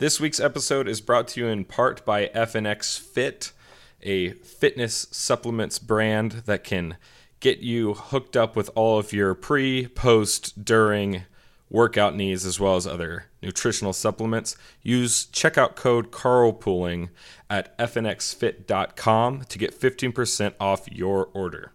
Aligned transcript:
This 0.00 0.18
week's 0.18 0.40
episode 0.40 0.88
is 0.88 1.02
brought 1.02 1.28
to 1.28 1.40
you 1.40 1.48
in 1.48 1.66
part 1.66 2.06
by 2.06 2.28
FNX 2.28 2.98
Fit, 2.98 3.52
a 4.00 4.30
fitness 4.30 5.06
supplements 5.10 5.78
brand 5.78 6.44
that 6.46 6.64
can 6.64 6.96
get 7.40 7.58
you 7.58 7.92
hooked 7.92 8.34
up 8.34 8.56
with 8.56 8.70
all 8.74 8.98
of 8.98 9.12
your 9.12 9.34
pre, 9.34 9.88
post, 9.88 10.64
during 10.64 11.24
workout 11.68 12.16
needs 12.16 12.46
as 12.46 12.58
well 12.58 12.76
as 12.76 12.86
other 12.86 13.26
nutritional 13.42 13.92
supplements. 13.92 14.56
Use 14.82 15.26
checkout 15.26 15.76
code 15.76 16.10
carlpooling 16.10 17.10
at 17.50 17.76
fnxfit.com 17.76 19.42
to 19.50 19.58
get 19.58 19.78
15% 19.78 20.54
off 20.58 20.90
your 20.90 21.28
order. 21.34 21.72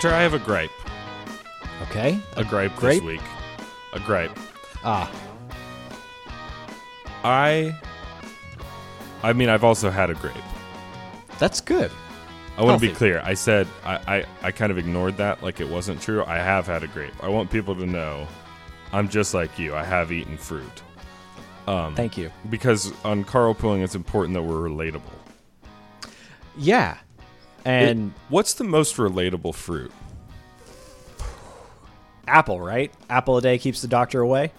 Hunter, 0.00 0.16
I 0.16 0.22
have 0.22 0.32
a 0.32 0.38
gripe. 0.38 0.70
Okay. 1.82 2.18
A 2.38 2.42
gripe, 2.42 2.74
Gripe? 2.76 3.00
this 3.00 3.02
week. 3.02 3.20
A 3.92 4.00
gripe. 4.00 4.34
Ah, 4.82 5.12
I 7.22 7.78
I 9.22 9.34
mean 9.34 9.50
I've 9.50 9.62
also 9.62 9.90
had 9.90 10.08
a 10.08 10.14
grape. 10.14 10.32
that's 11.38 11.60
good. 11.60 11.90
I 12.56 12.62
want 12.64 12.80
to 12.80 12.88
be 12.88 12.94
clear. 12.94 13.20
I 13.22 13.34
said 13.34 13.66
I, 13.84 13.96
I, 14.16 14.24
I 14.40 14.50
kind 14.52 14.72
of 14.72 14.78
ignored 14.78 15.18
that 15.18 15.42
like 15.42 15.60
it 15.60 15.68
wasn't 15.68 16.00
true. 16.00 16.24
I 16.24 16.38
have 16.38 16.66
had 16.66 16.82
a 16.82 16.86
grape. 16.86 17.12
I 17.22 17.28
want 17.28 17.50
people 17.50 17.76
to 17.76 17.84
know 17.84 18.26
I'm 18.94 19.06
just 19.10 19.34
like 19.34 19.58
you. 19.58 19.74
I 19.74 19.84
have 19.84 20.12
eaten 20.12 20.38
fruit. 20.38 20.82
Um, 21.66 21.94
Thank 21.94 22.16
you. 22.16 22.30
Because 22.48 22.90
on 23.04 23.22
carpooling 23.26 23.84
it's 23.84 23.94
important 23.94 24.32
that 24.32 24.42
we're 24.44 24.66
relatable. 24.66 25.02
Yeah. 26.56 26.96
And 27.66 28.08
It- 28.08 28.12
what's 28.30 28.54
the 28.54 28.64
most 28.64 28.96
relatable 28.96 29.54
fruit? 29.54 29.92
Apple, 32.26 32.60
right? 32.60 32.92
Apple 33.08 33.36
a 33.36 33.42
day 33.42 33.58
keeps 33.58 33.82
the 33.82 33.88
doctor 33.88 34.20
away. 34.20 34.52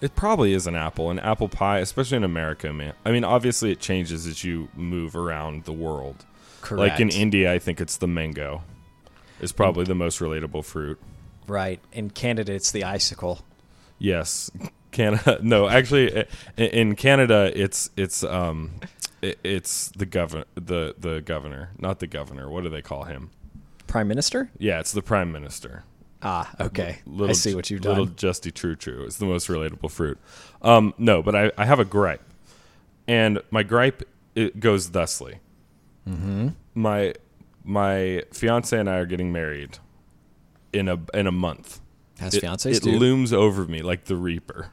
It 0.00 0.14
probably 0.14 0.52
is 0.52 0.66
an 0.66 0.74
apple, 0.74 1.10
an 1.10 1.18
apple 1.18 1.48
pie, 1.48 1.78
especially 1.78 2.18
in 2.18 2.24
America, 2.24 2.72
man. 2.72 2.94
I 3.04 3.12
mean, 3.12 3.24
obviously 3.24 3.70
it 3.72 3.80
changes 3.80 4.26
as 4.26 4.44
you 4.44 4.68
move 4.74 5.16
around 5.16 5.64
the 5.64 5.72
world. 5.72 6.24
Correct. 6.60 6.78
Like 6.92 7.00
in 7.00 7.10
India, 7.10 7.52
I 7.52 7.58
think 7.58 7.80
it's 7.80 7.96
the 7.96 8.06
mango. 8.08 8.62
Is 9.40 9.52
probably 9.52 9.84
the 9.84 9.94
most 9.94 10.20
relatable 10.20 10.64
fruit. 10.64 10.98
Right. 11.46 11.80
In 11.92 12.10
Canada, 12.10 12.52
it's 12.52 12.70
the 12.70 12.84
icicle. 12.84 13.40
Yes, 13.98 14.50
Canada. 14.90 15.38
No, 15.42 15.68
actually, 15.68 16.24
in 16.56 16.96
Canada, 16.96 17.52
it's 17.54 17.90
it's 17.96 18.24
um, 18.24 18.72
it's 19.22 19.88
the 19.88 20.06
governor, 20.06 20.44
the 20.54 20.94
the 20.98 21.20
governor, 21.20 21.70
not 21.78 21.98
the 21.98 22.06
governor. 22.06 22.48
What 22.48 22.62
do 22.62 22.70
they 22.70 22.82
call 22.82 23.04
him? 23.04 23.30
Prime 23.86 24.08
Minister? 24.08 24.50
Yeah, 24.58 24.80
it's 24.80 24.92
the 24.92 25.02
prime 25.02 25.30
minister. 25.32 25.84
Ah, 26.24 26.50
okay. 26.58 26.98
Little, 27.06 27.30
I 27.30 27.32
see 27.34 27.54
what 27.54 27.68
you've 27.70 27.82
done. 27.82 27.98
Little 27.98 28.14
Justy 28.14 28.52
True 28.52 28.74
True 28.74 29.04
is 29.04 29.18
the 29.18 29.26
most 29.26 29.48
relatable 29.48 29.90
fruit. 29.90 30.18
Um, 30.62 30.94
no, 30.96 31.22
but 31.22 31.34
I, 31.36 31.52
I 31.58 31.66
have 31.66 31.78
a 31.78 31.84
gripe, 31.84 32.22
and 33.06 33.40
my 33.50 33.62
gripe 33.62 34.02
it 34.34 34.58
goes 34.58 34.88
thusly. 34.90 35.38
Mm-hmm. 36.08 36.48
My 36.74 37.14
my 37.62 38.22
fiance 38.32 38.78
and 38.78 38.88
I 38.88 38.96
are 38.96 39.06
getting 39.06 39.32
married 39.32 39.78
in 40.72 40.88
a 40.88 40.98
in 41.12 41.26
a 41.26 41.32
month. 41.32 41.80
As 42.20 42.34
It, 42.34 42.42
fiancés 42.42 42.76
it 42.76 42.82
do. 42.84 42.92
looms 42.98 43.32
over 43.32 43.64
me 43.66 43.82
like 43.82 44.04
the 44.04 44.16
Reaper. 44.16 44.70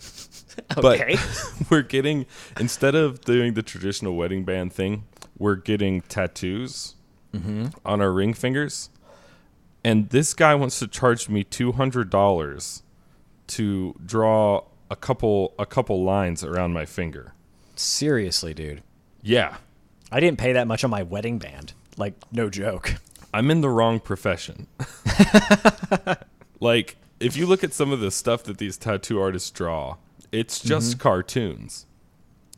okay. 0.76 1.16
But 1.16 1.70
we're 1.70 1.82
getting 1.82 2.26
instead 2.58 2.94
of 2.94 3.20
doing 3.22 3.54
the 3.54 3.62
traditional 3.62 4.14
wedding 4.16 4.44
band 4.44 4.72
thing, 4.72 5.04
we're 5.38 5.56
getting 5.56 6.00
tattoos 6.02 6.96
Mm-hmm. 7.34 7.68
on 7.86 8.02
our 8.02 8.12
ring 8.12 8.34
fingers. 8.34 8.90
And 9.84 10.10
this 10.10 10.34
guy 10.34 10.54
wants 10.54 10.78
to 10.78 10.86
charge 10.86 11.28
me 11.28 11.44
two 11.44 11.72
hundred 11.72 12.10
dollars 12.10 12.82
to 13.48 13.94
draw 14.04 14.64
a 14.90 14.96
couple 14.96 15.54
a 15.58 15.66
couple 15.66 16.02
lines 16.04 16.44
around 16.44 16.72
my 16.72 16.86
finger. 16.86 17.34
Seriously, 17.74 18.54
dude. 18.54 18.82
Yeah. 19.22 19.56
I 20.10 20.20
didn't 20.20 20.38
pay 20.38 20.52
that 20.52 20.66
much 20.66 20.84
on 20.84 20.90
my 20.90 21.02
wedding 21.02 21.38
band. 21.38 21.72
Like, 21.96 22.14
no 22.30 22.50
joke. 22.50 22.96
I'm 23.34 23.50
in 23.50 23.62
the 23.62 23.70
wrong 23.70 23.98
profession. 23.98 24.66
like, 26.60 26.96
if 27.18 27.36
you 27.36 27.46
look 27.46 27.64
at 27.64 27.72
some 27.72 27.92
of 27.92 28.00
the 28.00 28.10
stuff 28.10 28.44
that 28.44 28.58
these 28.58 28.76
tattoo 28.76 29.20
artists 29.20 29.50
draw, 29.50 29.96
it's 30.30 30.60
just 30.60 30.92
mm-hmm. 30.92 31.00
cartoons. 31.00 31.86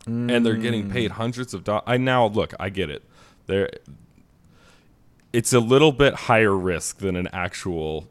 And 0.07 0.45
they're 0.45 0.57
getting 0.57 0.91
paid 0.91 1.13
hundreds 1.13 1.55
of 1.55 1.65
dollars. 1.65 1.85
I 1.87 1.97
now 1.97 2.27
look, 2.27 2.53
I 2.61 2.69
get 2.69 2.91
it. 2.91 3.05
There 3.47 3.71
it's 5.35 5.53
a 5.53 5.61
little 5.61 5.91
bit 5.91 6.15
higher 6.15 6.57
risk 6.57 6.99
than 6.99 7.17
an 7.17 7.29
actual 7.33 8.07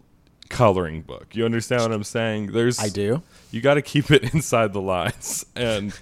coloring 0.50 1.02
book. 1.02 1.36
You 1.36 1.46
understand 1.46 1.82
what 1.82 1.94
I'm 1.94 2.04
saying? 2.04 2.52
There's 2.52 2.80
I 2.80 2.90
do. 2.90 3.24
You 3.52 3.62
got 3.62 3.76
to 3.76 3.82
keep 3.82 4.12
it 4.12 4.24
inside 4.34 4.74
the 4.74 4.82
lines 4.82 5.46
and 5.56 5.98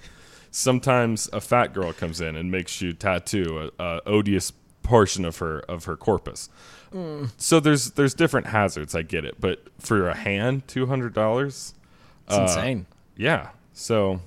sometimes 0.50 1.28
a 1.32 1.40
fat 1.40 1.72
girl 1.72 1.92
comes 1.92 2.20
in 2.20 2.34
and 2.36 2.50
makes 2.50 2.82
you 2.82 2.92
tattoo 2.92 3.70
a, 3.78 3.82
a 3.84 4.00
odious 4.04 4.52
portion 4.82 5.24
of 5.24 5.38
her 5.38 5.60
of 5.60 5.84
her 5.84 5.96
corpus. 5.96 6.48
Mm. 6.92 7.30
So 7.36 7.60
there's 7.60 7.92
there's 7.92 8.14
different 8.14 8.48
hazards. 8.48 8.94
I 8.94 9.02
get 9.02 9.24
it, 9.24 9.40
but 9.40 9.62
for 9.78 10.08
a 10.08 10.14
hand, 10.14 10.66
two 10.66 10.86
hundred 10.86 11.14
dollars. 11.14 11.74
It's 12.26 12.36
uh, 12.36 12.42
insane. 12.42 12.86
Yeah. 13.16 13.50
So 13.72 14.20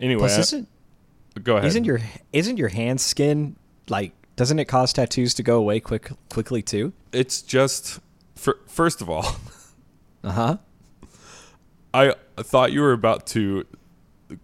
anyway, 0.00 0.20
Plus, 0.20 0.38
isn't 0.38 0.68
go 1.44 1.56
ahead. 1.58 1.68
isn't 1.68 1.84
your 1.84 2.00
isn't 2.32 2.56
your 2.56 2.68
hand 2.68 3.00
skin 3.00 3.56
like? 3.88 4.12
Doesn't 4.40 4.58
it 4.58 4.64
cause 4.68 4.94
tattoos 4.94 5.34
to 5.34 5.42
go 5.42 5.58
away 5.58 5.80
quick 5.80 6.10
quickly 6.30 6.62
too? 6.62 6.94
it's 7.12 7.42
just 7.42 8.00
for, 8.36 8.58
first 8.66 9.02
of 9.02 9.10
all, 9.10 9.36
Uh 10.24 10.30
huh. 10.32 10.56
I 11.92 12.14
thought 12.38 12.72
you 12.72 12.80
were 12.80 12.92
about 12.92 13.26
to 13.28 13.66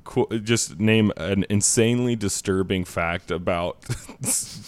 qu- 0.05 0.39
just 0.41 0.79
name 0.79 1.13
an 1.17 1.47
insanely 1.49 2.15
disturbing 2.15 2.85
fact 2.85 3.31
about 3.31 3.81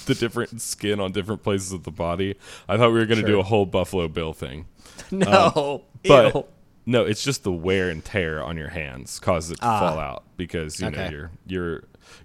the 0.06 0.16
different 0.18 0.60
skin 0.62 0.98
on 0.98 1.12
different 1.12 1.42
places 1.42 1.72
of 1.72 1.82
the 1.84 1.90
body. 1.90 2.36
I 2.68 2.78
thought 2.78 2.92
we 2.92 2.98
were 2.98 3.04
going 3.06 3.20
to 3.20 3.26
do 3.26 3.38
a 3.38 3.42
whole 3.42 3.66
Buffalo 3.66 4.08
Bill 4.08 4.32
thing. 4.32 4.64
No. 5.10 5.84
But 6.06 6.34
Ew. 6.34 6.46
no, 6.86 7.04
it's 7.04 7.22
just 7.22 7.44
the 7.44 7.52
wear 7.52 7.90
and 7.90 8.02
tear 8.04 8.42
on 8.42 8.56
your 8.56 8.68
hands 8.70 9.18
causes 9.20 9.50
it 9.52 9.56
to 9.60 9.66
Ah. 9.66 9.80
fall 9.80 9.98
out 9.98 10.24
because 10.38 10.80
you 10.80 10.90
know 10.90 10.98
Okay. 10.98 11.10
you're 11.12 11.30
you're 11.46 11.84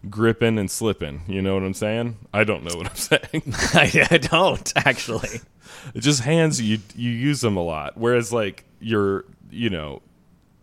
gripping 0.09 0.57
and 0.57 0.69
slipping. 0.69 1.21
You 1.27 1.41
know 1.41 1.53
what 1.53 1.63
I'm 1.63 1.73
saying? 1.73 2.17
I 2.33 2.43
don't 2.43 2.63
know 2.63 2.75
what 2.77 2.87
I'm 2.89 2.95
saying. 2.95 3.43
I, 3.73 4.07
I 4.11 4.17
don't 4.17 4.71
actually. 4.75 5.41
It's 5.93 6.05
just 6.05 6.21
hands 6.21 6.61
you 6.61 6.79
you 6.95 7.09
use 7.11 7.41
them 7.41 7.57
a 7.57 7.63
lot 7.63 7.97
whereas 7.97 8.31
like 8.31 8.65
your 8.79 9.25
you 9.49 9.69
know 9.69 10.01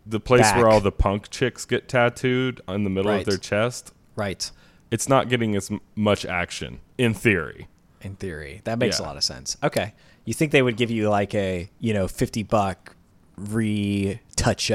the 0.06 0.20
place 0.20 0.50
where 0.54 0.69
all 0.69 0.80
the 0.80 0.92
punk 0.92 1.30
chicks 1.30 1.64
get 1.64 1.88
tattooed 1.88 2.60
on 2.69 2.84
the 2.84 2.91
middle 2.91 3.10
Right. 3.10 3.20
of 3.20 3.26
their 3.26 3.36
chest 3.38 3.92
Right. 4.16 4.50
it's 4.91 5.09
not 5.09 5.28
getting 5.28 5.56
as 5.56 5.70
much 5.94 6.25
action 6.25 6.80
in 6.98 7.14
theory 7.14 7.66
In 8.03 8.14
theory, 8.16 8.60
that 8.64 8.78
makes 8.78 8.98
Yeah. 8.98 9.04
a 9.04 9.09
lot 9.09 9.16
of 9.16 9.25
sense. 9.25 9.56
Okay, 9.62 9.92
you 10.25 10.32
think 10.34 10.53
they 10.53 10.62
would 10.62 10.76
give 10.76 10.91
you 10.91 11.09
like 11.10 11.34
a 11.34 11.69
you 11.80 11.92
know 11.92 12.06
fifty 12.09 12.42
buck 12.42 12.94
re 13.36 14.20
touch 14.36 14.70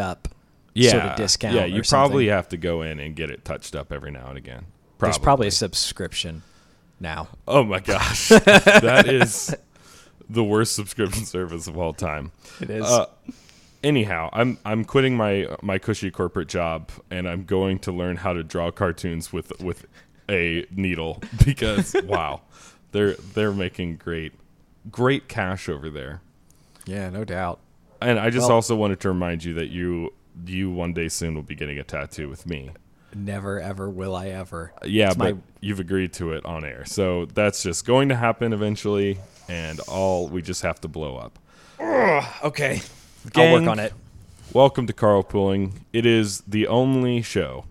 up 0.75 0.91
sort 0.91 1.03
of 1.03 1.15
discount? 1.17 1.55
yeah 1.55 1.65
you 1.65 1.83
something? 1.83 1.89
probably 2.09 2.27
have 2.27 2.49
to 2.49 2.57
go 2.57 2.81
in 2.81 2.99
and 2.99 3.15
get 3.15 3.29
it 3.29 3.43
touched 3.45 3.75
up 3.75 3.91
every 3.91 4.11
now 4.11 4.27
and 4.27 4.37
again 4.37 4.65
probably. 4.97 5.11
There's 5.11 5.17
probably 5.23 5.47
a 5.47 5.51
subscription 5.51 6.43
now. 6.99 7.27
oh 7.47 7.63
my 7.63 7.79
gosh 7.79 8.29
that 8.29 9.05
is 9.07 9.55
the 10.29 10.43
worst 10.43 10.75
subscription 10.75 11.25
service 11.35 11.67
of 11.67 11.77
all 11.77 11.93
time 11.93 12.31
It 12.61 12.69
is. 12.69 12.83
Uh, 12.85 13.05
anyhow, 13.83 14.29
I'm 14.33 14.57
I'm 14.65 14.83
quitting 14.85 15.15
my 15.15 15.47
my 15.61 15.77
cushy 15.77 16.09
corporate 16.11 16.47
job 16.49 16.89
and 17.11 17.27
I'm 17.29 17.43
going 17.45 17.79
to 17.79 17.91
learn 17.91 18.17
how 18.17 18.33
to 18.33 18.43
draw 18.43 18.71
cartoons 18.71 19.31
with 19.31 19.51
with 19.61 19.85
a 20.29 20.66
needle 20.71 21.21
because 21.45 21.95
wow, 22.05 22.41
they're 22.91 23.13
they're 23.13 23.51
making 23.53 23.97
great 23.97 24.33
great 24.89 25.28
cash 25.28 25.69
over 25.69 25.89
there. 25.89 26.21
yeah, 26.85 27.09
no 27.11 27.23
doubt. 27.23 27.59
And 28.01 28.19
I 28.19 28.29
just 28.31 28.47
Well- 28.47 28.55
also 28.55 28.75
wanted 28.75 28.99
to 29.01 29.09
remind 29.09 29.43
you 29.43 29.53
that 29.55 29.67
you 29.69 30.13
you 30.46 30.70
one 30.72 30.93
day 30.93 31.08
soon 31.08 31.35
will 31.35 31.43
be 31.43 31.55
getting 31.55 31.78
a 31.79 31.84
tattoo 31.84 32.29
with 32.29 32.46
me. 32.46 32.72
Never 33.14 33.59
ever 33.61 33.90
will 33.90 34.16
I 34.16 34.28
ever. 34.28 34.73
Yeah, 34.84 35.08
It's 35.08 35.16
but 35.16 35.35
my- 35.35 35.41
you've 35.61 35.79
agreed 35.79 36.14
to 36.14 36.34
it 36.34 36.46
on 36.46 36.66
air. 36.66 36.84
So 36.85 37.26
that's 37.26 37.64
just 37.64 37.85
going 37.85 38.09
to 38.09 38.16
happen 38.16 38.52
eventually 38.53 39.20
and 39.47 39.79
all 39.82 40.28
we 40.28 40.41
just 40.41 40.64
have 40.64 40.82
to 40.82 40.87
blow 40.87 41.16
up. 41.17 41.40
Okay, 42.43 42.82
I'll 43.35 43.53
work 43.53 43.67
on 43.67 43.79
it. 43.79 43.93
Welcome 44.53 44.87
to 44.87 44.93
Carpooling. 44.93 45.73
It 45.93 46.05
is 46.05 46.41
the 46.47 46.67
only 46.67 47.22
show 47.22 47.66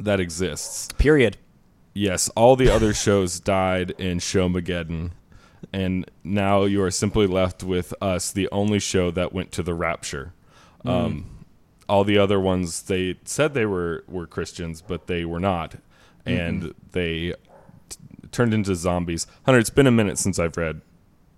that 0.00 0.20
exists. 0.20 0.88
Period. 0.98 1.36
Yes, 1.94 2.28
all 2.36 2.56
the 2.56 2.70
other 2.70 2.94
shows 3.06 3.40
died 3.40 3.90
in 3.98 4.18
Showmageddon, 4.18 5.10
and 5.72 6.08
now 6.24 6.64
you 6.64 6.82
are 6.82 6.90
simply 6.90 7.26
left 7.26 7.62
with 7.62 7.92
us, 8.00 8.30
the 8.32 8.48
only 8.52 8.78
show 8.78 9.10
that 9.10 9.32
went 9.32 9.50
to 9.52 9.62
the 9.62 9.74
rapture. 9.74 10.32
Um, 10.84 11.26
all 11.88 12.04
the 12.04 12.18
other 12.18 12.38
ones, 12.38 12.82
they 12.82 13.18
said 13.24 13.54
they 13.54 13.66
were, 13.66 14.04
were 14.06 14.26
Christians, 14.26 14.82
but 14.82 15.06
they 15.06 15.24
were 15.24 15.40
not. 15.40 15.76
and 16.26 16.62
mm-hmm. 16.62 16.70
they 16.92 17.34
t- 17.88 17.98
turned 18.30 18.52
into 18.52 18.74
zombies. 18.74 19.26
Hunter, 19.44 19.58
it's 19.58 19.70
been 19.70 19.86
a 19.86 19.92
minute 19.92 20.18
since 20.18 20.38
I've 20.38 20.56
read 20.56 20.82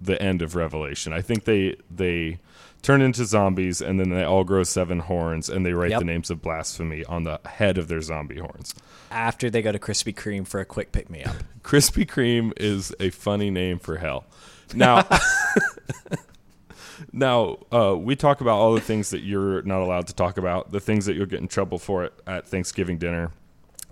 the 0.00 0.20
end 0.20 0.42
of 0.42 0.56
Revelation. 0.56 1.12
I 1.12 1.20
think 1.20 1.44
they 1.44 1.76
they 1.90 2.38
turn 2.82 3.02
into 3.02 3.24
zombies 3.24 3.82
and 3.82 4.00
then 4.00 4.08
they 4.08 4.24
all 4.24 4.42
grow 4.42 4.62
seven 4.62 5.00
horns 5.00 5.50
and 5.50 5.66
they 5.66 5.72
write 5.74 5.90
yep. 5.90 5.98
the 5.98 6.04
names 6.04 6.30
of 6.30 6.40
blasphemy 6.40 7.04
on 7.04 7.24
the 7.24 7.38
head 7.44 7.76
of 7.76 7.88
their 7.88 8.00
zombie 8.00 8.38
horns. 8.38 8.74
After 9.10 9.50
they 9.50 9.60
go 9.60 9.70
to 9.70 9.78
Krispy 9.78 10.14
Kreme 10.14 10.46
for 10.46 10.60
a 10.60 10.64
quick 10.64 10.90
pick 10.90 11.10
me 11.10 11.22
up. 11.22 11.36
Krispy 11.62 12.06
Kreme 12.06 12.52
is 12.56 12.94
a 12.98 13.10
funny 13.10 13.50
name 13.50 13.78
for 13.78 13.98
hell. 13.98 14.24
Now 14.74 15.06
Now, 17.12 17.58
uh, 17.72 17.96
we 17.96 18.16
talk 18.16 18.40
about 18.40 18.58
all 18.58 18.74
the 18.74 18.80
things 18.80 19.10
that 19.10 19.20
you're 19.20 19.62
not 19.62 19.80
allowed 19.80 20.06
to 20.08 20.14
talk 20.14 20.38
about, 20.38 20.72
the 20.72 20.80
things 20.80 21.06
that 21.06 21.14
you'll 21.14 21.26
get 21.26 21.40
in 21.40 21.48
trouble 21.48 21.78
for 21.78 22.04
at, 22.04 22.12
at 22.26 22.46
Thanksgiving 22.46 22.98
dinner. 22.98 23.32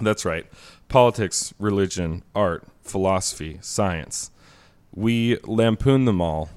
That's 0.01 0.25
right. 0.25 0.47
Politics, 0.89 1.53
religion, 1.59 2.23
art, 2.35 2.65
philosophy, 2.83 3.59
science. 3.61 4.31
We 4.95 5.39
lampoon 5.45 6.05
them 6.05 6.21
all. 6.21 6.51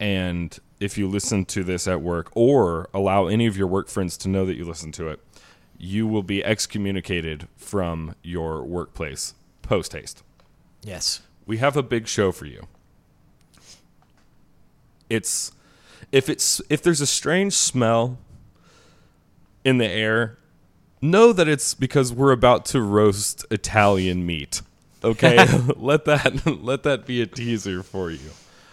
And 0.00 0.58
if 0.80 0.98
you 0.98 1.08
listen 1.08 1.44
to 1.46 1.62
this 1.62 1.86
at 1.86 2.00
work 2.00 2.30
or 2.34 2.88
allow 2.92 3.26
any 3.26 3.46
of 3.46 3.56
your 3.56 3.66
work 3.66 3.88
friends 3.88 4.16
to 4.18 4.28
know 4.28 4.44
that 4.46 4.56
you 4.56 4.64
listen 4.64 4.92
to 4.92 5.08
it, 5.08 5.20
you 5.78 6.06
will 6.06 6.22
be 6.22 6.44
excommunicated 6.44 7.48
from 7.56 8.14
your 8.22 8.64
workplace 8.64 9.34
post 9.62 9.92
haste. 9.92 10.22
Yes. 10.82 11.22
We 11.46 11.58
have 11.58 11.76
a 11.76 11.82
big 11.82 12.06
show 12.08 12.32
for 12.32 12.46
you. 12.46 12.66
It's 15.10 15.52
if 16.12 16.28
it's 16.28 16.60
if 16.68 16.82
there's 16.82 17.00
a 17.00 17.06
strange 17.06 17.54
smell 17.54 18.18
in 19.64 19.78
the 19.78 19.88
air, 19.88 20.38
know 21.00 21.32
that 21.32 21.48
it's 21.48 21.74
because 21.74 22.12
we're 22.12 22.32
about 22.32 22.64
to 22.66 22.80
roast 22.80 23.44
Italian 23.50 24.26
meat. 24.26 24.62
Okay, 25.02 25.36
let 25.76 26.04
that 26.06 26.46
let 26.62 26.82
that 26.82 27.06
be 27.06 27.20
a 27.20 27.26
teaser 27.26 27.82
for 27.82 28.10
you. 28.10 28.30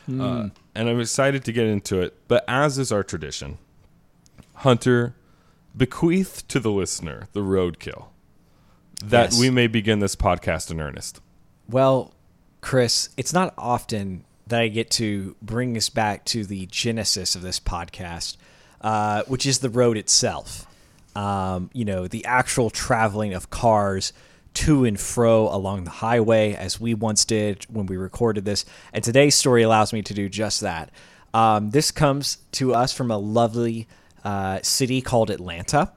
Mm. 0.09 0.21
Uh, 0.21 0.49
and 0.73 0.89
I'm 0.89 0.99
excited 0.99 1.43
to 1.45 1.51
get 1.51 1.67
into 1.67 2.01
it. 2.01 2.17
But 2.27 2.43
as 2.47 2.77
is 2.77 2.91
our 2.91 3.03
tradition, 3.03 3.57
Hunter, 4.55 5.15
bequeath 5.75 6.47
to 6.47 6.59
the 6.59 6.71
listener 6.71 7.27
the 7.33 7.41
roadkill, 7.41 8.07
that 9.03 9.31
yes. 9.31 9.39
we 9.39 9.49
may 9.49 9.67
begin 9.67 9.99
this 9.99 10.15
podcast 10.15 10.71
in 10.71 10.79
earnest. 10.79 11.21
Well, 11.69 12.13
Chris, 12.61 13.09
it's 13.17 13.33
not 13.33 13.53
often 13.57 14.23
that 14.51 14.61
I 14.61 14.67
get 14.67 14.91
to 14.91 15.35
bring 15.41 15.75
us 15.77 15.89
back 15.89 16.25
to 16.25 16.45
the 16.45 16.65
genesis 16.67 17.35
of 17.35 17.41
this 17.41 17.59
podcast, 17.59 18.37
uh, 18.81 19.23
which 19.23 19.45
is 19.45 19.59
the 19.59 19.69
road 19.69 19.97
itself. 19.97 20.67
Um, 21.15 21.69
you 21.73 21.85
know, 21.85 22.07
the 22.07 22.25
actual 22.25 22.69
traveling 22.69 23.33
of 23.33 23.49
cars 23.49 24.13
to 24.55 24.83
and 24.83 24.99
fro 24.99 25.47
along 25.47 25.85
the 25.85 25.89
highway, 25.89 26.53
as 26.53 26.79
we 26.79 26.93
once 26.93 27.23
did 27.23 27.65
when 27.69 27.85
we 27.85 27.95
recorded 27.95 28.43
this. 28.43 28.65
And 28.93 29.03
today's 29.03 29.35
story 29.35 29.63
allows 29.63 29.93
me 29.93 30.01
to 30.03 30.13
do 30.13 30.27
just 30.27 30.61
that. 30.61 30.91
Um, 31.33 31.69
this 31.69 31.91
comes 31.91 32.37
to 32.53 32.75
us 32.75 32.91
from 32.91 33.09
a 33.09 33.17
lovely 33.17 33.87
uh, 34.25 34.59
city 34.63 35.01
called 35.01 35.29
Atlanta. 35.29 35.93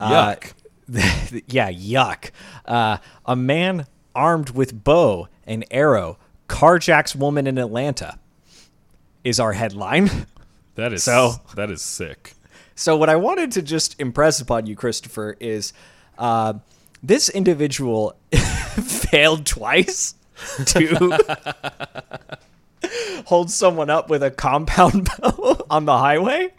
Uh, 0.00 0.10
yuck. 0.10 0.52
Uh, 0.92 1.40
yeah, 1.46 1.70
yuck. 1.70 2.32
Uh, 2.64 2.98
a 3.24 3.36
man 3.36 3.86
armed 4.12 4.50
with 4.50 4.82
bow 4.82 5.28
and 5.46 5.64
arrow 5.70 6.18
carjacks 6.52 7.16
woman 7.16 7.46
in 7.46 7.56
Atlanta 7.56 8.18
is 9.24 9.40
our 9.40 9.52
headline. 9.52 10.10
That 10.74 10.94
is 10.94 11.04
so. 11.04 11.34
That 11.54 11.70
is 11.70 11.82
sick. 11.82 12.32
So 12.74 12.96
what 12.96 13.10
I 13.10 13.16
wanted 13.16 13.52
to 13.52 13.62
just 13.62 14.00
impress 14.00 14.40
upon 14.40 14.64
you, 14.64 14.74
Christopher, 14.74 15.36
is 15.38 15.74
uh, 16.16 16.54
this 17.02 17.28
individual 17.28 18.16
failed 18.32 19.44
twice 19.44 20.14
to 20.64 21.18
hold 23.26 23.50
someone 23.50 23.90
up 23.90 24.08
with 24.08 24.22
a 24.22 24.30
compound 24.30 25.10
bow 25.18 25.58
on 25.68 25.84
the 25.84 25.98
highway, 25.98 26.54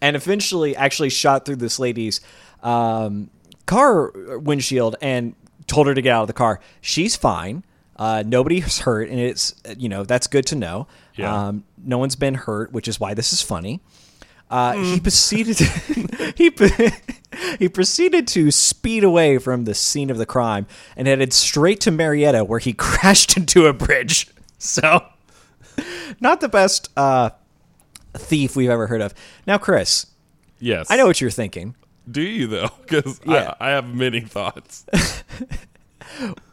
and 0.00 0.16
eventually 0.16 0.74
actually 0.74 1.10
shot 1.10 1.46
through 1.46 1.56
this 1.56 1.78
lady's 1.78 2.20
um, 2.64 3.30
car 3.66 4.10
windshield 4.38 4.96
and 5.00 5.36
told 5.68 5.86
her 5.86 5.94
to 5.94 6.02
get 6.02 6.10
out 6.10 6.22
of 6.22 6.26
the 6.26 6.32
car. 6.32 6.58
She's 6.80 7.14
fine. 7.14 7.62
Uh, 7.96 8.24
nobody's 8.26 8.80
hurt, 8.80 9.08
and 9.08 9.20
it's 9.20 9.54
you 9.76 9.88
know 9.88 10.04
that's 10.04 10.26
good 10.26 10.46
to 10.46 10.56
know. 10.56 10.86
Yeah. 11.14 11.48
Um, 11.48 11.64
no 11.82 11.98
one's 11.98 12.16
been 12.16 12.34
hurt, 12.34 12.72
which 12.72 12.88
is 12.88 12.98
why 12.98 13.14
this 13.14 13.32
is 13.32 13.40
funny. 13.40 13.80
Uh, 14.50 14.72
mm. 14.72 14.94
He 14.94 15.00
proceeded. 15.00 15.56
To, 15.58 16.32
he 16.36 16.50
he 17.58 17.68
proceeded 17.68 18.26
to 18.28 18.50
speed 18.50 19.04
away 19.04 19.38
from 19.38 19.64
the 19.64 19.74
scene 19.74 20.10
of 20.10 20.18
the 20.18 20.26
crime 20.26 20.66
and 20.96 21.06
headed 21.06 21.32
straight 21.32 21.80
to 21.82 21.90
Marietta, 21.90 22.44
where 22.44 22.58
he 22.58 22.72
crashed 22.74 23.36
into 23.36 23.66
a 23.66 23.72
bridge. 23.72 24.28
So, 24.58 25.04
not 26.20 26.40
the 26.40 26.48
best 26.48 26.90
uh, 26.96 27.30
thief 28.14 28.56
we've 28.56 28.70
ever 28.70 28.86
heard 28.86 29.02
of. 29.02 29.14
Now, 29.46 29.58
Chris. 29.58 30.06
Yes. 30.58 30.90
I 30.90 30.96
know 30.96 31.06
what 31.06 31.20
you're 31.20 31.30
thinking. 31.30 31.74
Do 32.10 32.22
you 32.22 32.46
though? 32.46 32.70
Because 32.80 33.20
yeah. 33.26 33.54
I, 33.60 33.68
I 33.68 33.70
have 33.70 33.94
many 33.94 34.20
thoughts 34.20 34.86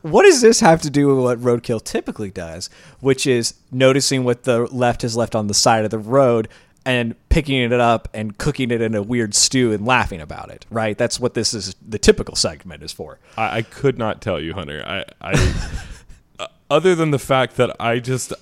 what 0.01 0.23
does 0.23 0.41
this 0.41 0.59
have 0.59 0.81
to 0.81 0.89
do 0.89 1.07
with 1.07 1.23
what 1.23 1.39
roadkill 1.39 1.83
typically 1.83 2.31
does, 2.31 2.69
which 2.99 3.27
is 3.27 3.55
noticing 3.71 4.23
what 4.23 4.43
the 4.43 4.65
left 4.67 5.01
has 5.01 5.15
left 5.15 5.35
on 5.35 5.47
the 5.47 5.53
side 5.53 5.85
of 5.85 5.91
the 5.91 5.99
road 5.99 6.47
and 6.85 7.15
picking 7.29 7.61
it 7.61 7.73
up 7.73 8.07
and 8.13 8.37
cooking 8.37 8.71
it 8.71 8.81
in 8.81 8.95
a 8.95 9.03
weird 9.03 9.35
stew 9.35 9.71
and 9.71 9.85
laughing 9.85 10.19
about 10.19 10.49
it, 10.49 10.65
right? 10.71 10.97
That's 10.97 11.19
what 11.19 11.35
this 11.35 11.53
is 11.53 11.75
the 11.87 11.99
typical 11.99 12.35
segment 12.35 12.81
is 12.81 12.91
for. 12.91 13.19
I, 13.37 13.57
I 13.57 13.61
could 13.61 13.97
not 13.97 14.21
tell 14.21 14.39
you, 14.39 14.53
Hunter. 14.53 14.83
I, 14.85 15.05
I 15.21 15.55
uh, 16.39 16.47
other 16.69 16.95
than 16.95 17.11
the 17.11 17.19
fact 17.19 17.57
that 17.57 17.75
I 17.79 17.99
just 17.99 18.33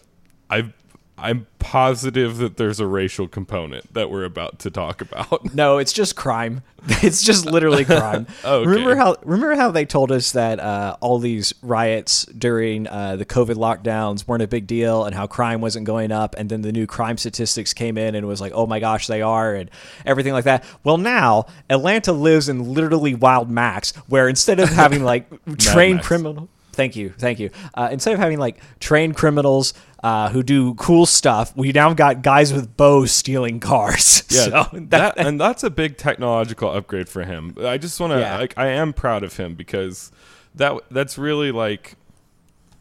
I've 0.49 0.73
I'm 1.21 1.48
positive 1.60 2.38
that 2.38 2.57
there's 2.57 2.80
a 2.80 2.88
racial 2.88 3.27
component 3.27 3.94
that 3.94 4.10
we're 4.10 4.24
about 4.24 4.60
to 4.60 4.71
talk 4.71 5.01
about. 5.01 5.54
No, 5.54 5.77
it's 5.77 5.94
just 5.94 6.16
crime. 6.16 6.63
It's 7.01 7.21
just 7.21 7.45
literally 7.45 7.83
crime. 7.83 8.25
okay. 8.45 8.66
Remember 8.66 8.95
how 8.95 9.18
remember 9.24 9.56
how 9.56 9.69
they 9.69 9.86
told 9.86 10.13
us 10.13 10.31
that 10.31 10.62
uh, 10.62 10.95
all 11.01 11.19
these 11.19 11.54
riots 11.62 12.25
during 12.25 12.88
uh, 12.88 13.18
the 13.18 13.25
COVID 13.25 13.56
lockdowns 13.56 14.25
weren't 14.25 14.44
a 14.44 14.48
big 14.48 14.66
deal, 14.66 15.04
and 15.04 15.13
how 15.13 15.27
crime 15.27 15.60
wasn't 15.60 15.86
going 15.86 16.12
up, 16.13 16.36
and 16.38 16.50
then 16.50 16.62
the 16.62 16.71
new 16.71 16.88
crime 16.88 17.18
statistics 17.18 17.74
came 17.74 17.98
in 17.98 18.16
and 18.16 18.24
it 18.24 18.27
was 18.27 18.39
like, 18.39 18.54
oh 18.56 18.66
my 18.66 18.80
gosh, 18.80 19.07
they 19.07 19.21
are, 19.21 19.56
and 19.56 19.69
everything 20.06 20.31
like 20.31 20.45
that. 20.45 20.63
Well, 20.83 20.98
now 20.98 21.48
Atlanta 21.69 22.13
lives 22.13 22.48
in 22.48 22.74
literally 22.74 23.13
Wild 23.13 23.50
Max, 23.50 23.92
where 24.07 24.30
instead 24.30 24.60
of 24.62 24.69
having 24.83 25.04
like 25.04 25.27
trained 25.57 26.01
criminal 26.01 26.47
Thank 26.80 26.95
you, 26.95 27.09
thank 27.09 27.40
you. 27.40 27.50
Uh, 27.74 27.90
instead 27.92 28.14
of 28.14 28.21
having 28.21 28.40
like 28.40 28.62
trained 28.80 29.18
criminals 29.18 29.74
uh, 30.02 30.30
who 30.30 30.42
do 30.42 30.76
cool 30.76 31.06
stuff, 31.06 31.54
we 31.57 31.74
now 31.74 31.94
got 31.94 32.21
guys 32.21 32.54
with 32.54 32.78
bows 32.78 33.12
stealing 33.12 33.59
cars. 33.59 34.24
Yeah, 34.30 34.44
so 34.45 34.69
that, 34.71 34.90
that, 34.92 35.18
and 35.18 35.42
that's 35.42 35.64
a 35.64 35.69
big 35.69 35.98
technological 35.98 36.69
upgrade 36.71 37.09
for 37.09 37.24
him. 37.24 37.56
I 37.59 37.78
just 37.78 38.00
want 38.00 38.14
to, 38.14 38.19
yeah. 38.19 38.38
like, 38.38 38.54
I 38.56 38.68
am 38.68 38.94
proud 38.94 39.24
of 39.24 39.36
him 39.36 39.56
because 39.56 40.12
that 40.56 40.80
that's 40.90 41.18
really 41.18 41.52
like, 41.52 41.95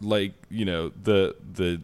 like 0.01 0.35
you 0.51 0.65
know 0.65 0.91
the 0.91 1.35
the 1.55 1.81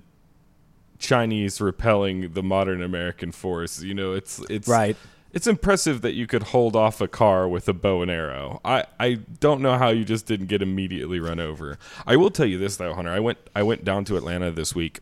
Chinese 0.98 1.60
repelling 1.60 2.34
the 2.34 2.42
modern 2.42 2.82
American 2.82 3.32
force. 3.32 3.82
You 3.82 3.94
know, 3.94 4.12
it's 4.12 4.38
it's 4.50 4.68
right 4.68 4.96
it's 5.34 5.48
impressive 5.48 6.00
that 6.02 6.14
you 6.14 6.28
could 6.28 6.44
hold 6.44 6.76
off 6.76 7.00
a 7.00 7.08
car 7.08 7.48
with 7.48 7.68
a 7.68 7.72
bow 7.72 8.02
and 8.02 8.10
arrow. 8.10 8.60
I, 8.64 8.84
I 9.00 9.14
don't 9.40 9.60
know 9.60 9.76
how 9.76 9.88
you 9.88 10.04
just 10.04 10.26
didn't 10.26 10.46
get 10.46 10.62
immediately 10.62 11.18
run 11.18 11.40
over. 11.40 11.76
I 12.06 12.14
will 12.16 12.30
tell 12.30 12.46
you 12.46 12.56
this 12.56 12.76
though, 12.76 12.94
Hunter. 12.94 13.10
I 13.10 13.18
went 13.18 13.38
I 13.54 13.64
went 13.64 13.84
down 13.84 14.04
to 14.06 14.16
Atlanta 14.16 14.52
this 14.52 14.76
week, 14.76 15.00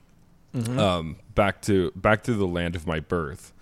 mm-hmm. 0.54 0.78
um, 0.78 1.16
back 1.34 1.60
to 1.62 1.92
back 1.94 2.22
to 2.24 2.32
the 2.32 2.46
land 2.46 2.74
of 2.74 2.86
my 2.86 2.98
birth, 2.98 3.52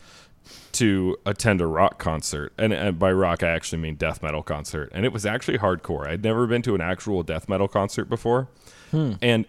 to 0.72 1.18
attend 1.26 1.60
a 1.60 1.66
rock 1.66 1.98
concert, 1.98 2.52
and, 2.56 2.72
and 2.72 3.00
by 3.00 3.10
rock 3.10 3.42
I 3.42 3.48
actually 3.48 3.82
mean 3.82 3.96
death 3.96 4.22
metal 4.22 4.44
concert, 4.44 4.90
and 4.94 5.04
it 5.04 5.12
was 5.12 5.26
actually 5.26 5.58
hardcore. 5.58 6.06
I'd 6.06 6.22
never 6.22 6.46
been 6.46 6.62
to 6.62 6.76
an 6.76 6.80
actual 6.80 7.24
death 7.24 7.48
metal 7.48 7.66
concert 7.66 8.04
before, 8.04 8.46
hmm. 8.92 9.14
and 9.20 9.44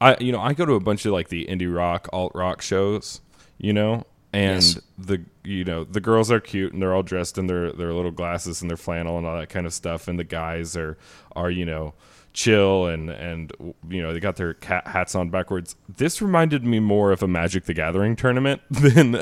I 0.00 0.16
you 0.20 0.32
know 0.32 0.40
I 0.40 0.54
go 0.54 0.64
to 0.64 0.72
a 0.72 0.80
bunch 0.80 1.04
of 1.04 1.12
like 1.12 1.28
the 1.28 1.44
indie 1.44 1.72
rock 1.72 2.08
alt 2.14 2.32
rock 2.34 2.62
shows, 2.62 3.20
you 3.58 3.74
know, 3.74 4.06
and 4.32 4.62
yes. 4.62 4.80
the 4.98 5.22
you 5.44 5.64
know 5.64 5.84
the 5.84 6.00
girls 6.00 6.30
are 6.30 6.40
cute 6.40 6.72
and 6.72 6.82
they're 6.82 6.94
all 6.94 7.02
dressed 7.02 7.38
in 7.38 7.46
their 7.46 7.72
their 7.72 7.92
little 7.92 8.10
glasses 8.10 8.60
and 8.60 8.70
their 8.70 8.76
flannel 8.76 9.18
and 9.18 9.26
all 9.26 9.38
that 9.38 9.48
kind 9.48 9.66
of 9.66 9.72
stuff 9.72 10.08
and 10.08 10.18
the 10.18 10.24
guys 10.24 10.76
are 10.76 10.96
are 11.34 11.50
you 11.50 11.64
know 11.64 11.94
chill 12.36 12.84
and 12.84 13.08
and 13.08 13.50
you 13.88 14.02
know 14.02 14.12
they 14.12 14.20
got 14.20 14.36
their 14.36 14.52
cat 14.52 14.86
hats 14.86 15.14
on 15.14 15.30
backwards 15.30 15.74
this 15.96 16.20
reminded 16.20 16.64
me 16.64 16.78
more 16.78 17.10
of 17.10 17.22
a 17.22 17.28
magic 17.28 17.64
the 17.64 17.72
gathering 17.72 18.14
tournament 18.14 18.60
than 18.70 19.16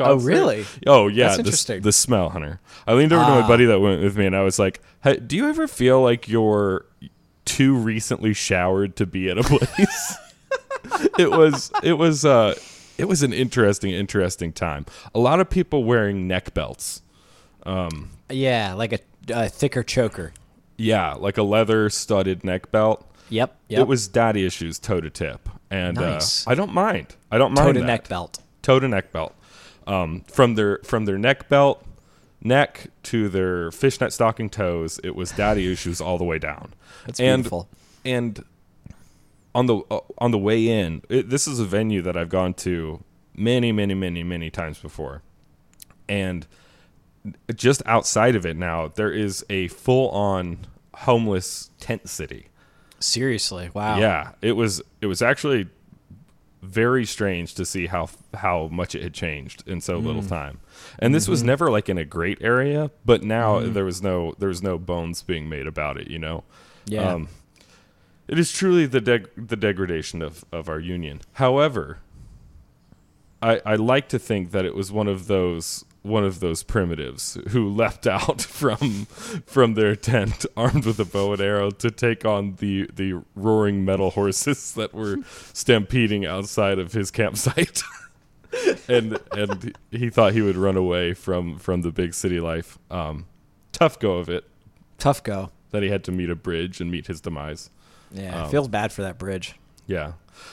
oh 0.00 0.16
really 0.16 0.64
oh 0.86 1.06
yeah 1.06 1.26
That's 1.26 1.38
interesting. 1.40 1.76
The, 1.82 1.88
the 1.88 1.92
smell 1.92 2.30
hunter 2.30 2.58
i 2.86 2.94
leaned 2.94 3.12
over 3.12 3.22
ah. 3.22 3.28
to 3.28 3.40
my 3.40 3.42
ah. 3.42 3.48
buddy 3.48 3.66
that 3.66 3.78
went 3.80 4.02
with 4.02 4.16
me 4.16 4.24
and 4.24 4.34
i 4.34 4.40
was 4.40 4.58
like 4.58 4.80
hey, 5.02 5.18
do 5.18 5.36
you 5.36 5.46
ever 5.46 5.68
feel 5.68 6.00
like 6.00 6.28
you're 6.28 6.86
too 7.44 7.76
recently 7.76 8.32
showered 8.32 8.96
to 8.96 9.04
be 9.04 9.28
at 9.28 9.36
a 9.36 9.42
place 9.44 10.16
it 11.18 11.30
was 11.30 11.70
it 11.82 11.92
was 11.92 12.24
uh 12.24 12.54
it 12.98 13.06
was 13.06 13.22
an 13.22 13.32
interesting, 13.32 13.92
interesting 13.92 14.52
time. 14.52 14.86
A 15.14 15.18
lot 15.18 15.40
of 15.40 15.50
people 15.50 15.84
wearing 15.84 16.26
neck 16.26 16.54
belts. 16.54 17.02
Um, 17.64 18.10
yeah, 18.30 18.74
like 18.74 18.92
a, 18.92 18.98
a 19.28 19.48
thicker 19.48 19.82
choker. 19.82 20.32
Yeah, 20.76 21.14
like 21.14 21.38
a 21.38 21.42
leather 21.42 21.88
studded 21.90 22.44
neck 22.44 22.70
belt. 22.70 23.08
Yep. 23.28 23.56
Yep. 23.68 23.80
It 23.80 23.88
was 23.88 24.08
daddy 24.08 24.44
issues 24.46 24.78
toe 24.78 25.00
to 25.00 25.10
tip, 25.10 25.48
and 25.70 25.96
Nice. 25.96 26.46
uh, 26.46 26.50
I 26.50 26.54
don't 26.54 26.72
mind. 26.72 27.16
I 27.30 27.38
don't 27.38 27.54
mind 27.54 27.66
toe 27.66 27.72
to 27.72 27.80
that. 27.80 27.86
neck 27.86 28.08
belt. 28.08 28.38
toe 28.62 28.78
to 28.78 28.88
neck 28.88 29.12
belt. 29.12 29.34
Um, 29.86 30.22
from 30.28 30.54
their 30.54 30.78
from 30.84 31.04
their 31.04 31.18
neck 31.18 31.48
belt 31.48 31.84
neck 32.42 32.88
to 33.04 33.28
their 33.28 33.70
fishnet 33.72 34.12
stocking 34.12 34.48
toes, 34.50 35.00
it 35.02 35.16
was 35.16 35.32
daddy 35.32 35.70
issues 35.70 36.00
all 36.00 36.18
the 36.18 36.24
way 36.24 36.38
down. 36.38 36.72
That's 37.04 37.18
and, 37.20 37.42
beautiful. 37.42 37.68
And 38.04 38.44
on 39.56 39.66
the 39.66 39.76
uh, 39.90 40.00
on 40.18 40.30
the 40.30 40.38
way 40.38 40.60
in, 40.68 41.02
it, 41.08 41.30
this 41.30 41.48
is 41.48 41.58
a 41.58 41.64
venue 41.64 42.02
that 42.02 42.16
I've 42.16 42.28
gone 42.28 42.52
to 42.68 43.02
many, 43.34 43.72
many, 43.72 43.94
many, 43.94 44.22
many 44.22 44.50
times 44.50 44.78
before, 44.78 45.22
and 46.08 46.46
just 47.54 47.82
outside 47.86 48.36
of 48.36 48.44
it 48.46 48.56
now, 48.56 48.88
there 48.88 49.10
is 49.12 49.44
a 49.50 49.68
full 49.68 50.10
on 50.10 50.58
homeless 50.94 51.70
tent 51.80 52.08
city. 52.08 52.48
Seriously. 53.00 53.70
Wow. 53.74 53.98
Yeah, 53.98 54.32
it 54.42 54.52
was 54.52 54.82
it 55.00 55.06
was 55.06 55.22
actually 55.22 55.68
very 56.62 57.04
strange 57.04 57.54
to 57.54 57.64
see 57.64 57.86
how 57.86 58.08
how 58.34 58.68
much 58.68 58.94
it 58.94 59.02
had 59.02 59.14
changed 59.14 59.62
in 59.68 59.80
so 59.80 59.98
little 59.98 60.22
Mm. 60.22 60.28
time. 60.28 60.60
And 60.98 61.14
this 61.14 61.24
Mm-hmm. 61.24 61.30
was 61.32 61.42
never 61.42 61.70
like 61.70 61.88
in 61.88 61.98
a 61.98 62.04
great 62.04 62.38
area, 62.42 62.90
but 63.04 63.22
now 63.22 63.60
there 63.60 63.84
was 63.84 64.02
no 64.02 64.34
there 64.38 64.48
was 64.48 64.62
no 64.62 64.78
bones 64.78 65.22
being 65.22 65.48
made 65.48 65.66
about 65.66 65.96
it, 65.96 66.08
you 66.10 66.18
know. 66.18 66.44
Yeah. 66.86 67.12
Um, 67.12 67.28
it 68.28 68.38
is 68.38 68.52
truly 68.52 68.86
the 68.86 69.00
deg- 69.00 69.30
the 69.36 69.56
degradation 69.56 70.22
of, 70.22 70.44
of 70.52 70.68
our 70.68 70.80
union. 70.80 71.20
However, 71.34 71.98
I 73.42 73.60
I 73.64 73.74
like 73.76 74.08
to 74.10 74.18
think 74.18 74.50
that 74.52 74.64
it 74.64 74.74
was 74.74 74.90
one 74.90 75.08
of 75.08 75.26
those 75.26 75.84
one 76.02 76.24
of 76.24 76.38
those 76.38 76.62
primitives 76.62 77.36
who 77.48 77.68
leapt 77.68 78.06
out 78.18 78.40
from 78.40 79.06
from 79.06 79.74
their 79.74 79.96
tent 79.96 80.46
armed 80.56 80.86
with 80.86 80.98
a 81.00 81.04
bow 81.04 81.32
and 81.32 81.42
arrow 81.42 81.70
to 81.70 81.90
take 81.90 82.24
on 82.24 82.56
the 82.56 82.88
the 82.94 83.22
roaring 83.34 83.84
metal 83.84 84.10
horses 84.10 84.72
that 84.74 84.94
were 84.94 85.18
stampeding 85.52 86.24
outside 86.24 86.78
of 86.78 86.92
his 86.92 87.10
campsite. 87.10 87.82
and 88.88 89.18
and 89.32 89.76
he 89.90 90.08
thought 90.08 90.32
he 90.32 90.40
would 90.42 90.56
run 90.56 90.76
away 90.76 91.12
from 91.12 91.58
from 91.58 91.82
the 91.82 91.92
big 91.92 92.14
city 92.14 92.40
life. 92.40 92.78
Um, 92.90 93.26
tough 93.72 93.98
go 93.98 94.16
of 94.16 94.28
it 94.30 94.44
Tough 94.98 95.22
go. 95.22 95.50
that 95.72 95.82
he 95.82 95.90
had 95.90 96.02
to 96.04 96.12
meet 96.12 96.30
a 96.30 96.34
bridge 96.34 96.80
and 96.80 96.90
meet 96.90 97.06
his 97.08 97.20
demise. 97.20 97.68
Yeah. 98.12 98.44
Um, 98.44 98.50
feels 98.50 98.68
bad 98.68 98.92
for 98.92 99.02
that 99.02 99.18
bridge. 99.18 99.54
Yeah. 99.86 100.12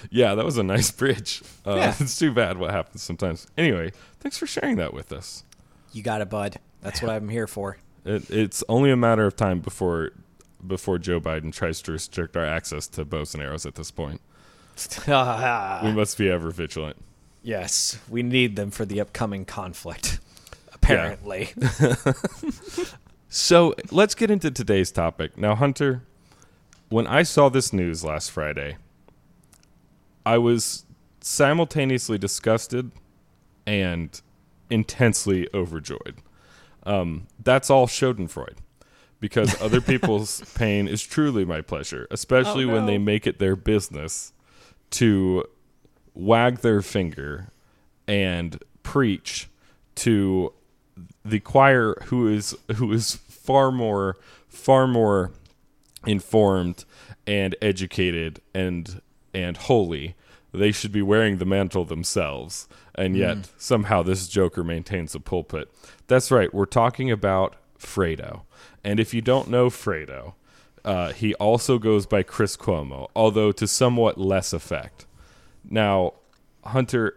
Yeah, 0.09 0.35
that 0.35 0.45
was 0.45 0.57
a 0.57 0.63
nice 0.63 0.91
bridge. 1.01 1.41
Uh, 1.65 1.75
Yeah. 1.75 1.95
It's 1.99 2.17
too 2.17 2.31
bad 2.31 2.57
what 2.57 2.71
happens 2.71 3.01
sometimes. 3.03 3.47
Anyway, 3.57 3.91
thanks 4.19 4.37
for 4.37 4.47
sharing 4.47 4.77
that 4.77 4.93
with 4.93 5.11
us. 5.11 5.43
You 5.91 6.01
got 6.03 6.21
it, 6.21 6.29
bud. 6.29 6.57
That's 6.81 7.01
what 7.01 7.11
I'm 7.11 7.29
here 7.29 7.47
for. 7.47 7.77
It, 8.05 8.29
it's 8.29 8.63
only 8.67 8.91
a 8.91 8.97
matter 8.97 9.25
of 9.25 9.35
time 9.35 9.59
before 9.59 10.11
before 10.65 10.97
Joe 10.97 11.19
Biden 11.19 11.51
tries 11.53 11.81
to 11.83 11.91
restrict 11.91 12.37
our 12.37 12.45
access 12.45 12.87
to 12.87 13.03
bows 13.05 13.33
and 13.33 13.43
arrows 13.43 13.65
at 13.65 13.75
this 13.75 13.91
point. 13.91 14.21
We 15.07 15.91
must 15.91 16.17
be 16.17 16.29
ever 16.29 16.49
vigilant. 16.51 16.97
yes, 17.43 17.99
we 18.09 18.23
need 18.23 18.55
them 18.55 18.71
for 18.71 18.85
the 18.85 18.99
upcoming 19.01 19.45
conflict. 19.45 20.19
Apparently. 20.73 21.49
So 23.29 23.73
let's 23.91 24.15
get 24.15 24.29
into 24.29 24.51
today's 24.51 24.91
topic. 24.91 25.37
Now, 25.37 25.55
Hunter, 25.55 26.03
when 26.93 27.07
I 27.07 27.23
saw 27.23 27.49
this 27.49 27.73
news 27.73 28.03
last 28.03 28.29
Friday, 28.29 28.77
I 30.27 30.37
was 30.37 30.85
simultaneously 31.21 32.19
disgusted 32.19 32.91
and 33.65 34.21
intensely 34.69 35.49
overjoyed. 35.55 36.17
Um, 36.83 37.25
that's 37.43 37.71
all 37.71 37.87
Schadenfreude, 37.87 38.57
because 39.19 39.59
other 39.61 39.81
people's 39.81 40.43
pain 40.53 40.87
is 40.87 41.01
truly 41.01 41.45
my 41.45 41.61
pleasure, 41.61 42.07
especially 42.11 42.63
when 42.65 42.85
they 42.85 42.99
make 42.99 43.25
it 43.25 43.39
their 43.39 43.55
business 43.55 44.31
to 44.91 45.45
wag 46.13 46.59
their 46.59 46.83
finger 46.83 47.47
and 48.07 48.63
preach 48.83 49.49
to 49.95 50.53
the 51.25 51.39
choir 51.39 51.95
who 52.05 52.27
is 52.27 52.55
who 52.75 52.93
is 52.93 53.15
far 53.15 53.71
more 53.71 54.15
far 54.47 54.85
more 54.85 55.31
informed 56.05 56.85
and 57.27 57.55
educated 57.61 58.41
and 58.53 59.01
and 59.33 59.57
holy. 59.57 60.15
They 60.51 60.71
should 60.71 60.91
be 60.91 61.01
wearing 61.01 61.37
the 61.37 61.45
mantle 61.45 61.83
themselves. 61.83 62.67
And 62.95 63.17
yet 63.17 63.49
somehow 63.57 64.03
this 64.03 64.27
joker 64.27 64.63
maintains 64.63 65.15
a 65.15 65.19
pulpit. 65.19 65.67
That's 66.07 66.29
right 66.31 66.53
we're 66.53 66.65
talking 66.65 67.09
about 67.09 67.55
fredo. 67.79 68.41
And 68.83 68.99
if 68.99 69.13
you 69.13 69.21
don't 69.21 69.49
know 69.49 69.69
fredo 69.69 70.33
uh, 70.85 71.13
he 71.13 71.33
also 71.35 71.79
goes 71.79 72.05
by 72.05 72.23
chris 72.23 72.57
cuomo 72.57 73.09
although 73.15 73.51
to 73.53 73.67
somewhat 73.67 74.17
less 74.17 74.53
effect. 74.53 75.05
Now 75.67 76.13
hunter 76.65 77.15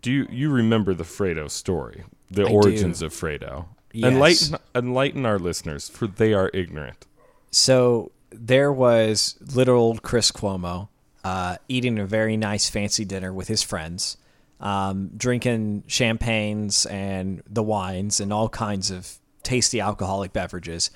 do 0.00 0.10
you, 0.10 0.26
you 0.30 0.50
remember 0.50 0.94
the 0.94 1.04
fredo 1.04 1.50
story 1.50 2.04
the 2.30 2.44
I 2.44 2.48
do. 2.48 2.54
origins 2.54 3.02
of 3.02 3.12
fredo? 3.12 3.66
Yes. 3.92 4.12
enlighten 4.12 4.56
enlighten 4.74 5.26
our 5.26 5.38
listeners 5.38 5.88
for 5.88 6.06
they 6.06 6.32
are 6.34 6.50
ignorant 6.52 7.06
So 7.52 8.12
there 8.30 8.72
was 8.72 9.36
little 9.54 9.76
old 9.76 10.02
Chris 10.02 10.32
Cuomo 10.32 10.88
uh, 11.22 11.58
eating 11.68 11.98
a 11.98 12.06
very 12.06 12.36
nice 12.36 12.68
fancy 12.68 13.04
dinner 13.04 13.32
with 13.32 13.46
his 13.48 13.62
friends, 13.62 14.16
um, 14.58 15.10
drinking 15.16 15.84
champagnes 15.86 16.86
and 16.86 17.42
the 17.48 17.62
wines 17.62 18.20
and 18.20 18.32
all 18.32 18.48
kinds 18.48 18.90
of 18.90 19.18
tasty 19.42 19.80
alcoholic 19.80 20.32
beverages. 20.32 20.90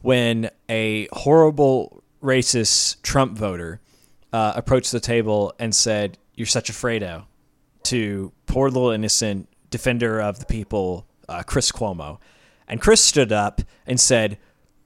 When 0.00 0.50
a 0.68 1.08
horrible 1.12 2.04
racist 2.22 3.02
Trump 3.02 3.36
voter 3.36 3.80
uh, 4.32 4.52
approached 4.54 4.92
the 4.92 5.00
table 5.00 5.52
and 5.58 5.74
said, 5.74 6.16
"You're 6.34 6.46
such 6.46 6.70
a 6.70 6.72
Fredo," 6.72 7.24
to 7.84 8.32
poor 8.46 8.70
little 8.70 8.90
innocent 8.90 9.48
defender 9.70 10.20
of 10.20 10.38
the 10.38 10.46
people, 10.46 11.06
uh, 11.28 11.42
Chris 11.42 11.72
Cuomo, 11.72 12.18
and 12.68 12.80
Chris 12.80 13.04
stood 13.04 13.32
up 13.32 13.62
and 13.84 13.98
said, 13.98 14.38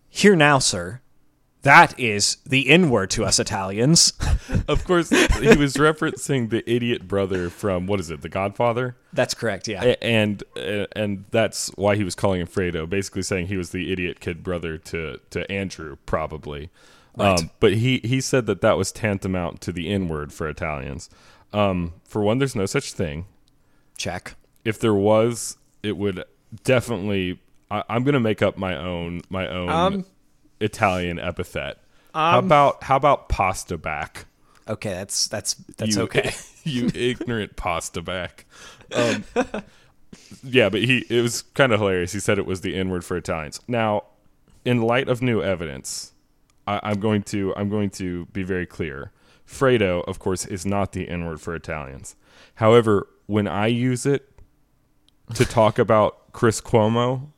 "Here 0.08 0.34
now, 0.34 0.58
sir." 0.58 1.01
That 1.62 1.98
is 1.98 2.38
the 2.44 2.68
N 2.68 2.90
word 2.90 3.10
to 3.10 3.24
us 3.24 3.38
Italians. 3.38 4.12
Of 4.68 4.84
course, 4.84 5.08
he 5.08 5.56
was 5.56 5.74
referencing 5.74 6.50
the 6.50 6.68
idiot 6.70 7.08
brother 7.08 7.48
from 7.48 7.86
what 7.86 8.00
is 8.00 8.10
it, 8.10 8.20
The 8.20 8.28
Godfather, 8.28 8.96
That's 9.12 9.34
correct. 9.34 9.66
Yeah. 9.66 9.94
And 10.02 10.42
uh, 10.56 10.86
and 10.92 11.24
that's 11.30 11.68
why 11.76 11.96
he 11.96 12.04
was 12.04 12.14
calling 12.14 12.40
him 12.40 12.46
Fredo, 12.46 12.88
basically 12.88 13.22
saying 13.22 13.46
he 13.46 13.56
was 13.56 13.70
the 13.70 13.92
idiot 13.92 14.20
kid 14.20 14.42
brother 14.42 14.76
to 14.78 15.20
to 15.30 15.50
Andrew, 15.50 15.96
probably. 16.06 16.70
Right. 17.16 17.38
Um, 17.38 17.50
but 17.60 17.74
he 17.74 18.00
he 18.04 18.20
said 18.20 18.46
that 18.46 18.60
that 18.60 18.76
was 18.76 18.92
tantamount 18.92 19.60
to 19.62 19.72
the 19.72 19.88
N 19.88 20.08
word 20.08 20.32
for 20.32 20.48
Italians. 20.48 21.08
Um, 21.52 21.94
for 22.04 22.22
one, 22.22 22.38
there's 22.38 22.56
no 22.56 22.66
such 22.66 22.92
thing. 22.92 23.26
Check. 23.96 24.34
If 24.64 24.78
there 24.78 24.94
was, 24.94 25.56
it 25.82 25.96
would 25.96 26.24
definitely. 26.64 27.40
I, 27.70 27.84
I'm 27.88 28.04
gonna 28.04 28.20
make 28.20 28.42
up 28.42 28.56
my 28.56 28.76
own 28.76 29.22
my 29.28 29.48
own 29.48 29.68
Um, 29.68 30.04
Italian 30.62 31.18
epithet. 31.18 31.78
how 32.14 32.38
about 32.38 32.84
how 32.84 32.96
about 32.96 33.28
pasta 33.28 33.76
back? 33.76 34.26
Okay, 34.68 34.90
that's 34.90 35.28
that's 35.28 35.54
that's 35.76 35.96
you, 35.96 36.02
okay. 36.02 36.32
you 36.64 36.90
ignorant 36.94 37.56
pasta 37.56 38.02
back. 38.02 38.46
Um, 38.94 39.24
yeah, 40.42 40.68
but 40.68 40.82
he 40.82 41.04
it 41.08 41.20
was 41.22 41.42
kind 41.42 41.72
of 41.72 41.80
hilarious. 41.80 42.12
He 42.12 42.20
said 42.20 42.38
it 42.38 42.46
was 42.46 42.60
the 42.60 42.76
N 42.76 42.90
word 42.90 43.04
for 43.04 43.16
Italians. 43.16 43.60
Now, 43.66 44.04
in 44.64 44.80
light 44.80 45.08
of 45.08 45.20
new 45.22 45.42
evidence, 45.42 46.12
I, 46.66 46.80
I'm 46.82 47.00
going 47.00 47.22
to 47.24 47.54
I'm 47.56 47.68
going 47.68 47.90
to 47.90 48.26
be 48.26 48.42
very 48.42 48.66
clear. 48.66 49.10
Fredo, 49.46 50.02
of 50.06 50.18
course, 50.18 50.46
is 50.46 50.64
not 50.64 50.92
the 50.92 51.08
N 51.08 51.26
word 51.26 51.40
for 51.40 51.54
Italians. 51.54 52.14
However, 52.56 53.08
when 53.26 53.48
I 53.48 53.66
use 53.66 54.06
it 54.06 54.28
to 55.34 55.44
talk 55.44 55.78
about 55.78 56.32
Chris 56.32 56.60
Cuomo, 56.60 57.28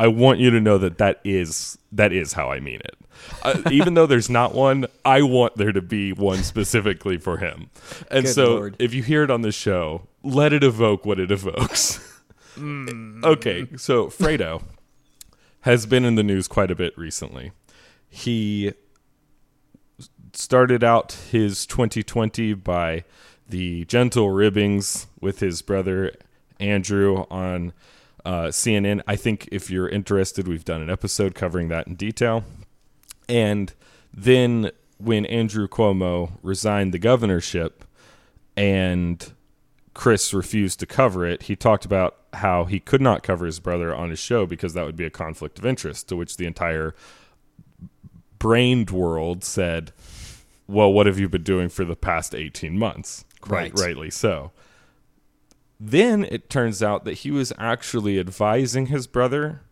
I 0.00 0.06
want 0.06 0.40
you 0.40 0.48
to 0.48 0.62
know 0.62 0.78
that 0.78 0.96
that 0.96 1.20
is 1.24 1.76
that 1.92 2.10
is 2.10 2.32
how 2.32 2.50
I 2.50 2.58
mean 2.58 2.80
it. 2.82 2.96
Uh, 3.42 3.60
even 3.70 3.92
though 3.92 4.06
there's 4.06 4.30
not 4.30 4.54
one, 4.54 4.86
I 5.04 5.20
want 5.20 5.56
there 5.56 5.72
to 5.72 5.82
be 5.82 6.14
one 6.14 6.42
specifically 6.42 7.18
for 7.18 7.36
him. 7.36 7.68
And 8.10 8.24
Good 8.24 8.32
so, 8.32 8.54
Lord. 8.54 8.76
if 8.78 8.94
you 8.94 9.02
hear 9.02 9.24
it 9.24 9.30
on 9.30 9.42
the 9.42 9.52
show, 9.52 10.08
let 10.22 10.54
it 10.54 10.64
evoke 10.64 11.04
what 11.04 11.20
it 11.20 11.30
evokes. 11.30 12.00
okay, 12.58 13.66
so 13.76 14.06
Fredo 14.06 14.62
has 15.60 15.84
been 15.84 16.06
in 16.06 16.14
the 16.14 16.22
news 16.22 16.48
quite 16.48 16.70
a 16.70 16.74
bit 16.74 16.96
recently. 16.96 17.52
He 18.08 18.72
started 20.32 20.82
out 20.82 21.12
his 21.30 21.66
2020 21.66 22.54
by 22.54 23.04
the 23.46 23.84
gentle 23.84 24.30
ribbings 24.30 25.08
with 25.20 25.40
his 25.40 25.60
brother 25.60 26.14
Andrew 26.58 27.26
on 27.30 27.74
uh, 28.24 28.46
CNN. 28.48 29.02
I 29.06 29.16
think 29.16 29.48
if 29.52 29.70
you're 29.70 29.88
interested, 29.88 30.46
we've 30.48 30.64
done 30.64 30.82
an 30.82 30.90
episode 30.90 31.34
covering 31.34 31.68
that 31.68 31.86
in 31.86 31.94
detail. 31.94 32.44
And 33.28 33.72
then 34.12 34.70
when 34.98 35.24
Andrew 35.26 35.68
Cuomo 35.68 36.32
resigned 36.42 36.92
the 36.92 36.98
governorship 36.98 37.84
and 38.56 39.32
Chris 39.94 40.34
refused 40.34 40.80
to 40.80 40.86
cover 40.86 41.26
it, 41.26 41.44
he 41.44 41.56
talked 41.56 41.84
about 41.84 42.16
how 42.34 42.64
he 42.64 42.78
could 42.80 43.00
not 43.00 43.22
cover 43.22 43.46
his 43.46 43.58
brother 43.60 43.94
on 43.94 44.10
his 44.10 44.18
show 44.18 44.46
because 44.46 44.74
that 44.74 44.84
would 44.84 44.96
be 44.96 45.04
a 45.04 45.10
conflict 45.10 45.58
of 45.58 45.66
interest, 45.66 46.08
to 46.08 46.16
which 46.16 46.36
the 46.36 46.46
entire 46.46 46.94
brained 48.38 48.90
world 48.90 49.44
said, 49.44 49.92
"Well, 50.66 50.92
what 50.92 51.06
have 51.06 51.18
you 51.18 51.28
been 51.28 51.42
doing 51.42 51.68
for 51.68 51.84
the 51.84 51.96
past 51.96 52.34
18 52.34 52.78
months?" 52.78 53.24
Quite 53.40 53.72
Right. 53.74 53.86
rightly 53.86 54.10
so. 54.10 54.52
Then 55.80 56.24
it 56.24 56.50
turns 56.50 56.82
out 56.82 57.04
that 57.06 57.18
he 57.18 57.30
was 57.30 57.52
actually 57.58 58.20
advising 58.20 58.86
his 58.86 59.06
brother 59.06 59.62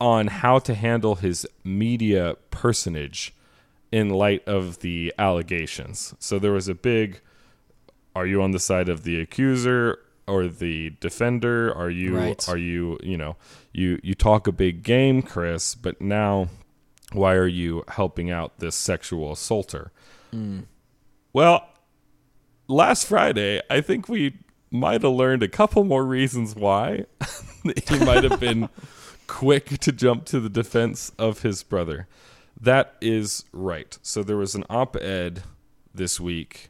on 0.00 0.28
how 0.28 0.58
to 0.60 0.74
handle 0.74 1.16
his 1.16 1.46
media 1.62 2.36
personage 2.50 3.34
in 3.92 4.08
light 4.08 4.46
of 4.48 4.78
the 4.78 5.12
allegations. 5.18 6.14
So 6.18 6.38
there 6.38 6.52
was 6.52 6.68
a 6.68 6.74
big 6.74 7.20
are 8.16 8.26
you 8.26 8.42
on 8.42 8.50
the 8.50 8.58
side 8.58 8.88
of 8.88 9.04
the 9.04 9.20
accuser 9.20 9.98
or 10.26 10.48
the 10.48 10.90
defender? 11.00 11.72
Are 11.72 11.90
you 11.90 12.16
Right. 12.16 12.48
are 12.48 12.56
you, 12.56 12.98
you 13.02 13.16
know, 13.16 13.36
you 13.72 14.00
you 14.02 14.14
talk 14.14 14.46
a 14.46 14.52
big 14.52 14.82
game, 14.82 15.20
Chris, 15.22 15.74
but 15.74 16.00
now 16.00 16.48
why 17.12 17.34
are 17.34 17.46
you 17.46 17.84
helping 17.88 18.30
out 18.30 18.58
this 18.58 18.74
sexual 18.76 19.32
assaulter? 19.32 19.92
Hmm. 20.30 20.60
Well, 21.32 21.68
last 22.66 23.06
Friday, 23.06 23.60
I 23.68 23.80
think 23.80 24.08
we 24.08 24.38
might 24.70 25.02
have 25.02 25.12
learned 25.12 25.42
a 25.42 25.48
couple 25.48 25.84
more 25.84 26.04
reasons 26.04 26.54
why 26.54 27.06
he 27.88 27.98
might 28.04 28.24
have 28.24 28.38
been 28.40 28.68
quick 29.26 29.78
to 29.80 29.92
jump 29.92 30.24
to 30.26 30.40
the 30.40 30.48
defense 30.48 31.12
of 31.18 31.42
his 31.42 31.62
brother. 31.62 32.06
That 32.60 32.94
is 33.00 33.44
right. 33.52 33.98
So 34.02 34.22
there 34.22 34.36
was 34.36 34.54
an 34.54 34.64
op 34.70 34.96
ed 34.96 35.42
this 35.94 36.20
week. 36.20 36.68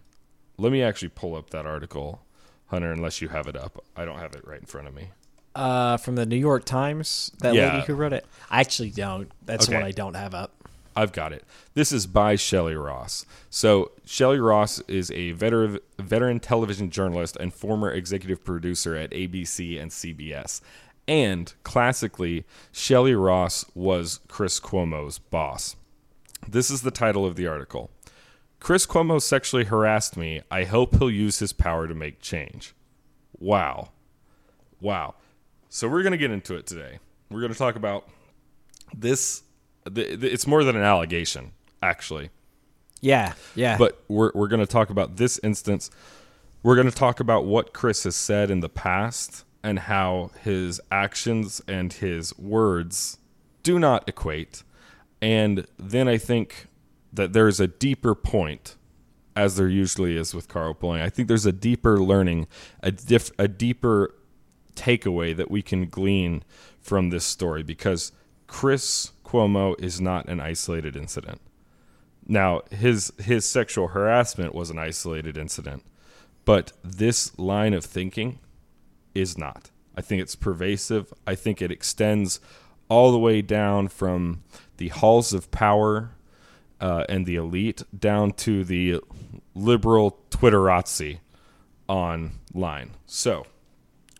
Let 0.56 0.72
me 0.72 0.82
actually 0.82 1.08
pull 1.08 1.34
up 1.34 1.50
that 1.50 1.66
article, 1.66 2.22
Hunter, 2.66 2.92
unless 2.92 3.20
you 3.20 3.28
have 3.28 3.46
it 3.46 3.56
up. 3.56 3.82
I 3.96 4.04
don't 4.04 4.18
have 4.18 4.34
it 4.34 4.46
right 4.46 4.60
in 4.60 4.66
front 4.66 4.88
of 4.88 4.94
me. 4.94 5.08
Uh, 5.54 5.96
from 5.96 6.14
the 6.14 6.24
New 6.26 6.36
York 6.36 6.64
Times, 6.64 7.32
that 7.40 7.54
Yeah. 7.54 7.72
lady 7.74 7.86
who 7.86 7.94
wrote 7.94 8.12
it. 8.12 8.24
I 8.50 8.60
actually 8.60 8.90
don't. 8.90 9.30
That's 9.44 9.66
Okay. 9.68 9.74
one 9.74 9.82
I 9.84 9.90
don't 9.90 10.14
have 10.14 10.32
up. 10.34 10.52
I've 10.96 11.12
got 11.12 11.32
it. 11.32 11.44
This 11.74 11.92
is 11.92 12.06
by 12.06 12.36
Shelley 12.36 12.74
Ross. 12.74 13.24
So 13.48 13.92
Shelley 14.04 14.40
Ross 14.40 14.80
is 14.80 15.10
a 15.12 15.32
veteran 15.32 15.78
veteran 15.98 16.40
television 16.40 16.90
journalist 16.90 17.36
and 17.38 17.54
former 17.54 17.90
executive 17.90 18.44
producer 18.44 18.96
at 18.96 19.10
ABC 19.10 19.80
and 19.80 19.90
CBS. 19.90 20.60
And 21.06 21.52
classically, 21.64 22.44
Shelley 22.72 23.14
Ross 23.14 23.64
was 23.74 24.20
Chris 24.28 24.60
Cuomo's 24.60 25.18
boss. 25.18 25.76
This 26.46 26.70
is 26.70 26.82
the 26.82 26.90
title 26.90 27.26
of 27.26 27.36
the 27.36 27.46
article. 27.46 27.90
Chris 28.60 28.86
Cuomo 28.86 29.20
sexually 29.20 29.64
harassed 29.64 30.16
me. 30.16 30.42
I 30.50 30.64
hope 30.64 30.98
he'll 30.98 31.10
use 31.10 31.38
his 31.38 31.52
power 31.52 31.88
to 31.88 31.94
make 31.94 32.20
change. 32.20 32.74
Wow. 33.38 33.90
Wow. 34.80 35.14
So 35.68 35.88
we're 35.88 36.02
going 36.02 36.12
to 36.12 36.18
get 36.18 36.30
into 36.30 36.54
it 36.56 36.66
today. 36.66 36.98
We're 37.30 37.40
going 37.40 37.52
to 37.52 37.58
talk 37.58 37.76
about 37.76 38.08
this 38.94 39.42
the, 39.84 40.16
the, 40.16 40.32
it's 40.32 40.46
more 40.46 40.64
than 40.64 40.76
an 40.76 40.82
allegation 40.82 41.52
actually. 41.82 42.30
Yeah, 43.00 43.32
yeah. 43.54 43.78
but 43.78 44.02
we're, 44.08 44.30
we're 44.34 44.48
going 44.48 44.60
to 44.60 44.66
talk 44.66 44.90
about 44.90 45.16
this 45.16 45.40
instance. 45.42 45.90
We're 46.62 46.74
going 46.74 46.90
to 46.90 46.94
talk 46.94 47.20
about 47.20 47.46
what 47.46 47.72
chris 47.72 48.04
has 48.04 48.16
said 48.16 48.50
in 48.50 48.60
the 48.60 48.68
past 48.68 49.44
and 49.62 49.78
how 49.80 50.30
his 50.42 50.80
actions 50.90 51.62
and 51.66 51.92
his 51.92 52.38
words 52.38 53.18
do 53.62 53.78
not 53.78 54.08
equate. 54.08 54.62
And 55.22 55.66
then 55.78 56.08
i 56.08 56.16
think 56.16 56.66
that 57.12 57.32
there's 57.32 57.60
a 57.60 57.66
deeper 57.66 58.14
point 58.14 58.76
as 59.36 59.56
there 59.56 59.68
usually 59.68 60.16
is 60.16 60.34
with 60.34 60.48
carpooling 60.48 61.02
i 61.02 61.10
think 61.10 61.28
there's 61.28 61.44
a 61.46 61.52
deeper 61.52 61.98
learning 61.98 62.46
a, 62.82 62.90
diff, 62.90 63.30
a 63.38 63.46
deeper 63.46 64.14
takeaway 64.74 65.36
that 65.36 65.50
we 65.50 65.62
can 65.62 65.86
glean 65.86 66.42
from 66.80 67.10
this 67.10 67.24
story 67.24 67.62
because 67.62 68.12
Chris 68.46 69.12
Cuomo 69.30 69.80
is 69.80 70.00
not 70.00 70.28
an 70.28 70.40
isolated 70.40 70.96
incident. 70.96 71.40
Now, 72.26 72.62
his 72.72 73.12
his 73.22 73.48
sexual 73.48 73.88
harassment 73.88 74.56
was 74.56 74.70
an 74.70 74.78
isolated 74.78 75.38
incident, 75.38 75.84
but 76.44 76.72
this 76.82 77.38
line 77.38 77.72
of 77.72 77.84
thinking 77.84 78.40
is 79.14 79.38
not. 79.38 79.70
I 79.96 80.00
think 80.00 80.20
it's 80.20 80.34
pervasive. 80.34 81.12
I 81.28 81.36
think 81.36 81.62
it 81.62 81.70
extends 81.70 82.40
all 82.88 83.12
the 83.12 83.18
way 83.18 83.40
down 83.40 83.86
from 83.86 84.42
the 84.78 84.88
halls 84.88 85.32
of 85.32 85.52
power 85.52 86.10
uh, 86.80 87.04
and 87.08 87.24
the 87.24 87.36
elite 87.36 87.84
down 87.96 88.32
to 88.32 88.64
the 88.64 88.98
liberal 89.54 90.18
Twitterazzi 90.30 91.20
online. 91.86 92.90
So, 93.06 93.46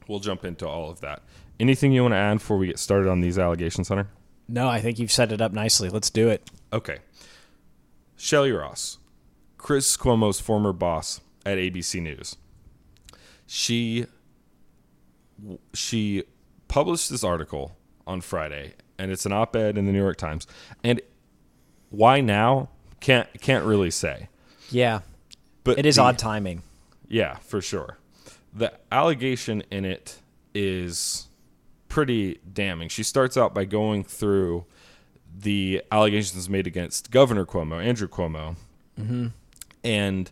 we'll 0.06 0.20
jump 0.20 0.44
into 0.44 0.68
all 0.68 0.88
of 0.88 1.00
that. 1.00 1.22
Anything 1.58 1.90
you 1.90 2.02
want 2.02 2.12
to 2.12 2.18
add 2.18 2.34
before 2.34 2.58
we 2.58 2.68
get 2.68 2.78
started 2.78 3.08
on 3.08 3.20
these 3.20 3.40
allegations, 3.40 3.88
Hunter? 3.88 4.08
No, 4.52 4.68
I 4.68 4.80
think 4.80 4.98
you've 4.98 5.12
set 5.12 5.32
it 5.32 5.40
up 5.40 5.52
nicely. 5.52 5.88
Let's 5.88 6.10
do 6.10 6.28
it. 6.28 6.48
Okay. 6.72 6.98
Shelley 8.16 8.52
Ross, 8.52 8.98
Chris 9.58 9.96
Cuomo's 9.96 10.40
former 10.40 10.72
boss 10.72 11.20
at 11.46 11.56
ABC 11.58 12.00
News. 12.02 12.36
She 13.46 14.06
she 15.72 16.24
published 16.68 17.10
this 17.10 17.24
article 17.24 17.76
on 18.06 18.20
Friday, 18.20 18.74
and 18.98 19.10
it's 19.10 19.24
an 19.26 19.32
op-ed 19.32 19.78
in 19.78 19.86
the 19.86 19.92
New 19.92 19.98
York 20.02 20.16
Times. 20.16 20.46
And 20.84 21.00
why 21.90 22.20
now? 22.20 22.68
Can't 23.00 23.28
can't 23.40 23.64
really 23.64 23.90
say. 23.90 24.28
Yeah, 24.70 25.00
But 25.64 25.78
it 25.78 25.86
is 25.86 25.96
the- 25.96 26.02
odd 26.02 26.18
timing. 26.18 26.62
Yeah, 27.08 27.36
for 27.38 27.60
sure. 27.62 27.96
The 28.52 28.72
allegation 28.92 29.62
in 29.70 29.84
it 29.84 30.18
is 30.54 31.28
pretty 31.90 32.40
damning. 32.50 32.88
She 32.88 33.02
starts 33.02 33.36
out 33.36 33.52
by 33.54 33.66
going 33.66 34.04
through 34.04 34.64
the 35.38 35.82
allegations 35.92 36.48
made 36.48 36.66
against 36.66 37.10
Governor 37.10 37.44
Cuomo, 37.44 37.84
Andrew 37.84 38.08
Cuomo, 38.08 38.56
mm-hmm. 38.98 39.26
and 39.84 40.30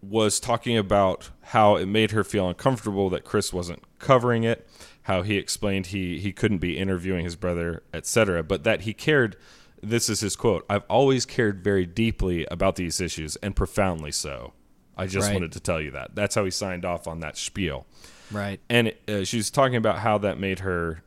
was 0.00 0.38
talking 0.38 0.76
about 0.78 1.30
how 1.42 1.76
it 1.76 1.86
made 1.86 2.12
her 2.12 2.22
feel 2.22 2.48
uncomfortable 2.48 3.10
that 3.10 3.24
Chris 3.24 3.52
wasn't 3.52 3.82
covering 3.98 4.44
it, 4.44 4.68
how 5.02 5.22
he 5.22 5.36
explained 5.36 5.86
he 5.86 6.20
he 6.20 6.32
couldn't 6.32 6.58
be 6.58 6.78
interviewing 6.78 7.24
his 7.24 7.34
brother, 7.36 7.82
etc., 7.92 8.42
but 8.42 8.62
that 8.62 8.82
he 8.82 8.94
cared 8.94 9.36
this 9.82 10.08
is 10.08 10.20
his 10.20 10.36
quote, 10.36 10.64
I've 10.70 10.84
always 10.88 11.26
cared 11.26 11.64
very 11.64 11.86
deeply 11.86 12.46
about 12.50 12.76
these 12.76 13.00
issues 13.00 13.34
and 13.36 13.56
profoundly 13.56 14.12
so. 14.12 14.52
I 14.96 15.06
just 15.06 15.26
Right. 15.26 15.34
wanted 15.34 15.52
to 15.52 15.60
tell 15.60 15.80
you 15.80 15.90
that. 15.90 16.14
That's 16.14 16.36
how 16.36 16.44
he 16.44 16.52
signed 16.52 16.84
off 16.84 17.08
on 17.08 17.18
that 17.20 17.36
spiel. 17.36 17.86
Right. 18.32 18.60
And 18.68 18.94
uh, 19.08 19.24
she 19.24 19.36
was 19.36 19.50
talking 19.50 19.76
about 19.76 19.98
how 19.98 20.18
that 20.18 20.38
made 20.38 20.60
her 20.60 21.02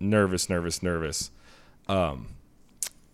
nervous, 0.00 0.48
nervous, 0.48 0.82
nervous. 0.82 1.30
Um, 1.88 2.28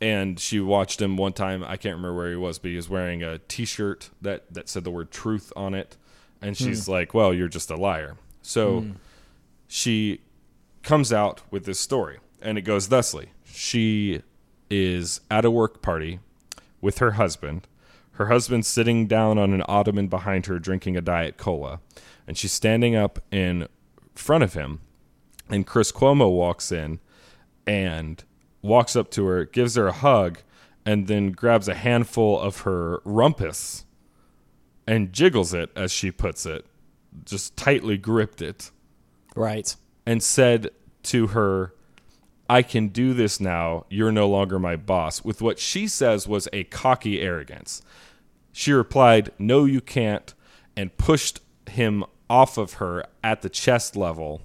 and 0.00 0.38
she 0.38 0.60
watched 0.60 1.00
him 1.00 1.16
one 1.16 1.32
time. 1.32 1.62
I 1.62 1.76
can't 1.76 1.96
remember 1.96 2.14
where 2.14 2.30
he 2.30 2.36
was, 2.36 2.58
but 2.58 2.70
he 2.70 2.76
was 2.76 2.88
wearing 2.88 3.22
a 3.22 3.38
T-shirt 3.38 4.10
that 4.22 4.52
that 4.54 4.68
said 4.68 4.84
the 4.84 4.90
word 4.90 5.10
"truth" 5.10 5.52
on 5.56 5.74
it. 5.74 5.96
And 6.40 6.56
she's 6.56 6.88
like, 6.88 7.12
"Well, 7.12 7.34
you're 7.34 7.48
just 7.48 7.70
a 7.70 7.76
liar." 7.76 8.16
So 8.40 8.86
she 9.68 10.20
comes 10.82 11.12
out 11.12 11.42
with 11.50 11.66
this 11.66 11.78
story, 11.78 12.18
and 12.40 12.56
it 12.56 12.62
goes 12.62 12.88
thusly: 12.88 13.30
She 13.44 14.22
is 14.70 15.20
at 15.30 15.44
a 15.44 15.50
work 15.50 15.82
party 15.82 16.20
with 16.80 16.98
her 16.98 17.12
husband. 17.12 17.66
Her 18.12 18.26
husband's 18.26 18.68
sitting 18.68 19.06
down 19.06 19.38
on 19.38 19.52
an 19.52 19.62
ottoman 19.66 20.08
behind 20.08 20.46
her, 20.46 20.58
drinking 20.58 20.96
a 20.96 21.00
diet 21.00 21.36
cola, 21.36 21.80
and 22.30 22.38
she's 22.38 22.52
standing 22.52 22.94
up 22.94 23.18
in 23.32 23.66
front 24.14 24.44
of 24.44 24.54
him. 24.54 24.78
And 25.48 25.66
Chris 25.66 25.90
Cuomo 25.90 26.30
walks 26.30 26.70
in 26.70 27.00
and 27.66 28.22
walks 28.62 28.94
up 28.94 29.10
to 29.10 29.26
her, 29.26 29.44
gives 29.44 29.74
her 29.74 29.88
a 29.88 29.92
hug, 29.92 30.38
and 30.86 31.08
then 31.08 31.32
grabs 31.32 31.66
a 31.66 31.74
handful 31.74 32.38
of 32.38 32.60
her 32.60 33.00
rumpus 33.04 33.84
and 34.86 35.12
jiggles 35.12 35.52
it, 35.52 35.70
as 35.74 35.90
she 35.90 36.12
puts 36.12 36.46
it, 36.46 36.66
just 37.24 37.56
tightly 37.56 37.98
gripped 37.98 38.40
it, 38.40 38.70
Right. 39.34 39.74
and 40.06 40.22
said 40.22 40.70
to 41.02 41.26
her, 41.28 41.74
I 42.48 42.62
can 42.62 42.88
do 42.90 43.12
this 43.12 43.40
now. 43.40 43.86
You're 43.90 44.12
no 44.12 44.28
longer 44.28 44.60
my 44.60 44.76
boss, 44.76 45.24
with 45.24 45.42
what 45.42 45.58
she 45.58 45.88
says 45.88 46.28
was 46.28 46.46
a 46.52 46.62
cocky 46.62 47.20
arrogance. 47.20 47.82
She 48.52 48.70
replied, 48.72 49.30
No, 49.36 49.64
you 49.64 49.80
can't, 49.80 50.32
and 50.76 50.96
pushed 50.96 51.40
him 51.68 52.04
off 52.30 52.56
of 52.56 52.74
her 52.74 53.04
at 53.24 53.42
the 53.42 53.50
chest 53.50 53.96
level. 53.96 54.40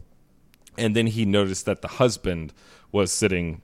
And 0.77 0.95
then 0.95 1.07
he 1.07 1.23
noticed 1.23 1.65
that 1.67 1.81
the 1.81 1.87
husband 1.87 2.51
was 2.91 3.13
sitting 3.13 3.61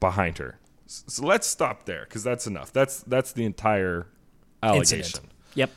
behind 0.00 0.36
her. 0.38 0.58
So 0.86 1.24
let's 1.24 1.46
stop 1.46 1.86
there 1.86 2.04
because 2.04 2.22
that's 2.22 2.46
enough. 2.46 2.70
That's 2.72 3.02
that's 3.04 3.32
the 3.32 3.46
entire 3.46 4.08
allegation. 4.62 4.98
Incident. 4.98 5.32
Yep. 5.54 5.70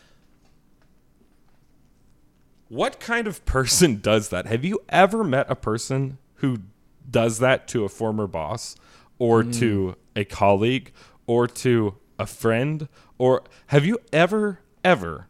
What 2.68 3.00
kind 3.00 3.28
of 3.28 3.46
person 3.46 4.00
does 4.02 4.30
that? 4.30 4.48
Have 4.48 4.66
you 4.66 4.80
ever 4.90 5.24
met 5.24 5.46
a 5.50 5.56
person 5.56 6.18
who 6.36 6.58
does 7.10 7.40
that 7.40 7.68
to 7.70 7.86
a 7.86 7.90
former 7.90 8.28
boss 8.28 8.76
or 9.20 9.44
mm. 9.44 9.58
to 9.60 9.96
a 10.18 10.26
colleague 10.26 10.92
or 11.28 11.48
to 11.48 11.96
a 12.20 12.26
friend? 12.26 12.90
Or 13.18 13.44
have 13.68 13.86
you 13.86 14.00
ever, 14.12 14.60
ever 14.84 15.28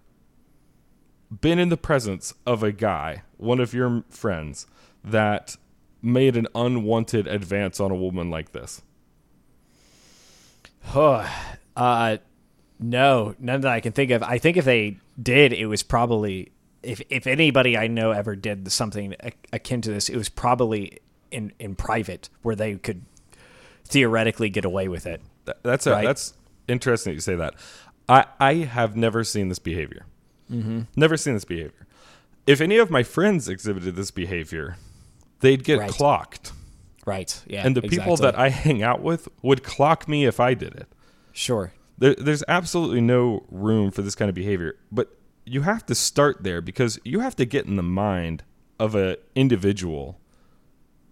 been 1.42 1.60
in 1.60 1.70
the 1.70 1.78
presence 1.78 2.34
of 2.46 2.64
a 2.64 2.72
guy, 2.72 3.24
one 3.38 3.60
of 3.60 3.74
your 3.74 4.04
friends, 4.10 4.68
that 5.04 5.58
made 6.02 6.36
an 6.38 6.48
unwanted 6.54 7.28
advance 7.28 7.80
on 7.80 7.92
a 7.92 7.96
woman 7.96 8.30
like 8.30 8.52
this? 8.52 8.82
Oh, 10.94 11.28
uh, 11.76 12.18
no, 12.80 13.36
none 13.40 13.62
that 13.62 13.72
I 13.72 13.80
can 13.80 13.92
think 13.94 14.12
of. 14.12 14.24
I 14.24 14.38
think 14.38 14.58
if 14.58 14.66
they 14.66 14.98
did, 15.22 15.54
it 15.54 15.68
was 15.68 15.84
probably 15.84 16.52
if 16.84 17.02
if 17.10 17.26
anybody 17.28 17.78
I 17.78 17.88
know 17.88 18.12
ever 18.12 18.36
did 18.36 18.72
something 18.72 19.16
akin 19.52 19.82
to 19.82 19.92
this, 19.92 20.10
it 20.10 20.18
was 20.18 20.30
probably 20.30 21.00
in 21.32 21.52
in 21.60 21.76
private 21.76 22.30
where 22.44 22.56
they 22.56 22.76
could 22.76 23.04
theoretically 23.86 24.50
get 24.50 24.66
away 24.66 24.88
with 24.88 25.06
it. 25.06 25.22
That's 25.64 25.88
a, 25.88 25.92
Right. 25.92 26.06
that's 26.06 26.34
interesting 26.68 27.12
that 27.12 27.16
you 27.16 27.22
say 27.22 27.36
that. 27.36 27.56
I 28.08 28.26
I 28.40 28.54
have 28.56 28.96
never 28.96 29.24
seen 29.24 29.50
this 29.50 29.60
behavior. 29.60 30.06
Mm-hmm. 30.52 30.82
Never 30.96 31.18
seen 31.18 31.34
this 31.34 31.46
behavior. 31.46 31.88
If 32.48 32.62
any 32.62 32.78
of 32.78 32.90
my 32.92 33.04
friends 33.04 33.50
exhibited 33.50 33.96
this 33.96 34.12
behavior, 34.12 34.78
they'd 35.40 35.64
get 35.64 35.80
Right. 35.80 35.90
clocked, 35.90 36.52
Right. 37.06 37.42
Yeah. 37.48 37.66
and 37.66 37.76
the 37.76 37.82
people 37.82 38.16
that 38.18 38.38
I 38.38 38.50
hang 38.50 38.84
out 38.84 39.02
with 39.02 39.28
would 39.42 39.64
clock 39.64 40.08
me 40.08 40.26
if 40.26 40.40
I 40.40 40.54
did 40.54 40.76
it. 40.76 40.88
sure. 41.34 41.74
There, 41.98 42.14
there's 42.16 42.44
absolutely 42.50 43.00
no 43.02 43.46
room 43.50 43.90
for 43.90 44.02
this 44.02 44.16
kind 44.16 44.28
of 44.28 44.36
behavior, 44.36 44.76
but 44.92 45.18
you 45.46 45.62
have 45.62 45.86
to 45.86 45.96
start 45.96 46.44
there 46.44 46.60
because 46.62 47.00
you 47.06 47.22
have 47.22 47.36
to 47.38 47.46
get 47.46 47.66
in 47.68 47.78
the 47.78 47.84
mind 47.84 48.44
of 48.80 48.96
a 48.96 49.18
individual 49.34 50.20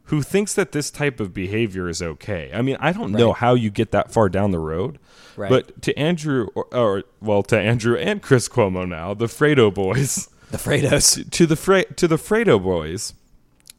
who 0.06 0.22
thinks 0.22 0.54
that 0.54 0.72
this 0.74 0.92
type 0.92 1.20
of 1.20 1.34
behavior 1.34 1.88
is 1.88 2.02
okay. 2.02 2.52
I 2.54 2.62
mean, 2.62 2.76
I 2.80 2.92
don't 2.92 3.12
know 3.12 3.32
how 3.34 3.54
you 3.54 3.70
get 3.70 3.92
that 3.92 4.12
far 4.12 4.28
down 4.30 4.52
the 4.52 4.60
road, 4.60 5.00
Right. 5.38 5.50
but 5.50 5.82
to 5.84 5.98
Andrew, 5.98 6.48
or, 6.56 6.66
or 6.76 7.04
well, 7.22 7.42
to 7.44 7.58
Andrew 7.60 7.96
and 7.98 8.22
Chris 8.22 8.50
Cuomo 8.50 8.88
now, 8.88 9.14
the 9.14 9.26
Fredo 9.28 9.74
boys, 9.74 10.28
The 10.52 10.58
Fredos. 10.58 11.30
to 11.32 11.46
the 11.46 11.56
Fre- 11.56 11.94
to 11.96 12.08
the 12.08 12.18
Fredo 12.18 12.62
boys, 12.62 13.14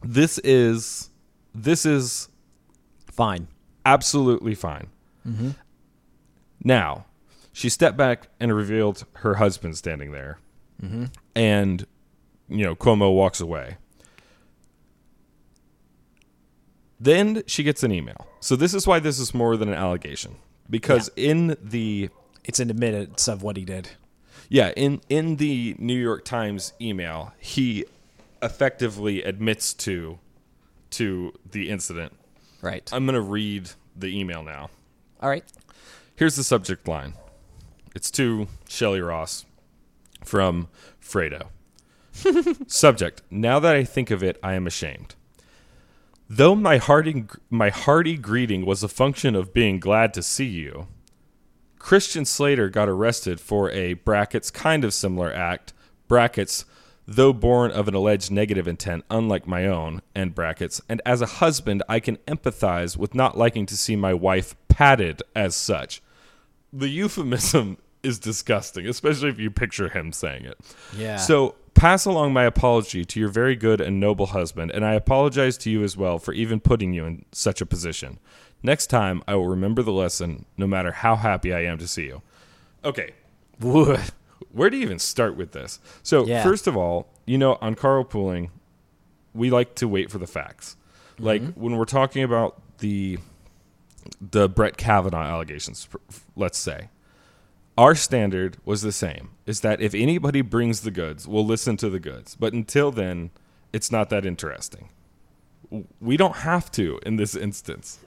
this 0.03 0.39
is 0.39 1.11
this 1.55 1.87
is 1.87 2.29
Fine. 3.13 3.47
absolutely 3.87 4.55
fine. 4.55 4.89
Mm-hmm. 5.27 5.51
Now, 6.65 7.07
she 7.53 7.69
stepped 7.69 7.97
back 7.97 8.29
and 8.41 8.55
revealed 8.55 9.05
her 9.17 9.35
husband 9.35 9.77
standing 9.77 10.11
there, 10.13 10.39
mm-hmm. 10.83 11.05
and 11.37 11.87
you 12.49 12.65
know 12.65 12.75
Cuomo 12.75 13.15
walks 13.15 13.41
away. 13.41 13.77
Then 17.05 17.43
she 17.47 17.62
gets 17.62 17.83
an 17.83 17.93
email. 17.93 18.27
So 18.40 18.57
this 18.57 18.73
is 18.75 18.87
why 18.87 18.99
this 18.99 19.19
is 19.19 19.35
more 19.35 19.57
than 19.57 19.69
an 19.69 19.75
allegation 19.75 20.37
because 20.69 21.11
in 21.17 21.57
the 21.62 22.09
It's 22.45 22.61
an 22.61 22.71
admittance 22.71 23.29
of 23.29 23.43
what 23.43 23.57
he 23.57 23.64
did. 23.64 23.90
yeah 24.49 24.73
in 24.77 25.01
in 25.09 25.37
the 25.37 25.75
New 25.79 26.01
York 26.09 26.25
Times 26.25 26.73
email 26.81 27.33
he 27.38 27.85
effectively 28.43 29.23
admits 29.23 29.75
to 29.75 30.19
to 30.90 31.33
the 31.51 31.69
incident. 31.71 32.12
Right. 32.62 32.88
I'm 32.93 33.05
going 33.05 33.14
to 33.14 33.21
read 33.21 33.71
the 33.97 34.09
email 34.19 34.43
now. 34.43 34.71
All 35.21 35.29
right. 35.29 35.45
Here's 36.17 36.37
the 36.37 36.45
subject 36.45 36.87
line. 36.88 37.14
It's 37.95 38.11
to 38.12 38.47
Shelley 38.69 39.01
Ross 39.01 39.45
from 40.25 40.69
Fredo. 41.03 41.49
subject: 42.69 43.23
Now 43.31 43.59
that 43.61 43.75
I 43.75 43.85
think 43.85 44.11
of 44.11 44.23
it, 44.23 44.38
I 44.43 44.55
am 44.55 44.67
ashamed. 44.67 45.14
Though 46.29 46.55
my 46.55 46.79
hearty, 46.79 47.27
my 47.51 47.71
hearty 47.71 48.17
greeting 48.17 48.65
was 48.65 48.83
a 48.83 48.89
function 48.89 49.35
of 49.35 49.53
being 49.53 49.79
glad 49.79 50.15
to 50.15 50.23
see 50.23 50.47
you, 50.47 50.89
Christian 51.79 52.25
Slater 52.25 52.71
got 52.71 52.89
arrested 52.89 53.41
for 53.41 53.71
a 53.71 53.95
brackets 53.95 54.51
kind 54.51 54.85
of 54.85 54.95
similar 54.95 55.33
act 55.33 55.75
brackets 56.09 56.65
though 57.07 57.33
born 57.33 57.71
of 57.71 57.89
an 57.89 57.95
alleged 57.95 58.31
negative 58.31 58.67
intent 58.67 59.05
unlike 59.11 59.47
my 59.47 59.67
own 59.67 60.01
end 60.17 60.35
brackets 60.35 60.81
and 60.89 61.03
as 61.05 61.21
a 61.21 61.27
husband 61.27 61.83
I 61.89 62.01
can 62.01 62.17
empathize 62.29 62.97
with 62.97 63.15
not 63.15 63.37
liking 63.37 63.67
to 63.67 63.77
see 63.77 63.97
my 63.97 64.15
wife 64.15 64.57
patted 64.69 65.23
as 65.37 65.55
such. 65.55 66.03
The 66.73 66.89
euphemism 66.89 67.79
is 68.03 68.19
disgusting, 68.19 68.87
especially 68.87 69.29
if 69.31 69.39
you 69.39 69.51
picture 69.51 69.89
him 69.89 70.13
saying 70.13 70.45
it. 70.45 70.59
Yeah. 70.97 71.17
So 71.17 71.55
pass 71.75 72.05
along 72.05 72.33
my 72.33 72.45
apology 72.45 73.05
to 73.05 73.21
your 73.21 73.29
very 73.29 73.57
good 73.57 73.81
and 73.81 74.01
noble 74.01 74.27
husband, 74.27 74.71
and 74.71 74.85
I 74.85 74.95
apologize 74.95 75.57
to 75.59 75.71
you 75.71 75.83
as 75.83 75.97
well 75.97 76.19
for 76.19 76.33
even 76.33 76.61
putting 76.61 76.93
you 76.93 77.05
in 77.05 77.25
such 77.33 77.61
a 77.61 77.67
position. 77.67 78.19
Next 78.63 78.87
time, 78.87 79.23
I 79.29 79.35
will 79.35 79.49
remember 79.49 79.83
the 79.83 79.93
lesson, 79.93 80.47
no 80.57 80.67
matter 80.67 80.93
how 80.93 81.17
happy 81.17 81.53
I 81.53 81.61
am 81.65 81.79
to 81.79 81.87
see 81.89 82.05
you. 82.05 82.23
Okay, 82.85 83.13
where 83.61 84.71
do 84.71 84.77
you 84.77 84.83
even 84.83 84.99
start 84.99 85.37
with 85.37 85.53
this? 85.53 85.81
So, 86.03 86.25
Yeah. 86.27 86.43
first 86.43 86.67
of 86.67 86.77
all, 86.77 87.09
you 87.27 87.39
know, 87.39 87.59
on 87.61 87.75
carpooling, 87.75 88.51
we 89.35 89.51
like 89.51 89.75
to 89.77 89.89
wait 89.89 90.11
for 90.11 90.19
the 90.19 90.27
facts. 90.27 90.77
Mm-hmm. 91.15 91.25
Like 91.25 91.55
when 91.55 91.77
we're 91.77 91.85
talking 91.85 92.23
about 92.23 92.61
the 92.79 93.19
the 94.21 94.49
Brett 94.51 94.77
Kavanaugh 94.77 95.23
allegations, 95.23 95.89
let's 96.37 96.59
say, 96.59 96.89
our 97.77 97.95
standard 97.95 98.57
was 98.65 98.83
the 98.83 98.93
same: 98.93 99.31
is 99.47 99.61
that 99.61 99.81
if 99.81 99.95
anybody 99.95 100.41
brings 100.43 100.81
the 100.83 100.91
goods, 100.91 101.27
we'll 101.27 101.47
listen 101.47 101.77
to 101.79 101.91
the 101.91 102.01
goods. 102.01 102.37
But 102.39 102.53
until 102.53 102.91
then, 102.91 103.31
it's 103.73 103.91
not 103.91 104.11
that 104.11 104.25
interesting. 104.25 104.89
We 106.01 106.17
don't 106.17 106.37
have 106.37 106.71
to 106.73 107.01
in 107.05 107.17
this 107.17 107.35
instance. 107.35 107.99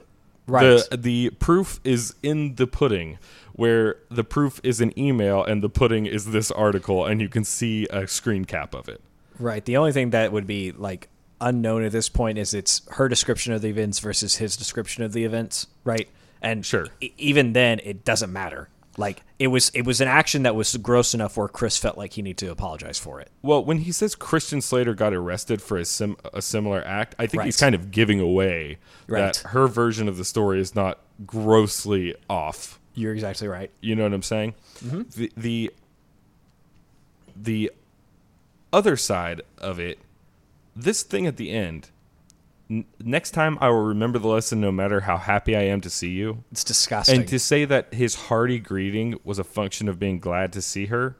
Right. 0.46 0.82
The 0.90 0.96
the 0.96 1.30
proof 1.30 1.78
is 1.84 2.14
in 2.22 2.54
the 2.54 2.66
pudding, 2.66 3.18
where 3.52 3.96
the 4.10 4.24
proof 4.24 4.60
is 4.62 4.80
an 4.80 4.98
email 4.98 5.44
and 5.44 5.62
the 5.62 5.68
pudding 5.68 6.06
is 6.06 6.32
this 6.32 6.50
article, 6.50 7.04
and 7.04 7.20
you 7.20 7.28
can 7.28 7.44
see 7.44 7.86
a 7.90 8.06
screen 8.06 8.46
cap 8.46 8.74
of 8.74 8.88
it. 8.88 9.02
Right. 9.38 9.62
The 9.64 9.76
only 9.76 9.92
thing 9.92 10.10
that 10.10 10.32
would 10.32 10.46
be 10.46 10.72
like 10.72 11.08
unknown 11.40 11.84
at 11.84 11.92
this 11.92 12.08
point 12.08 12.38
is 12.38 12.54
it's 12.54 12.80
her 12.92 13.08
description 13.08 13.52
of 13.52 13.60
the 13.60 13.68
events 13.68 13.98
versus 14.00 14.36
his 14.36 14.56
description 14.56 15.04
of 15.04 15.12
the 15.12 15.24
events, 15.24 15.66
right? 15.84 16.08
And 16.40 16.64
Sure. 16.64 16.86
e- 17.00 17.12
even 17.18 17.52
then, 17.52 17.80
it 17.84 18.04
doesn't 18.04 18.32
matter. 18.32 18.68
Like 18.98 19.22
it 19.38 19.46
was, 19.46 19.70
it 19.74 19.86
was 19.86 20.00
an 20.00 20.08
action 20.08 20.42
that 20.42 20.54
was 20.56 20.76
gross 20.76 21.14
enough 21.14 21.36
where 21.36 21.48
Chris 21.48 21.78
felt 21.78 21.96
like 21.96 22.14
he 22.14 22.22
needed 22.22 22.38
to 22.38 22.50
apologize 22.50 22.98
for 22.98 23.20
it. 23.20 23.30
Well, 23.42 23.64
when 23.64 23.78
he 23.78 23.92
says 23.92 24.14
Christian 24.14 24.60
Slater 24.60 24.92
got 24.92 25.14
arrested 25.14 25.62
for 25.62 25.78
a, 25.78 25.84
sim- 25.84 26.16
a 26.34 26.42
similar 26.42 26.84
act, 26.84 27.14
I 27.18 27.26
think 27.26 27.44
he's 27.44 27.56
kind 27.56 27.74
of 27.74 27.90
giving 27.92 28.18
away 28.20 28.78
Right. 29.06 29.20
that 29.32 29.36
her 29.50 29.68
version 29.68 30.08
of 30.08 30.16
the 30.18 30.24
story 30.24 30.60
is 30.60 30.74
not 30.74 30.98
grossly 31.24 32.14
off. 32.28 32.78
You're 32.94 33.12
exactly 33.14 33.46
right. 33.48 33.70
You 33.80 33.94
know 33.94 34.02
what 34.02 34.12
I'm 34.12 34.22
saying? 34.24 34.54
Mm-hmm. 34.84 35.02
The 35.16 35.32
the 35.36 35.72
the 37.36 37.72
other 38.72 38.96
side 38.96 39.42
of 39.58 39.78
it, 39.78 39.98
this 40.74 41.02
thing 41.04 41.26
at 41.26 41.36
the 41.36 41.50
end. 41.50 41.90
Next 43.02 43.30
time, 43.30 43.56
I 43.62 43.68
will 43.70 43.80
remember 43.84 44.18
the 44.18 44.28
lesson, 44.28 44.60
no 44.60 44.70
matter 44.70 45.00
how 45.00 45.16
happy 45.16 45.56
I 45.56 45.62
am 45.62 45.80
to 45.80 45.90
see 45.90 46.10
you. 46.10 46.44
It's 46.52 46.64
disgusting. 46.64 47.20
And 47.20 47.28
to 47.28 47.38
say 47.38 47.64
that 47.64 47.94
his 47.94 48.14
hearty 48.14 48.58
greeting 48.58 49.18
was 49.24 49.38
a 49.38 49.44
function 49.44 49.88
of 49.88 49.98
being 49.98 50.18
glad 50.20 50.52
to 50.52 50.60
see 50.62 50.86
her, 50.86 51.16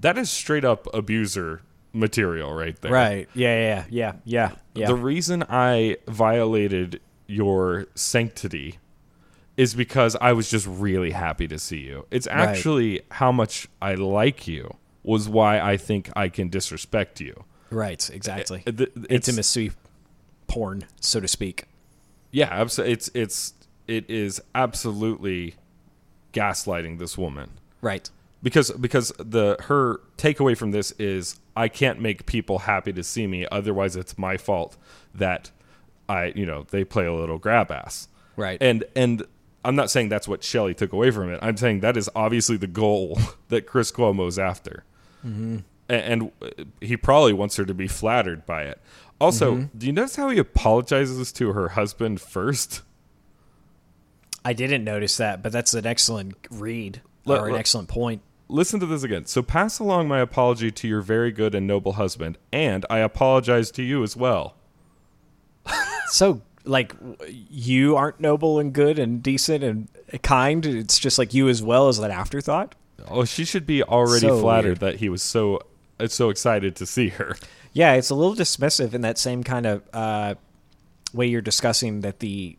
that 0.00 0.18
is 0.18 0.28
straight 0.28 0.64
up 0.64 0.92
abuser 0.92 1.62
material 1.92 2.52
right 2.52 2.78
there. 2.82 2.90
right. 2.92 3.28
Yeah. 3.32 3.56
Yeah. 3.58 3.84
Yeah. 3.88 4.12
Yeah. 4.24 4.50
Yeah. 4.74 4.86
The 4.88 4.96
reason 4.96 5.44
I 5.48 5.98
violated 6.08 7.00
your 7.28 7.86
sanctity 7.94 8.78
is 9.56 9.74
because 9.74 10.16
I 10.20 10.32
was 10.32 10.50
just 10.50 10.66
really 10.66 11.12
happy 11.12 11.46
to 11.48 11.58
see 11.58 11.78
you. 11.78 12.06
It's 12.10 12.26
actually 12.26 13.00
how 13.12 13.30
much 13.32 13.68
I 13.80 13.94
like 13.94 14.46
you 14.46 14.76
was 15.02 15.28
why 15.28 15.60
I 15.60 15.76
think 15.76 16.10
I 16.16 16.28
can 16.28 16.48
disrespect 16.50 17.20
you. 17.20 17.44
right. 17.70 18.10
Exactly. 18.12 18.64
Uh, 18.66 18.72
th- 18.72 18.90
It's, 19.08 19.28
Intimacy 19.28 19.70
porn, 20.46 20.84
so 21.00 21.20
to 21.20 21.28
speak. 21.28 21.64
yeah, 22.30 22.58
abso- 22.62 22.86
it's 22.86 23.10
it's 23.14 23.54
it 23.86 24.08
is 24.10 24.40
absolutely 24.54 25.54
gaslighting 26.32 26.98
this 26.98 27.16
woman. 27.16 27.50
Right. 27.80 28.08
because 28.42 28.70
because 28.72 29.12
the 29.18 29.56
her 29.64 30.00
takeaway 30.18 30.56
from 30.56 30.70
this 30.72 30.90
is 30.92 31.38
I 31.56 31.68
can't 31.68 32.00
make 32.00 32.26
people 32.26 32.60
happy 32.60 32.92
to 32.92 33.02
see 33.02 33.26
me 33.26 33.46
otherwise 33.50 33.96
it's 33.96 34.18
my 34.18 34.36
fault 34.36 34.76
that 35.14 35.50
I 36.08 36.32
you 36.34 36.44
know 36.46 36.66
they 36.70 36.84
play 36.84 37.06
a 37.06 37.14
little 37.14 37.38
grab 37.38 37.70
ass 37.70 38.08
Right. 38.36 38.58
and 38.60 38.84
and 38.96 39.24
I'm 39.64 39.76
not 39.76 39.90
saying 39.90 40.08
that's 40.08 40.26
what 40.28 40.42
Shelley 40.42 40.74
took 40.74 40.92
away 40.92 41.10
from 41.10 41.30
it 41.32 41.38
I'm 41.42 41.56
saying 41.56 41.80
that 41.80 41.96
is 41.96 42.10
obviously 42.16 42.56
the 42.56 42.66
goal 42.66 43.18
that 43.48 43.66
Chris 43.66 43.90
Cuomo's 43.92 44.38
after 44.38 44.84
Mm-hmm. 45.24 45.58
And, 45.88 46.30
uh, 46.42 46.64
he 46.80 46.96
probably 46.96 47.32
wants 47.32 47.56
her 47.56 47.64
to 47.64 47.74
be 47.74 47.86
flattered 47.88 48.44
by 48.46 48.64
it 48.64 48.80
also 49.20 49.54
Mm-hmm. 49.56 49.78
do 49.78 49.86
you 49.86 49.92
notice 49.92 50.16
how 50.16 50.28
he 50.30 50.38
apologizes 50.38 51.32
to 51.32 51.52
her 51.52 51.70
husband 51.70 52.20
first 52.20 52.82
I 54.44 54.52
didn't 54.52 54.84
notice 54.84 55.16
that, 55.16 55.42
but 55.42 55.50
that's 55.50 55.74
an 55.74 55.86
excellent 55.86 56.36
read 56.50 57.00
Let- 57.24 57.40
or 57.40 57.46
an 57.48 57.52
let- 57.54 57.58
excellent 57.58 57.88
point. 57.88 58.22
listen 58.48 58.78
to 58.78 58.86
this 58.86 59.02
again. 59.02 59.26
So 59.26 59.42
pass 59.42 59.80
along 59.80 60.06
my 60.06 60.20
apology 60.20 60.70
to 60.70 60.86
your 60.86 61.00
very 61.00 61.32
good 61.32 61.52
and 61.52 61.66
noble 61.66 61.94
husband, 61.94 62.38
and 62.52 62.86
I 62.88 62.98
apologize 62.98 63.72
to 63.72 63.82
you 63.82 64.02
as 64.04 64.16
well. 64.16 64.54
So, 66.08 66.40
like, 66.64 66.92
you 67.28 67.96
aren't 67.96 68.20
noble 68.20 68.60
and 68.60 68.72
good 68.72 69.00
and 69.00 69.20
decent 69.20 69.64
and 69.64 69.88
kind. 70.22 70.64
It's 70.64 71.00
just 71.00 71.18
like 71.18 71.34
you 71.34 71.48
as 71.48 71.64
well 71.64 71.88
as 71.88 71.98
that 71.98 72.12
afterthought. 72.12 72.76
Oh, 73.08 73.24
she 73.24 73.44
should 73.44 73.66
be 73.66 73.82
already 73.82 74.20
So 74.28 74.38
flattered 74.40 74.80
weird. 74.80 74.94
that 74.94 75.00
he 75.00 75.08
was 75.08 75.20
so 75.24 75.62
so 76.06 76.30
excited 76.30 76.76
to 76.76 76.86
see 76.86 77.08
her. 77.08 77.36
Yeah, 77.76 77.92
it's 77.92 78.08
a 78.10 78.14
little 78.14 78.34
dismissive 78.34 78.94
in 78.94 79.02
that 79.02 79.18
same 79.18 79.44
kind 79.44 79.66
of 79.66 79.82
uh, 79.92 80.34
way 81.12 81.26
you're 81.26 81.42
discussing 81.42 82.00
that 82.00 82.20
the 82.20 82.56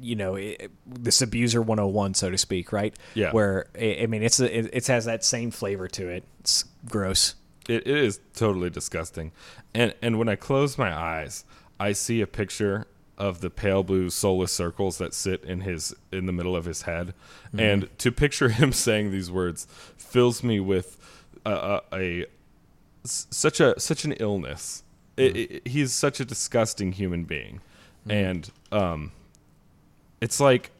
you 0.00 0.16
know 0.16 0.34
it, 0.34 0.70
this 0.86 1.22
abuser 1.22 1.60
101 1.62 2.12
so 2.14 2.30
to 2.30 2.36
speak 2.36 2.70
right 2.70 2.94
Yeah. 3.14 3.32
where 3.32 3.64
i 3.74 4.04
mean 4.06 4.22
it's 4.22 4.38
it, 4.40 4.68
it 4.70 4.86
has 4.88 5.06
that 5.06 5.24
same 5.24 5.50
flavor 5.50 5.88
to 5.88 6.08
it 6.08 6.22
it's 6.40 6.64
gross 6.86 7.34
It, 7.66 7.86
it 7.86 7.96
is 7.96 8.20
totally 8.34 8.68
disgusting. 8.68 9.32
And 9.74 9.94
and 10.02 10.18
when 10.18 10.28
I 10.28 10.36
close 10.36 10.76
my 10.78 10.94
eyes, 10.94 11.44
I 11.80 11.92
see 11.92 12.20
a 12.20 12.26
picture 12.26 12.86
of 13.16 13.40
the 13.40 13.48
pale 13.48 13.82
blue 13.82 14.10
soulless 14.10 14.52
circles 14.52 14.98
that 14.98 15.14
sit 15.14 15.42
in 15.44 15.62
his 15.62 15.94
in 16.12 16.26
the 16.26 16.32
middle 16.32 16.54
of 16.54 16.66
his 16.66 16.82
head. 16.82 17.14
And 17.58 17.88
to 17.98 18.12
picture 18.12 18.48
him 18.60 18.72
saying 18.72 19.10
these 19.12 19.30
words 19.30 19.66
fills 19.96 20.42
me 20.44 20.60
with 20.60 20.98
a, 21.46 21.50
a, 21.52 21.80
a 21.94 22.26
s- 23.06 23.26
such 23.30 23.60
a 23.60 23.78
such 23.80 24.04
an 24.04 24.12
illness. 24.12 24.82
It, 25.16 25.34
mm. 25.34 25.50
it, 25.50 25.68
he's 25.68 25.92
such 25.92 26.20
a 26.20 26.24
disgusting 26.24 26.92
human 26.92 27.24
being. 27.24 27.60
Mm. 28.06 28.12
And 28.12 28.50
um 28.72 29.12
it's 30.20 30.40
like 30.40 30.70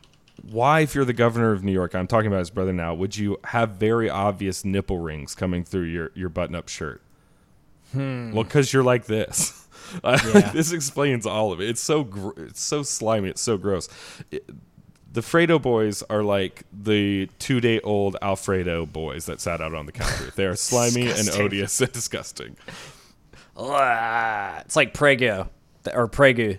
why 0.42 0.80
if 0.80 0.94
you're 0.94 1.04
the 1.04 1.12
governor 1.12 1.52
of 1.52 1.64
new 1.64 1.72
york 1.72 1.94
i'm 1.94 2.06
talking 2.06 2.26
about 2.26 2.40
his 2.40 2.50
brother 2.50 2.72
now 2.72 2.92
would 2.94 3.16
you 3.16 3.38
have 3.44 3.70
very 3.70 4.08
obvious 4.10 4.64
nipple 4.66 4.98
rings 4.98 5.34
coming 5.34 5.64
through 5.64 5.82
your, 5.84 6.10
your 6.14 6.28
button-up 6.28 6.68
shirt? 6.68 7.00
Hmm. 7.92 8.32
Well 8.32 8.44
because 8.44 8.72
you're 8.72 8.84
like 8.84 9.06
this. 9.06 9.62
Yeah. 10.04 10.50
this 10.52 10.72
explains 10.72 11.26
all 11.26 11.52
of 11.52 11.60
it. 11.60 11.68
It's 11.70 11.80
so 11.80 12.02
gr- 12.02 12.32
it's 12.38 12.60
so 12.60 12.82
slimy. 12.82 13.28
It's 13.28 13.40
so 13.40 13.56
gross. 13.56 13.88
It- 14.32 14.44
the 15.16 15.22
fredo 15.22 15.60
boys 15.60 16.02
are 16.10 16.22
like 16.22 16.64
the 16.70 17.26
two-day-old 17.38 18.18
alfredo 18.20 18.84
boys 18.84 19.24
that 19.24 19.40
sat 19.40 19.62
out 19.62 19.72
on 19.74 19.86
the 19.86 19.92
counter. 19.92 20.30
They 20.36 20.44
are 20.44 20.54
slimy 20.54 21.08
and 21.08 21.30
odious 21.30 21.80
and 21.80 21.90
disgusting. 21.90 22.54
It's 23.56 24.76
like 24.76 24.92
prego 24.92 25.48
or 25.94 26.06
pregu 26.06 26.58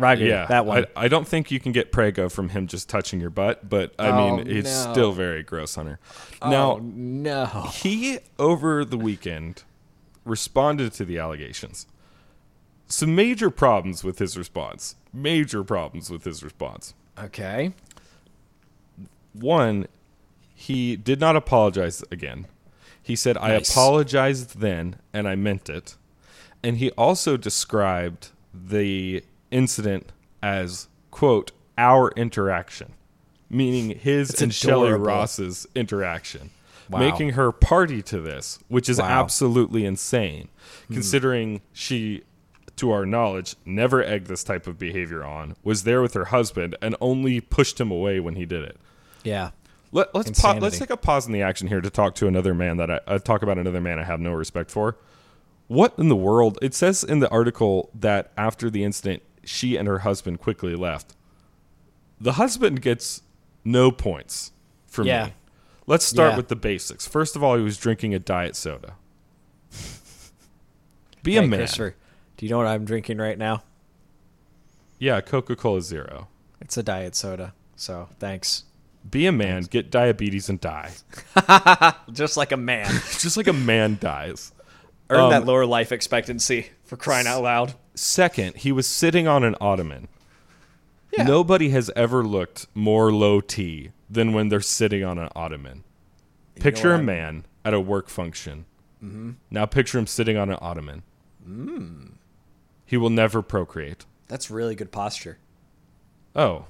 ragu 0.00 0.26
yeah 0.26 0.46
that 0.46 0.66
one. 0.66 0.86
I, 0.96 1.04
I 1.04 1.08
don't 1.08 1.28
think 1.28 1.52
you 1.52 1.60
can 1.60 1.70
get 1.70 1.92
prego 1.92 2.28
from 2.28 2.48
him 2.48 2.66
just 2.66 2.88
touching 2.88 3.20
your 3.20 3.30
butt 3.30 3.68
but 3.68 3.94
i 3.98 4.08
Oh, 4.08 4.36
mean 4.36 4.46
it's 4.48 4.84
no. 4.86 4.92
still 4.92 5.12
very 5.12 5.42
gross 5.44 5.74
hunter 5.76 6.00
oh, 6.40 6.50
now 6.50 6.80
no. 6.82 7.68
he 7.74 8.18
over 8.38 8.84
the 8.84 8.96
weekend 8.96 9.62
responded 10.24 10.92
to 10.94 11.04
the 11.04 11.18
allegations. 11.18 11.86
Some 12.86 13.14
major 13.14 13.50
problems 13.50 14.02
with 14.02 14.18
his 14.18 14.36
response. 14.36 14.96
Major 15.12 15.62
problems 15.62 16.10
with 16.10 16.24
his 16.24 16.42
response. 16.42 16.94
Okay 17.18 17.72
one 19.32 19.86
he 20.54 20.96
did 20.96 21.18
not 21.20 21.34
apologize 21.36 22.04
again 22.10 22.46
he 23.02 23.16
said 23.16 23.36
i 23.38 23.50
apologized 23.52 24.58
then 24.60 24.96
and 25.12 25.26
i 25.26 25.34
meant 25.34 25.68
it 25.68 25.96
and 26.62 26.76
he 26.78 26.90
also 26.92 27.36
described 27.36 28.28
the 28.54 29.22
incident 29.50 30.12
as 30.42 30.88
quote 31.10 31.50
our 31.78 32.10
interaction 32.12 32.92
meaning 33.50 33.90
his 33.98 34.28
That's 34.28 34.42
and 34.42 34.52
adorable. 34.72 35.04
Ross's 35.06 35.66
interaction 35.74 36.50
Wow. 36.90 36.98
making 36.98 37.30
her 37.30 37.52
party 37.52 38.02
to 38.02 38.20
this 38.20 38.58
which 38.68 38.88
is 38.88 38.98
Wow. 38.98 39.06
Hmm. 39.06 39.12
absolutely 39.12 39.84
insane 39.86 40.48
considering 40.90 41.62
she 41.72 42.22
to 42.76 42.90
our 42.90 43.06
knowledge 43.06 43.54
never 43.64 44.02
egged 44.02 44.26
this 44.26 44.42
type 44.44 44.66
of 44.66 44.78
behavior 44.78 45.22
on 45.24 45.56
was 45.62 45.84
there 45.84 46.02
with 46.02 46.12
her 46.14 46.26
husband 46.26 46.76
and 46.82 46.94
only 47.00 47.40
pushed 47.40 47.80
him 47.80 47.90
away 47.90 48.18
when 48.20 48.34
he 48.36 48.44
did 48.44 48.62
it 48.64 48.76
yeah 49.24 49.50
let, 49.92 50.14
let's 50.14 50.40
pa- 50.40 50.52
let's 50.60 50.78
take 50.78 50.90
a 50.90 50.96
pause 50.96 51.26
in 51.26 51.32
the 51.32 51.42
action 51.42 51.68
here 51.68 51.80
to 51.82 51.90
talk 51.90 52.14
to 52.16 52.26
another 52.26 52.54
man 52.54 52.78
that 52.78 52.90
I 52.90 53.00
uh, 53.06 53.18
talk 53.18 53.42
about 53.42 53.58
another 53.58 53.80
man 53.80 53.98
I 53.98 54.04
have 54.04 54.20
no 54.20 54.32
respect 54.32 54.70
for. 54.70 54.96
What 55.68 55.94
in 55.98 56.08
the 56.08 56.16
world? 56.16 56.58
It 56.62 56.72
says 56.74 57.04
in 57.04 57.18
the 57.20 57.28
article 57.28 57.90
that 57.94 58.32
after 58.36 58.70
the 58.70 58.84
incident, 58.84 59.22
she 59.44 59.76
and 59.76 59.86
her 59.86 59.98
husband 60.00 60.40
quickly 60.40 60.74
left. 60.74 61.14
The 62.20 62.32
husband 62.32 62.80
gets 62.80 63.20
no 63.66 63.90
points 63.90 64.52
for 64.86 65.04
Yeah. 65.04 65.26
me. 65.26 65.32
Let's 65.86 66.06
start 66.06 66.32
Yeah. 66.32 66.36
with 66.38 66.48
the 66.48 66.56
basics. 66.56 67.06
First 67.06 67.36
of 67.36 67.42
all, 67.42 67.56
he 67.56 67.62
was 67.62 67.76
drinking 67.76 68.14
a 68.14 68.18
diet 68.18 68.56
soda. 68.56 68.94
Be 71.22 71.36
a 71.36 71.42
Hey, 71.42 71.46
man. 71.48 71.60
Christopher, 71.60 71.96
do 72.36 72.46
you 72.46 72.50
know 72.50 72.58
what 72.58 72.66
i'm 72.66 72.84
drinking 72.84 73.18
right 73.18 73.38
now 73.38 73.62
Yeah, 74.98 75.20
Coca 75.20 75.54
Cola 75.56 75.82
Zero. 75.82 76.28
it's 76.60 76.76
a 76.76 76.82
diet 76.82 77.14
soda 77.14 77.52
so 77.76 78.08
thanks 78.18 78.64
Be 79.08 79.26
a 79.26 79.32
man, 79.32 79.64
get 79.64 79.90
diabetes, 79.90 80.48
and 80.48 80.60
die. 80.60 80.92
just 82.12 82.36
like 82.36 82.52
a 82.52 82.56
man 82.56 82.86
Just 83.18 83.36
like 83.36 83.48
a 83.48 83.52
man 83.52 83.98
dies. 84.00 84.52
earn 85.10 85.20
Um, 85.20 85.30
that 85.30 85.44
lower 85.44 85.66
life 85.66 85.92
expectancy 85.92 86.68
for 86.84 86.96
crying 86.96 87.26
out 87.26 87.42
loud 87.42 87.74
Second, 87.94 88.56
he 88.56 88.72
was 88.72 88.86
sitting 88.86 89.28
on 89.28 89.44
an 89.44 89.54
ottoman. 89.60 90.08
Yeah. 91.16 91.24
Nobody 91.24 91.68
has 91.70 91.90
ever 91.94 92.24
looked 92.24 92.66
more 92.74 93.12
low 93.12 93.40
T 93.42 93.90
than 94.08 94.32
when 94.32 94.48
they're 94.48 94.60
sitting 94.62 95.04
on 95.04 95.18
an 95.18 95.28
ottoman. 95.36 95.84
Picture 96.54 96.92
what? 96.92 97.00
a 97.00 97.02
man 97.02 97.44
at 97.66 97.74
a 97.74 97.80
work 97.80 98.08
function. 98.08 98.64
Now 99.50 99.66
picture 99.66 99.98
him 99.98 100.06
sitting 100.06 100.36
on 100.38 100.48
an 100.48 100.58
ottoman. 100.62 101.02
He 102.86 102.96
will 102.96 103.10
never 103.10 103.42
procreate. 103.42 104.06
that's 104.28 104.50
really 104.50 104.74
good 104.74 104.90
posture 104.92 105.36
Oh, 106.34 106.64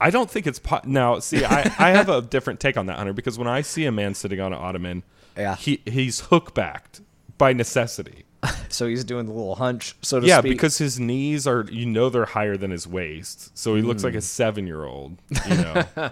I 0.00 0.10
don't 0.10 0.30
think 0.30 0.46
it's 0.46 0.58
po- 0.58 0.80
now. 0.84 1.18
See, 1.18 1.44
I, 1.44 1.72
I 1.78 1.90
have 1.90 2.08
a 2.08 2.22
different 2.36 2.60
take 2.60 2.76
on 2.76 2.86
that, 2.86 2.98
Hunter, 2.98 3.12
because 3.12 3.38
when 3.38 3.48
I 3.48 3.62
see 3.62 3.86
a 3.86 3.92
man 3.92 4.14
sitting 4.14 4.40
on 4.40 4.52
an 4.52 4.58
ottoman, 4.58 5.02
Yeah. 5.36 5.56
he 5.56 5.82
he's 5.86 6.20
hook 6.20 6.54
backed 6.54 7.00
by 7.38 7.52
necessity. 7.52 8.24
so 8.68 8.86
he's 8.86 9.02
doing 9.02 9.26
the 9.26 9.32
little 9.32 9.56
hunch 9.56 9.96
so 10.02 10.20
to 10.20 10.26
yeah, 10.26 10.38
speak 10.38 10.52
because 10.52 10.78
his 10.78 11.00
knees 11.00 11.46
are 11.46 11.64
you 11.70 11.86
know 11.86 12.10
they're 12.10 12.26
higher 12.26 12.56
than 12.56 12.70
his 12.70 12.86
waist, 12.86 13.56
so 13.56 13.74
he 13.74 13.82
looks 13.82 14.04
like 14.04 14.14
a 14.14 14.18
hmm. 14.18 14.20
seven 14.20 14.66
year 14.66 14.84
old. 14.84 15.16
You 15.48 15.56
know, 15.56 15.82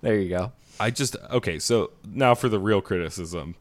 there 0.00 0.16
you 0.16 0.28
go 0.30 0.52
I 0.80 0.90
just 0.90 1.14
okay. 1.30 1.58
So 1.58 1.90
now 2.10 2.34
for 2.34 2.48
the 2.48 2.58
real 2.58 2.80
criticism, 2.80 3.54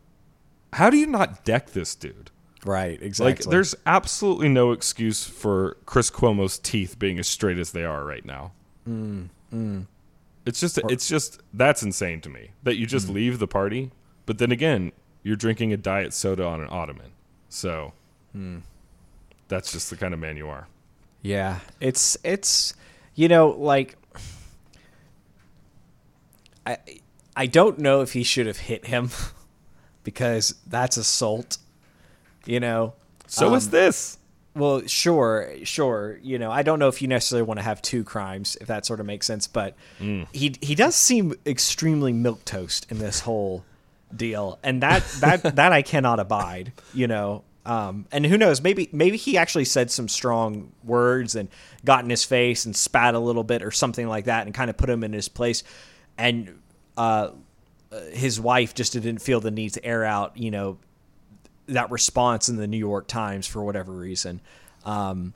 how 0.74 0.90
do 0.90 0.98
you 0.98 1.06
not 1.06 1.44
deck 1.44 1.72
this 1.72 1.94
dude? 1.94 2.32
Right 2.66 3.02
exactly 3.02 3.46
Like, 3.46 3.52
there's 3.52 3.76
absolutely 3.86 4.50
no 4.50 4.72
excuse 4.72 5.24
for 5.24 5.78
Chris 5.86 6.10
Cuomo's 6.12 6.58
teeth 6.58 7.00
being 7.00 7.20
as 7.20 7.28
straight 7.28 7.58
as 7.58 7.72
they 7.72 7.84
are 7.84 8.04
right 8.04 8.26
now. 8.26 8.52
Mm, 8.88 9.30
mm. 9.54 9.86
It's 10.46 10.60
just, 10.60 10.80
it's 10.90 11.08
just 11.08 11.42
that's 11.54 11.84
insane 11.84 12.22
to 12.22 12.30
me 12.30 12.52
that 12.64 12.76
you 12.76 12.86
just 12.86 13.08
mm. 13.08 13.14
leave 13.14 13.40
the 13.40 13.48
party, 13.48 13.92
but 14.26 14.40
then 14.40 14.52
again, 14.52 14.92
you're 15.24 15.36
drinking 15.36 15.74
a 15.74 15.78
diet 15.78 16.14
soda 16.14 16.46
on 16.46 16.62
an 16.62 16.70
ottoman. 16.70 17.12
So 17.50 17.94
that's 19.48 19.72
just 19.72 19.90
the 19.90 19.98
kind 19.98 20.14
of 20.14 20.20
man 20.20 20.38
you 20.38 20.48
are. 20.48 20.68
Yeah, 21.22 21.60
it's 21.82 22.18
it's 22.24 22.74
you 23.16 23.28
know 23.28 23.50
like 23.50 23.98
I 26.66 26.78
I 27.36 27.46
don't 27.48 27.80
know 27.80 28.02
if 28.02 28.14
he 28.14 28.24
should 28.24 28.48
have 28.48 28.58
hit 28.58 28.86
him 28.86 29.10
because 30.04 30.56
that's 30.66 30.96
assault. 30.96 31.58
You 32.50 32.60
know. 32.60 32.94
So 33.28 33.54
is 33.54 33.70
this. 33.70 34.18
Well, 34.56 34.82
sure, 34.88 35.54
sure. 35.64 36.20
You 36.24 36.40
know, 36.40 36.52
I 36.52 36.64
don't 36.64 36.80
know 36.80 36.88
if 36.88 37.00
you 37.00 37.08
necessarily 37.08 37.46
want 37.46 37.60
to 37.60 37.64
have 37.64 37.80
two 37.82 38.04
crimes, 38.04 38.58
if 38.60 38.68
that 38.68 38.88
sort 38.88 39.00
of 39.00 39.06
makes 39.06 39.28
sense. 39.28 39.46
But 39.46 39.76
he 40.32 40.56
he 40.60 40.74
does 40.74 40.96
seem 40.96 41.36
extremely 41.46 42.12
milk 42.12 42.44
toast 42.46 42.92
in 42.92 42.98
this 42.98 43.20
whole 43.20 43.64
deal, 44.16 44.58
and 44.64 44.82
that 44.82 45.04
that 45.20 45.44
that 45.58 45.72
I 45.72 45.84
cannot 45.84 46.20
abide. 46.20 46.74
You 46.92 47.06
know, 47.06 47.44
um, 47.68 48.08
and 48.12 48.26
who 48.26 48.38
knows? 48.38 48.62
Maybe 48.62 48.90
maybe 48.92 49.18
he 49.18 49.38
actually 49.38 49.66
said 49.66 49.92
some 49.92 50.08
strong 50.08 50.72
words 50.84 51.36
and 51.36 51.50
got 51.86 52.04
in 52.04 52.10
his 52.10 52.26
face 52.26 52.66
and 52.66 52.76
spat 52.76 53.14
a 53.14 53.20
little 53.20 53.44
bit 53.44 53.62
or 53.62 53.70
something 53.70 54.08
like 54.08 54.26
that, 54.26 54.48
and 54.48 54.56
kind 54.56 54.72
of 54.72 54.78
put 54.78 54.90
him 54.90 55.04
in 55.04 55.14
his 55.14 55.30
place. 55.30 55.64
And 56.18 56.60
uh, 56.98 57.30
his 58.12 58.42
wife 58.42 58.74
just 58.74 58.94
didn't 58.94 59.20
feel 59.20 59.40
the 59.40 59.52
need 59.52 59.74
to 59.74 59.86
air 59.86 60.04
out, 60.04 60.36
you 60.36 60.52
know, 60.52 60.80
that 61.74 61.92
response 61.92 62.50
in 62.50 62.58
the 62.58 62.68
New 62.68 62.78
York 62.78 63.08
Times 63.08 63.48
for 63.48 63.64
whatever 63.64 63.92
reason. 63.92 64.42
Um, 64.86 65.34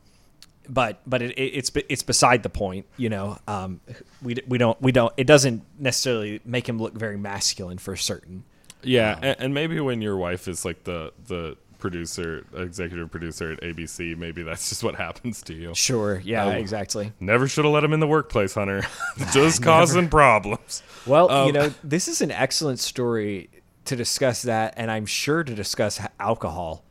but 0.70 1.02
but 1.06 1.22
it, 1.22 1.32
it, 1.32 1.42
it's 1.58 1.72
it's 1.90 2.04
beside 2.04 2.44
the 2.44 2.50
point, 2.50 2.86
you 2.98 3.10
know. 3.10 3.38
Um, 3.48 3.82
we 4.22 4.36
we 4.48 4.58
don't 4.58 4.82
we 4.82 4.92
don't. 4.92 5.14
It 5.18 5.28
doesn't 5.28 5.64
necessarily 5.80 6.40
make 6.46 6.68
him 6.68 6.80
look 6.80 6.94
very 6.94 7.18
masculine 7.18 7.78
for 7.78 7.96
certain. 7.96 8.44
Yeah, 8.82 9.18
and, 9.22 9.36
and 9.40 9.54
maybe 9.54 9.80
when 9.80 10.02
your 10.02 10.18
wife 10.18 10.48
is 10.48 10.66
like 10.66 10.84
the 10.84 11.12
the 11.28 11.58
producer, 11.80 12.46
executive 12.56 13.12
producer 13.12 13.52
at 13.52 13.60
ABC, 13.60 14.16
maybe 14.16 14.42
that's 14.42 14.70
just 14.70 14.86
what 14.86 14.96
happens 14.96 15.42
to 15.44 15.54
you. 15.54 15.76
Sure. 15.76 16.22
Yeah. 16.24 16.46
Oh. 16.46 16.50
Exactly. 16.52 17.12
Never 17.20 17.46
should 17.46 17.66
have 17.66 17.74
let 17.74 17.84
him 17.84 17.92
in 17.92 18.00
the 18.00 18.08
workplace, 18.08 18.54
Hunter. 18.54 18.84
just 19.34 19.62
causing 19.62 20.08
problems. 20.08 20.82
Well, 21.06 21.30
Um, 21.30 21.48
you 21.48 21.52
know, 21.52 21.74
this 21.84 22.08
is 22.08 22.22
an 22.22 22.32
excellent 22.32 22.80
story 22.80 23.50
to 23.86 23.96
discuss 23.96 24.42
that, 24.44 24.74
and 24.78 24.90
I'm 24.92 25.06
sure 25.06 25.44
to 25.44 25.54
discuss 25.56 26.00
alcohol 26.20 26.84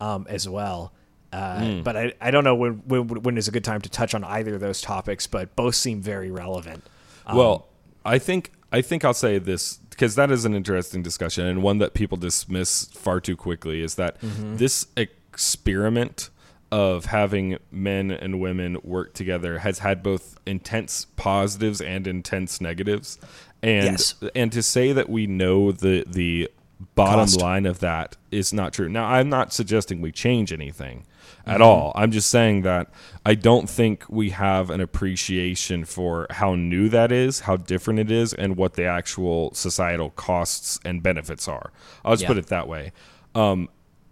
um, 0.00 0.26
as 0.28 0.48
well. 0.48 0.92
Uh, 1.32 1.60
Hmm. 1.60 1.82
But 1.82 1.96
I, 1.96 2.12
I 2.20 2.30
don't 2.32 2.42
know 2.42 2.56
when, 2.56 2.82
when 2.86 3.06
when 3.22 3.38
is 3.38 3.46
a 3.46 3.52
good 3.52 3.62
time 3.64 3.80
to 3.82 3.88
touch 3.88 4.14
on 4.14 4.24
either 4.24 4.54
of 4.56 4.60
those 4.60 4.80
topics, 4.80 5.26
but 5.28 5.54
both 5.54 5.76
seem 5.76 6.00
very 6.02 6.30
relevant. 6.30 6.82
Um, 7.26 7.36
well, 7.36 7.68
I 8.04 8.18
think 8.18 8.50
I 8.72 8.82
think 8.82 9.04
I'll 9.04 9.14
say 9.14 9.38
this 9.38 9.76
because 9.90 10.16
that 10.16 10.30
is 10.32 10.44
an 10.44 10.54
interesting 10.54 11.02
discussion 11.02 11.46
and 11.46 11.62
one 11.62 11.78
that 11.78 11.94
people 11.94 12.16
dismiss 12.16 12.86
far 12.86 13.20
too 13.20 13.36
quickly. 13.36 13.80
Is 13.82 13.94
that 13.94 14.20
Mm-hmm. 14.20 14.56
this 14.56 14.86
experiment 14.96 16.30
of 16.72 17.06
having 17.06 17.58
men 17.72 18.10
and 18.12 18.40
women 18.40 18.76
work 18.84 19.12
together 19.14 19.58
has 19.58 19.80
had 19.80 20.02
both 20.02 20.38
intense 20.46 21.04
positives 21.16 21.80
and 21.80 22.06
intense 22.06 22.60
negatives. 22.60 23.18
And 23.62 23.84
Yes. 23.92 24.14
and 24.34 24.50
to 24.52 24.62
say 24.62 24.92
that 24.92 25.08
we 25.08 25.26
know 25.26 25.72
the 25.72 26.04
the 26.06 26.50
bottom 26.94 27.20
Cost. 27.26 27.40
line 27.40 27.66
of 27.66 27.80
that 27.80 28.16
is 28.30 28.52
not 28.54 28.72
true. 28.72 28.88
Now, 28.88 29.04
I'm 29.06 29.28
not 29.28 29.52
suggesting 29.52 30.00
we 30.00 30.12
change 30.12 30.52
anything 30.52 31.04
Mm-hmm. 31.42 31.50
at 31.50 31.60
all. 31.62 31.92
I'm 31.94 32.10
just 32.10 32.28
saying 32.28 32.62
that 32.62 32.88
I 33.24 33.34
don't 33.34 33.68
think 33.68 34.04
we 34.08 34.30
have 34.30 34.68
an 34.70 34.80
appreciation 34.80 35.84
for 35.84 36.26
how 36.30 36.54
new 36.54 36.88
that 36.90 37.10
is, 37.12 37.40
how 37.40 37.56
different 37.56 37.98
it 38.00 38.10
is, 38.10 38.34
and 38.34 38.56
what 38.56 38.74
the 38.74 38.84
actual 38.84 39.52
societal 39.54 40.10
costs 40.10 40.78
and 40.84 41.02
benefits 41.02 41.48
are. 41.48 41.70
I'll 42.04 42.12
just 42.14 42.22
Yeah. 42.22 42.28
put 42.28 42.38
it 42.38 42.46
that 42.48 42.66
way. 42.68 42.92
Um, 43.34 43.68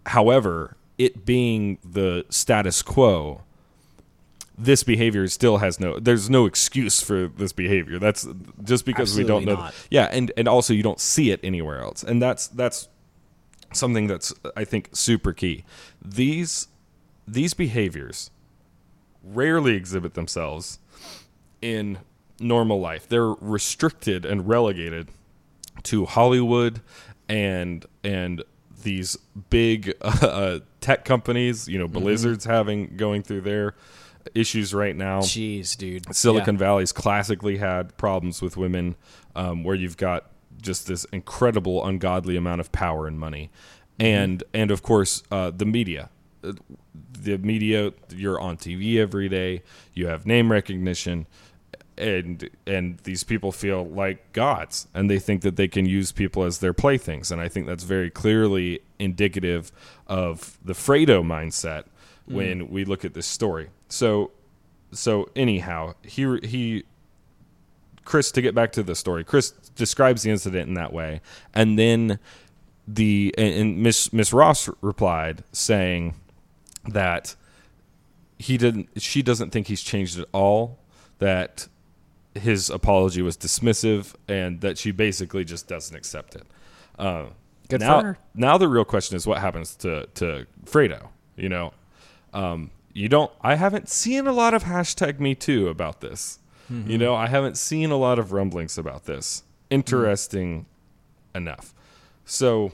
however, 0.07 0.77
it 0.97 1.25
being 1.27 1.79
the 1.85 2.25
status 2.31 2.83
quo, 2.83 3.43
this 4.59 4.83
behavior 4.83 5.27
still 5.29 5.59
has 5.59 5.79
no 5.79 5.99
there's 6.01 6.29
no 6.29 6.45
excuse 6.47 7.01
for 7.01 7.29
this 7.29 7.53
behavior. 7.53 7.99
That's 7.99 8.27
just 8.65 8.85
because 8.85 9.17
we 9.17 9.23
don't 9.25 9.45
know. 9.45 9.55
not. 9.55 9.75
yeah 9.91 10.09
and 10.11 10.33
and 10.37 10.49
also 10.49 10.75
you 10.75 10.83
don't 10.83 11.01
see 11.01 11.31
it 11.31 11.41
anywhere 11.43 11.81
else. 11.81 12.03
And 12.03 12.21
that's 12.21 12.49
that's 12.49 12.89
something 13.73 14.07
that's 14.09 14.35
i 14.57 14.65
think 14.65 14.91
super 14.93 15.33
key. 15.33 15.65
These 16.05 16.69
these 17.27 17.55
behaviors 17.55 18.31
rarely 19.23 19.75
exhibit 19.75 20.15
themselves 20.15 20.79
in 21.61 21.99
normal 22.41 22.81
life. 22.81 23.09
They're 23.09 23.29
restricted 23.41 24.25
and 24.25 24.49
relegated 24.49 25.09
to 25.85 26.05
hollywood 26.07 26.81
and 27.29 27.87
and 28.03 28.43
these 28.83 29.17
big 29.51 29.95
uh, 30.01 30.59
tech 30.81 31.05
companies 31.05 31.69
you 31.69 31.79
know 31.79 31.87
Mm-hmm. 31.87 32.01
blizzard's 32.01 32.45
having 32.45 32.97
going 32.97 33.23
through 33.23 33.43
their 33.43 33.75
issues 34.35 34.75
right 34.75 34.97
now 34.97 35.21
Jeez, 35.21 35.77
dude. 35.77 36.15
Silicon 36.15 36.55
Yeah. 36.57 36.61
Valley's 36.61 36.93
classically 36.93 37.59
had 37.59 37.97
problems 37.97 38.43
with 38.43 38.57
women, 38.57 38.97
um, 39.35 39.65
where 39.65 39.75
you've 39.75 39.97
got 39.97 40.31
just 40.61 40.87
this 40.87 41.05
incredible, 41.07 41.85
ungodly 41.87 42.37
amount 42.37 42.61
of 42.61 42.73
power 42.73 43.07
and 43.07 43.19
money, 43.19 43.51
and 43.99 44.43
and 44.53 44.71
of 44.71 44.83
course 44.83 45.23
uh, 45.31 45.51
the 45.51 45.67
media. 45.67 46.11
The 47.21 47.37
media, 47.39 47.93
you're 48.15 48.41
on 48.41 48.57
TV 48.57 48.97
every 48.99 49.29
day. 49.29 49.63
You 49.93 50.07
have 50.07 50.25
name 50.25 50.53
recognition, 50.53 51.27
and 51.97 52.49
and 52.67 52.99
these 53.01 53.25
people 53.25 53.51
feel 53.51 53.85
like 53.85 54.33
gods, 54.33 54.87
and 54.95 55.11
they 55.11 55.19
think 55.19 55.43
that 55.43 55.57
they 55.57 55.69
can 55.69 55.85
use 55.85 56.13
people 56.13 56.45
as 56.45 56.59
their 56.59 56.73
playthings. 56.73 57.31
And 57.33 57.41
I 57.41 57.49
think 57.49 57.67
that's 57.67 57.85
very 57.85 58.11
clearly 58.11 58.81
indicative 58.99 59.73
of 60.07 60.59
the 60.65 60.75
Fredo 60.75 61.23
mindset 61.23 61.85
when 62.27 62.71
we 62.71 62.85
look 62.85 63.05
at 63.05 63.15
this 63.15 63.27
story. 63.27 63.69
So 63.89 64.33
so 64.93 65.29
anyhow, 65.37 65.95
he 66.03 66.39
he 66.43 66.85
Chris 68.05 68.31
to 68.33 68.43
get 68.43 68.55
back 68.55 68.73
to 68.73 68.83
the 68.83 68.95
story. 68.95 69.25
Chris 69.25 69.51
describes 69.51 70.23
the 70.23 70.31
incident 70.31 70.69
in 70.69 70.75
that 70.75 70.93
way, 70.93 71.21
and 71.55 71.79
then 71.79 72.19
the 72.87 73.35
and, 73.37 73.79
Miss 73.79 74.13
Miss 74.13 74.33
Ross 74.33 74.69
replied 74.81 75.45
saying 75.53 76.15
that 76.87 77.37
he 78.39 78.57
didn't 78.57 78.89
she 78.97 79.23
doesn't 79.23 79.51
think 79.51 79.67
he's 79.67 79.83
changed 79.83 80.19
at 80.19 80.27
all 80.33 80.79
that 81.19 81.69
his 82.35 82.71
apology 82.71 83.21
was 83.21 83.37
dismissive 83.37 84.15
and 84.29 84.61
that 84.61 84.79
she 84.79 84.91
basically 84.91 85.45
just 85.45 85.67
doesn't 85.67 85.97
accept 85.97 86.37
it. 86.37 86.47
Uh, 86.99 87.27
Good 87.69 87.81
now, 87.81 88.15
now 88.35 88.57
the 88.57 88.69
real 88.69 88.85
question 88.85 89.17
is 89.17 89.27
what 89.27 89.39
happens 89.39 89.75
to 89.77 90.07
to 90.15 90.47
Fredo. 90.65 91.09
You 91.37 91.51
know, 91.51 91.75
um, 92.33 92.71
you 92.95 93.09
don't. 93.09 93.31
I 93.41 93.55
haven't 93.57 93.89
seen 93.89 94.27
a 94.27 94.33
lot 94.33 94.55
of 94.55 94.65
hashtag 94.65 95.21
Me 95.21 95.35
Too 95.35 95.69
about 95.69 96.01
this. 96.01 96.39
Mm-hmm. 96.71 96.91
You 96.91 96.99
know, 96.99 97.15
I 97.15 97.29
haven't 97.29 97.57
seen 97.57 97.91
a 97.91 97.97
lot 97.97 98.19
of 98.19 98.33
rumblings 98.33 98.77
about 98.77 99.05
this. 99.05 99.43
Interesting 99.71 100.67
enough. 101.35 101.73
So 102.25 102.73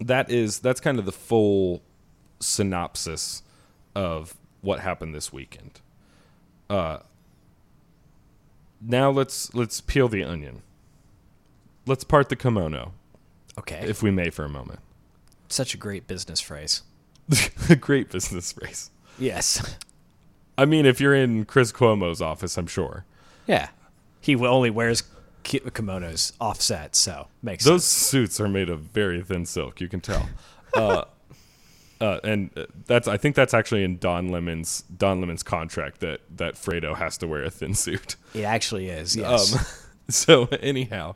that 0.00 0.30
is 0.30 0.60
that's 0.60 0.80
kind 0.80 0.98
of 0.98 1.04
the 1.04 1.12
full 1.12 1.82
synopsis 2.40 3.42
of 3.94 4.34
what 4.60 4.80
happened 4.80 5.14
this 5.14 5.32
weekend. 5.32 5.80
Uh, 6.68 6.98
now 8.80 9.10
let's 9.10 9.54
let's 9.54 9.80
peel 9.80 10.08
the 10.08 10.22
onion. 10.24 10.62
Let's 11.86 12.04
part 12.04 12.28
the 12.30 12.36
kimono, 12.36 12.92
Okay. 13.58 13.84
if 13.86 14.02
we 14.02 14.10
may, 14.10 14.30
for 14.30 14.44
a 14.44 14.48
moment. 14.48 14.80
Such 15.48 15.74
a 15.74 15.76
great 15.76 16.06
business 16.06 16.40
phrase. 16.40 16.82
a 17.68 17.76
Great 17.76 18.10
business 18.10 18.52
phrase. 18.52 18.90
Yes. 19.18 19.76
I 20.56 20.64
mean, 20.64 20.86
if 20.86 21.00
you're 21.00 21.14
in 21.14 21.44
Chris 21.44 21.72
Cuomo's 21.72 22.20
office, 22.22 22.56
I'm 22.56 22.66
sure 22.66 23.04
Yeah. 23.46 23.68
He 24.20 24.34
only 24.36 24.70
wears 24.70 25.02
ki- 25.42 25.60
kimonos 25.60 26.32
offset, 26.40 26.96
so 26.96 27.28
makes 27.42 27.64
those 27.64 27.84
sense. 27.84 28.06
suits 28.08 28.40
are 28.40 28.48
made 28.48 28.70
of 28.70 28.80
very 28.80 29.20
thin 29.22 29.44
silk. 29.46 29.80
You 29.80 29.88
can 29.88 30.00
tell. 30.00 30.28
Uh, 30.74 31.04
uh, 32.00 32.18
and 32.24 32.50
uh, 32.56 32.64
that's 32.86 33.06
I 33.06 33.16
think 33.18 33.36
that's 33.36 33.52
actually 33.54 33.84
in 33.84 33.98
Don 33.98 34.28
Lemon's 34.30 34.82
Don 34.96 35.20
Lemon's 35.20 35.42
contract 35.42 36.00
that 36.00 36.20
that 36.36 36.54
Fredo 36.54 36.96
has 36.96 37.18
to 37.18 37.26
wear 37.26 37.44
a 37.44 37.50
thin 37.50 37.74
suit. 37.74 38.16
It 38.34 38.42
actually 38.44 38.88
is. 38.88 39.14
Yes. 39.14 39.54
Um, 39.54 39.64
so 40.08 40.44
anyhow, 40.60 41.14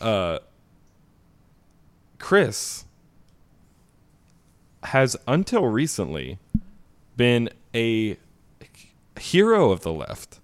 uh, 0.00 0.40
Chris 2.18 2.84
has 4.82 5.16
until 5.28 5.66
recently 5.66 6.38
been 7.20 7.50
a 7.74 8.16
hero 9.18 9.70
of 9.70 9.82
the 9.82 9.92
left 9.92 10.40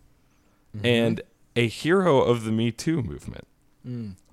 and 0.85 1.23
a 1.57 1.69
hero 1.69 2.21
of 2.21 2.45
the 2.45 2.53
Me 2.53 2.71
Too 2.71 3.01
movement. 3.01 3.47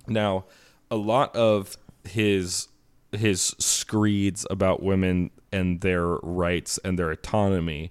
Now, 0.06 0.44
a 0.90 0.96
lot 0.96 1.34
of 1.34 1.78
his 2.06 2.68
his 3.12 3.54
screeds 3.58 4.46
about 4.50 4.82
women 4.82 5.30
and 5.52 5.80
their 5.80 6.16
rights 6.16 6.78
and 6.84 6.98
their 6.98 7.10
autonomy 7.10 7.90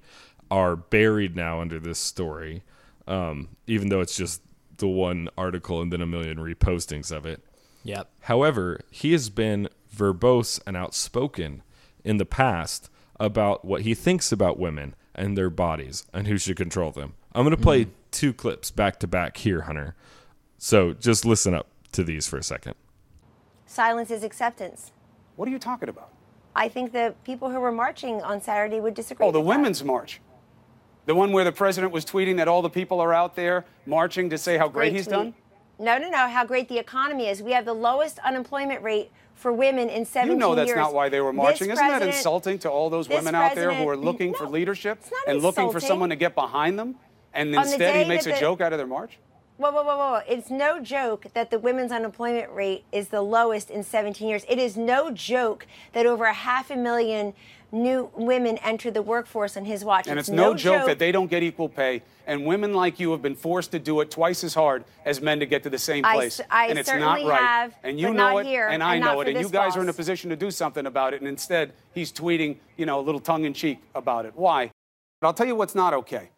are 0.51 0.75
buried 0.75 1.35
now 1.35 1.59
under 1.59 1.79
this 1.79 1.97
story, 1.97 2.61
um, 3.07 3.49
even 3.65 3.89
though 3.89 4.01
it's 4.01 4.15
just 4.15 4.43
the 4.77 4.87
one 4.87 5.29
article 5.35 5.81
and 5.81 5.91
then 5.91 6.01
a 6.01 6.05
million 6.05 6.37
repostings 6.37 7.11
of 7.11 7.25
it. 7.25 7.43
yep. 7.83 8.11
However, 8.19 8.81
he 8.91 9.13
has 9.13 9.31
been 9.31 9.67
verbose 9.91 10.59
and 10.67 10.77
outspoken 10.77 11.63
in 12.03 12.17
the 12.17 12.25
past 12.25 12.91
about 13.23 13.63
what 13.63 13.81
he 13.83 13.95
thinks 13.95 14.33
about 14.33 14.59
women 14.59 14.95
and 15.15 15.37
their 15.37 15.49
bodies 15.49 16.05
and 16.13 16.27
who 16.27 16.37
should 16.37 16.57
control 16.57 16.91
them. 16.91 17.13
I'm 17.33 17.43
going 17.43 17.55
to 17.55 17.61
play 17.61 17.85
mm-hmm. 17.85 17.93
two 18.11 18.33
clips 18.33 18.69
back 18.69 18.99
to 18.99 19.07
back 19.07 19.37
here, 19.37 19.61
Hunter. 19.61 19.95
So 20.57 20.93
just 20.93 21.25
listen 21.25 21.53
up 21.53 21.67
to 21.93 22.03
these 22.03 22.27
for 22.27 22.37
a 22.37 22.43
second. 22.43 22.75
Silence 23.65 24.11
is 24.11 24.23
acceptance. 24.23 24.91
What 25.37 25.47
are 25.47 25.51
you 25.51 25.59
talking 25.59 25.87
about? 25.87 26.09
I 26.53 26.67
think 26.67 26.91
the 26.91 27.15
people 27.23 27.49
who 27.49 27.59
were 27.61 27.71
marching 27.71 28.21
on 28.21 28.41
Saturday 28.41 28.81
would 28.81 28.93
disagree. 28.93 29.25
Oh, 29.25 29.31
the 29.31 29.39
with 29.39 29.47
that. 29.47 29.57
Women's 29.57 29.83
March. 29.83 30.19
The 31.05 31.15
one 31.15 31.31
where 31.31 31.43
the 31.45 31.51
president 31.51 31.93
was 31.93 32.05
tweeting 32.05 32.37
that 32.37 32.47
all 32.47 32.61
the 32.61 32.69
people 32.69 32.99
are 32.99 33.13
out 33.13 33.35
there 33.35 33.65
marching 33.85 34.29
to 34.31 34.37
say 34.37 34.57
how 34.57 34.67
great 34.67 34.93
he's 34.93 35.05
tweet. 35.05 35.15
done? 35.15 35.33
No, 35.79 35.97
no, 35.97 36.09
no. 36.09 36.27
How 36.27 36.45
great 36.45 36.69
the 36.69 36.77
economy 36.77 37.27
is. 37.27 37.41
We 37.41 37.51
have 37.53 37.65
the 37.65 37.73
lowest 37.73 38.19
unemployment 38.19 38.81
rate 38.83 39.11
for 39.35 39.51
women 39.51 39.89
in 39.89 40.05
17 40.05 40.13
years. 40.27 40.29
You 40.35 40.39
know 40.39 40.55
that's 40.55 40.67
years. 40.67 40.77
not 40.77 40.93
why 40.93 41.09
they 41.09 41.19
were 41.19 41.31
This 41.31 41.37
marching. 41.37 41.69
Isn't 41.71 41.87
that 41.87 42.01
insulting 42.01 42.59
to 42.59 42.69
all 42.69 42.89
those 42.89 43.09
women 43.09 43.35
out 43.35 43.55
there 43.55 43.73
who 43.73 43.87
are 43.89 43.97
looking 43.97 44.33
for 44.33 44.47
leadership 44.47 45.01
and 45.27 45.41
looking 45.41 45.71
for 45.71 45.79
someone 45.79 46.09
to 46.09 46.15
get 46.15 46.35
behind 46.35 46.77
them? 46.77 46.95
And 47.33 47.47
On 47.55 47.65
the 47.65 47.71
instead, 47.71 47.95
he 48.03 48.07
makes 48.07 48.27
a 48.27 48.31
the- 48.31 48.39
joke 48.39 48.61
out 48.61 48.73
of 48.73 48.77
their 48.77 48.87
march? 48.87 49.17
Whoa, 49.57 49.71
whoa, 49.71 49.83
whoa, 49.83 49.97
whoa. 49.97 50.21
It's 50.27 50.49
no 50.49 50.79
joke 50.79 51.27
that 51.35 51.51
the 51.51 51.59
women's 51.59 51.91
unemployment 51.91 52.51
rate 52.51 52.85
is 52.91 53.09
the 53.09 53.21
lowest 53.21 53.69
in 53.69 53.83
17 53.83 54.27
years. 54.27 54.45
It 54.49 54.57
is 54.57 54.75
no 54.77 55.11
joke 55.11 55.67
that 55.93 56.05
over 56.07 56.25
a 56.25 56.33
half 56.33 56.71
a 56.71 56.75
million 56.75 57.33
new 57.73 58.09
women 58.15 58.57
entered 58.59 58.93
the 58.93 59.01
workforce 59.01 59.57
on 59.57 59.65
his 59.65 59.83
watch. 59.83 60.07
And 60.07 60.19
it's 60.19 60.29
no, 60.29 60.53
joke, 60.53 60.85
that 60.85 60.99
they 60.99 61.11
don't 61.11 61.29
get 61.29 61.43
equal 61.43 61.67
pay. 61.67 62.03
And 62.25 62.45
women 62.45 62.73
like 62.73 62.99
you 62.99 63.11
have 63.11 63.21
been 63.21 63.35
forced 63.35 63.71
to 63.71 63.79
do 63.79 63.99
it 63.99 64.09
twice 64.09 64.43
as 64.45 64.53
hard 64.53 64.85
as 65.03 65.19
men 65.19 65.39
to 65.39 65.45
get 65.45 65.63
to 65.63 65.69
the 65.69 65.79
same 65.79 66.05
I 66.05 66.15
place. 66.15 66.39
s- 66.39 66.47
I 66.49 66.67
and 66.67 66.79
it's 66.79 66.87
not 66.87 67.01
certainly 67.01 67.29
right. 67.29 67.41
have, 67.41 67.75
and 67.83 67.99
you 67.99 68.13
know 68.13 68.37
it, 68.37 68.45
here, 68.45 68.69
and 68.69 68.81
I 68.81 68.99
know 68.99 69.19
it. 69.19 69.27
And 69.27 69.39
you 69.39 69.49
guys 69.49 69.75
are 69.75 69.81
in 69.81 69.89
a 69.89 69.93
position 69.93 70.29
to 70.29 70.37
do 70.37 70.49
something 70.49 70.85
about 70.85 71.13
it. 71.13 71.19
And 71.19 71.27
instead, 71.27 71.73
he's 71.93 72.13
tweeting, 72.13 72.57
you 72.77 72.85
know, 72.85 72.99
a 72.99 73.01
little 73.01 73.19
tongue 73.19 73.43
in 73.43 73.53
cheek 73.53 73.79
about 73.93 74.25
it. 74.25 74.33
Why? 74.35 74.71
But 75.19 75.27
I'll 75.27 75.33
tell 75.33 75.47
you 75.47 75.55
what's 75.55 75.75
not 75.75 75.93
okay. 75.93 76.29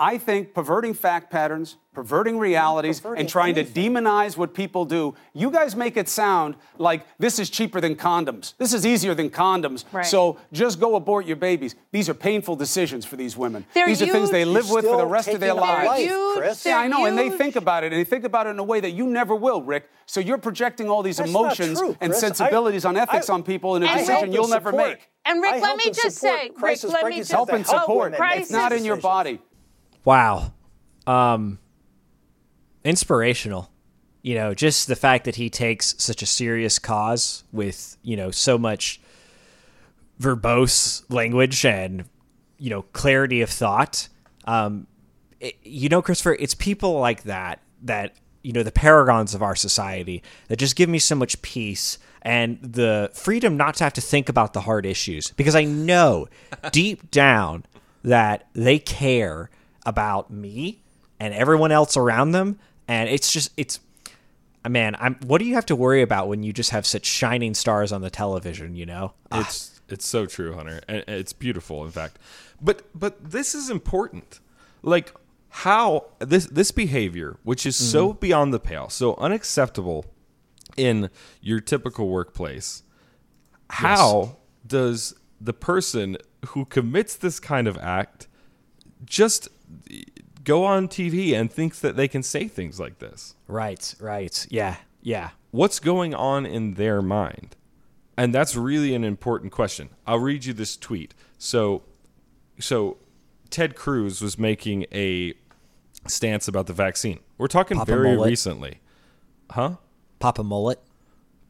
I 0.00 0.16
think 0.16 0.54
perverting 0.54 0.94
fact 0.94 1.28
patterns, 1.28 1.76
perverting 1.92 2.38
realities, 2.38 3.00
perverting 3.00 3.22
and 3.22 3.28
trying 3.28 3.56
anything. 3.58 3.74
to 3.74 3.90
demonize 4.00 4.36
what 4.36 4.54
people 4.54 4.84
do. 4.84 5.16
You 5.34 5.50
guys 5.50 5.74
make 5.74 5.96
it 5.96 6.08
sound 6.08 6.54
like 6.76 7.04
this 7.18 7.40
is 7.40 7.50
cheaper 7.50 7.80
than 7.80 7.96
condoms. 7.96 8.54
This 8.58 8.72
is 8.72 8.86
easier 8.86 9.12
than 9.16 9.28
condoms. 9.28 9.84
Right. 9.90 10.06
So 10.06 10.38
just 10.52 10.78
go 10.78 10.94
abort 10.94 11.26
your 11.26 11.34
babies. 11.34 11.74
These 11.90 12.08
are 12.08 12.14
painful 12.14 12.54
decisions 12.54 13.04
for 13.04 13.16
these 13.16 13.36
women. 13.36 13.66
They're 13.74 13.88
these 13.88 14.00
are 14.00 14.06
things 14.06 14.30
they 14.30 14.44
live 14.44 14.70
with 14.70 14.84
for 14.84 14.96
the 14.98 15.06
rest 15.06 15.28
of 15.28 15.40
their 15.40 15.54
lives. 15.54 15.88
life, 15.88 16.00
Huge, 16.06 16.38
Chris. 16.38 16.64
Yeah, 16.64 16.78
I 16.78 16.86
know, 16.86 17.06
and 17.06 17.18
they 17.18 17.30
think 17.30 17.56
about 17.56 17.82
it, 17.82 17.92
and 17.92 17.98
they 17.98 18.08
think 18.08 18.22
about 18.24 18.46
it 18.46 18.50
in 18.50 18.58
a 18.60 18.64
way 18.64 18.78
that 18.78 18.92
you 18.92 19.04
never 19.06 19.34
will, 19.34 19.62
Rick. 19.62 19.90
So 20.06 20.20
you're 20.20 20.38
projecting 20.38 20.88
all 20.88 21.02
these 21.02 21.16
That's 21.16 21.28
emotions 21.28 21.80
true, 21.80 21.96
and 22.00 22.14
sensibilities 22.14 22.84
I- 22.84 22.90
on 22.90 22.96
ethics 22.96 23.28
I- 23.28 23.34
on 23.34 23.42
people 23.42 23.74
in 23.74 23.82
a 23.82 23.86
I 23.86 23.98
decision 23.98 24.32
you'll 24.32 24.46
never 24.46 24.70
support. 24.70 24.90
make. 24.90 25.08
And 25.24 25.42
Rick, 25.42 25.60
let 25.60 25.76
me 25.76 25.90
just 25.90 26.18
say, 26.18 26.50
Rick, 26.60 26.82
let 26.84 27.06
me 27.06 27.16
just- 27.18 27.30
to 27.30 27.36
Help 27.36 27.52
and 27.52 27.66
support. 27.66 28.12
women 28.12 28.20
make 28.30 28.40
It's 28.42 28.50
not 28.52 28.72
in 28.72 28.84
your 28.84 28.96
body. 28.96 29.40
Wow. 30.04 30.52
Um 31.06 31.58
inspirational. 32.84 33.70
You 34.22 34.34
know, 34.34 34.54
just 34.54 34.88
the 34.88 34.96
fact 34.96 35.24
that 35.24 35.36
he 35.36 35.48
takes 35.48 35.94
such 35.98 36.22
a 36.22 36.26
serious 36.26 36.78
cause 36.78 37.44
with, 37.52 37.96
you 38.02 38.16
know, 38.16 38.30
so 38.30 38.58
much 38.58 39.00
verbose 40.20 41.04
language 41.08 41.64
and, 41.64 42.04
you 42.58 42.70
know, 42.70 42.82
clarity 42.82 43.40
of 43.42 43.50
thought. 43.50 44.08
Um 44.44 44.86
it, 45.40 45.56
you 45.62 45.88
know, 45.88 46.02
Christopher, 46.02 46.34
it's 46.38 46.54
people 46.54 46.98
like 46.98 47.22
that 47.24 47.60
that 47.82 48.14
you 48.42 48.52
know 48.52 48.62
the 48.62 48.72
paragons 48.72 49.34
of 49.34 49.42
our 49.42 49.56
society 49.56 50.22
that 50.48 50.56
just 50.56 50.76
give 50.76 50.88
me 50.88 50.98
so 50.98 51.14
much 51.14 51.40
peace 51.42 51.98
and 52.22 52.58
the 52.62 53.10
freedom 53.14 53.56
not 53.56 53.74
to 53.76 53.84
have 53.84 53.92
to 53.92 54.00
think 54.00 54.28
about 54.28 54.52
the 54.52 54.62
hard 54.62 54.86
issues 54.86 55.32
because 55.32 55.54
I 55.54 55.64
know 55.64 56.28
deep 56.72 57.10
down 57.10 57.64
that 58.02 58.48
they 58.54 58.78
care 58.78 59.50
about 59.88 60.30
me 60.30 60.82
and 61.18 61.34
everyone 61.34 61.72
else 61.72 61.96
around 61.96 62.32
them 62.32 62.58
and 62.86 63.08
it's 63.08 63.32
just 63.32 63.50
it's 63.56 63.80
uh, 64.64 64.68
man 64.68 64.96
I'm 65.00 65.16
what 65.26 65.38
do 65.38 65.44
you 65.44 65.54
have 65.54 65.66
to 65.66 65.76
worry 65.76 66.02
about 66.02 66.28
when 66.28 66.42
you 66.42 66.52
just 66.52 66.70
have 66.70 66.86
such 66.86 67.06
shining 67.06 67.54
stars 67.54 67.90
on 67.90 68.02
the 68.02 68.10
television 68.10 68.76
you 68.76 68.86
know 68.86 69.14
It's 69.32 69.78
it's 69.88 70.06
so 70.06 70.26
true, 70.26 70.54
Hunter, 70.54 70.80
and 70.86 71.04
and 71.08 71.16
it's 71.16 71.32
beautiful, 71.32 71.84
in 71.84 71.90
fact. 71.90 72.18
But 72.60 72.82
but 72.94 73.30
this 73.30 73.54
is 73.54 73.70
important. 73.70 74.40
Like 74.82 75.14
how 75.48 76.06
this 76.18 76.46
this 76.46 76.70
behavior, 76.70 77.38
which 77.42 77.64
is 77.64 77.76
so 77.76 78.10
mm-hmm. 78.10 78.18
beyond 78.18 78.54
the 78.54 78.60
pale, 78.60 78.88
so 78.88 79.16
unacceptable 79.16 80.04
in 80.76 81.10
your 81.40 81.60
typical 81.60 82.08
workplace. 82.08 82.82
How 83.70 84.36
does 84.66 85.14
the 85.40 85.52
person 85.52 86.16
who 86.48 86.64
commits 86.64 87.16
this 87.16 87.40
kind 87.40 87.66
of 87.66 87.76
act 87.78 88.28
just 89.04 89.48
go 90.44 90.64
on 90.64 90.88
TV 90.88 91.32
and 91.32 91.52
thinks 91.52 91.80
that 91.80 91.96
they 91.96 92.08
can 92.08 92.22
say 92.22 92.48
things 92.48 92.78
like 92.80 92.98
this? 92.98 93.34
right 93.46 93.94
right 94.00 94.46
yeah 94.50 94.76
yeah 95.02 95.30
what's 95.50 95.78
going 95.80 96.14
on 96.14 96.46
in 96.46 96.74
their 96.74 97.02
mind? 97.02 97.56
And 98.16 98.34
that's 98.34 98.56
really 98.56 98.94
an 98.94 99.04
important 99.04 99.52
question. 99.52 99.90
I'll 100.06 100.18
read 100.18 100.44
you 100.44 100.52
this 100.52 100.76
tweet. 100.76 101.14
So 101.38 101.82
so 102.58 102.98
Ted 103.50 103.76
Cruz 103.76 104.20
was 104.20 104.38
making 104.38 104.86
a 104.92 105.34
stance 106.06 106.48
about 106.48 106.66
the 106.66 106.72
vaccine. 106.72 107.20
We're 107.38 107.46
talking 107.46 107.76
Papa 107.78 107.90
very 107.90 108.14
Mullet. 108.14 108.28
recently. 108.28 108.80
Huh? 109.50 109.76
Papa 110.18 110.42
Mullet 110.42 110.80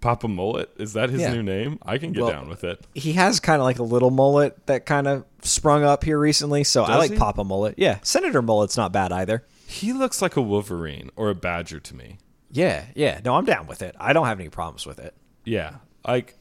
Papa 0.01 0.29
Mullet? 0.29 0.71
Is 0.79 0.93
that 0.93 1.11
his 1.11 1.21
Yeah. 1.23 1.33
new 1.35 1.43
name? 1.43 1.79
I 1.83 1.99
can 1.99 2.13
get 2.13 2.23
Well, 2.23 2.31
down 2.33 2.49
with 2.49 2.63
it. 2.65 2.87
he 2.95 3.15
has 3.15 3.41
kind 3.41 3.61
of 3.61 3.65
like 3.65 3.79
a 3.79 3.83
little 3.83 4.11
mullet 4.11 4.67
that 4.67 4.87
kind 4.87 5.07
of 5.09 5.25
sprung 5.43 5.83
up 5.85 6.05
here 6.05 6.19
recently. 6.19 6.63
So 6.65 6.85
I 6.85 6.97
like 6.97 7.11
he? 7.13 7.17
Papa 7.17 7.43
Mullet. 7.45 7.75
Yeah, 7.79 7.99
Senator 8.03 8.41
Mullet's 8.43 8.77
not 8.77 8.93
bad 8.93 9.11
either. 9.13 9.45
He 9.67 9.93
looks 9.93 10.23
like 10.23 10.37
a 10.37 10.41
Wolverine 10.43 11.11
or 11.17 11.31
a 11.31 11.35
badger 11.35 11.81
to 11.81 11.97
me. 11.97 12.19
Yeah, 12.51 12.87
yeah. 12.95 13.21
No, 13.25 13.35
I'm 13.35 13.45
down 13.45 13.67
with 13.67 13.83
it. 13.83 13.95
I 14.01 14.13
don't 14.13 14.27
have 14.27 14.39
any 14.41 14.49
problems 14.49 14.87
with 14.87 14.99
it. 14.99 15.15
Yeah. 15.45 15.77
Like 16.07 16.37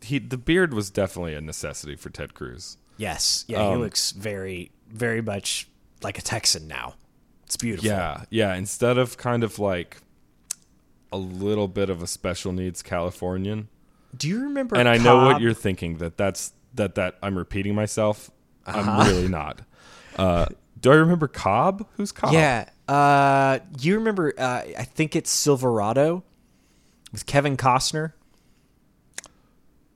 he 0.00 0.18
the 0.18 0.38
beard 0.38 0.72
was 0.72 0.90
definitely 0.90 1.34
a 1.34 1.40
necessity 1.40 1.94
for 1.96 2.08
Ted 2.10 2.34
Cruz. 2.34 2.78
Yes, 2.96 3.44
yeah. 3.48 3.58
he 3.68 3.74
Um, 3.74 3.80
looks 3.80 4.12
very, 4.12 4.70
very 4.88 5.20
much 5.20 5.68
like 6.02 6.18
a 6.18 6.22
Texan 6.22 6.66
now. 6.66 6.94
It's 7.44 7.56
beautiful. 7.56 7.88
Yeah, 7.90 8.24
yeah. 8.30 8.54
Instead 8.54 8.96
of 8.98 9.16
kind 9.18 9.44
of 9.44 9.58
like 9.58 9.98
a 11.12 11.16
little 11.18 11.68
bit 11.68 11.90
of 11.90 12.02
a 12.02 12.06
special 12.06 12.52
needs 12.52 12.82
Californian, 12.82 13.68
Do 14.16 14.28
you 14.28 14.42
remember? 14.42 14.76
and 14.76 14.88
I 14.88 14.98
know 14.98 15.24
what 15.24 15.40
you're 15.40 15.54
thinking 15.54 15.98
that 15.98 16.16
that's 16.16 16.52
that 16.74 16.94
that 16.96 17.16
I'm 17.22 17.36
repeating 17.36 17.74
myself. 17.74 18.30
Uh-huh. 18.66 18.78
I'm 18.78 19.08
really 19.08 19.28
not. 19.28 19.62
Uh, 20.16 20.46
do 20.80 20.92
I 20.92 20.96
remember 20.96 21.28
Cobb? 21.28 21.86
Who's 21.96 22.12
Cobb? 22.12 22.32
Yeah. 22.32 22.68
Uh, 22.86 23.58
you 23.80 23.94
remember? 23.94 24.32
Uh, 24.36 24.62
I 24.78 24.84
think 24.84 25.16
it's 25.16 25.30
Silverado 25.30 26.24
with 27.12 27.26
Kevin 27.26 27.56
Costner. 27.56 28.12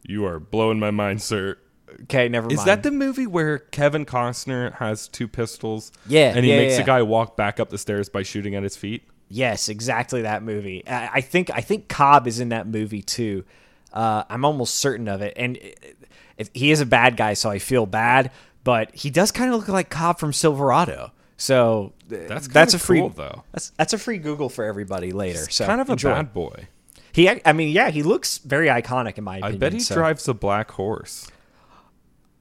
you 0.04 0.24
are 0.24 0.40
blowing 0.40 0.78
my 0.78 0.90
mind, 0.90 1.22
sir. 1.22 1.58
Okay, 2.04 2.28
never 2.28 2.48
mind. 2.48 2.58
Is 2.58 2.64
that 2.64 2.82
the 2.82 2.90
movie 2.90 3.26
where 3.26 3.58
Kevin 3.58 4.06
Costner 4.06 4.74
has 4.76 5.08
two 5.08 5.28
pistols? 5.28 5.92
Yeah, 6.06 6.32
and 6.34 6.44
he 6.44 6.50
yeah, 6.50 6.58
makes 6.58 6.74
yeah. 6.74 6.82
a 6.82 6.86
guy 6.86 7.02
walk 7.02 7.36
back 7.36 7.60
up 7.60 7.70
the 7.70 7.78
stairs 7.78 8.08
by 8.08 8.22
shooting 8.22 8.54
at 8.54 8.62
his 8.62 8.76
feet. 8.76 9.04
Yes, 9.34 9.70
exactly 9.70 10.22
that 10.22 10.42
movie. 10.42 10.86
I, 10.86 11.08
I 11.14 11.20
think 11.22 11.50
I 11.50 11.62
think 11.62 11.88
Cobb 11.88 12.26
is 12.26 12.38
in 12.38 12.50
that 12.50 12.66
movie 12.66 13.00
too. 13.00 13.44
Uh, 13.90 14.24
I'm 14.28 14.44
almost 14.44 14.74
certain 14.74 15.08
of 15.08 15.22
it. 15.22 15.32
And 15.36 15.58
if 16.36 16.50
he 16.52 16.70
is 16.70 16.82
a 16.82 16.86
bad 16.86 17.16
guy, 17.16 17.32
so 17.32 17.48
I 17.48 17.58
feel 17.58 17.86
bad. 17.86 18.30
But 18.62 18.94
he 18.94 19.08
does 19.08 19.32
kind 19.32 19.50
of 19.50 19.58
look 19.58 19.68
like 19.68 19.88
Cobb 19.88 20.18
from 20.18 20.34
Silverado. 20.34 21.12
So 21.38 21.94
uh, 22.12 22.16
That's 22.28 22.46
that's 22.46 22.74
a 22.74 22.78
free 22.78 23.00
cool, 23.00 23.08
though. 23.08 23.42
That's 23.52 23.70
that's 23.70 23.94
a 23.94 23.98
free 23.98 24.18
Google 24.18 24.50
for 24.50 24.66
everybody 24.66 25.12
later. 25.12 25.50
So 25.50 25.64
kind 25.64 25.80
of 25.80 25.88
a 25.88 25.92
enjoy. 25.92 26.10
bad 26.10 26.34
boy. 26.34 26.68
He, 27.12 27.28
I 27.28 27.52
mean, 27.54 27.70
yeah, 27.70 27.88
he 27.88 28.02
looks 28.02 28.36
very 28.38 28.66
iconic 28.66 29.16
in 29.16 29.24
my 29.24 29.38
opinion. 29.38 29.54
I 29.54 29.58
bet 29.58 29.72
he 29.72 29.80
so. 29.80 29.94
drives 29.94 30.28
a 30.28 30.34
black 30.34 30.70
horse. 30.72 31.26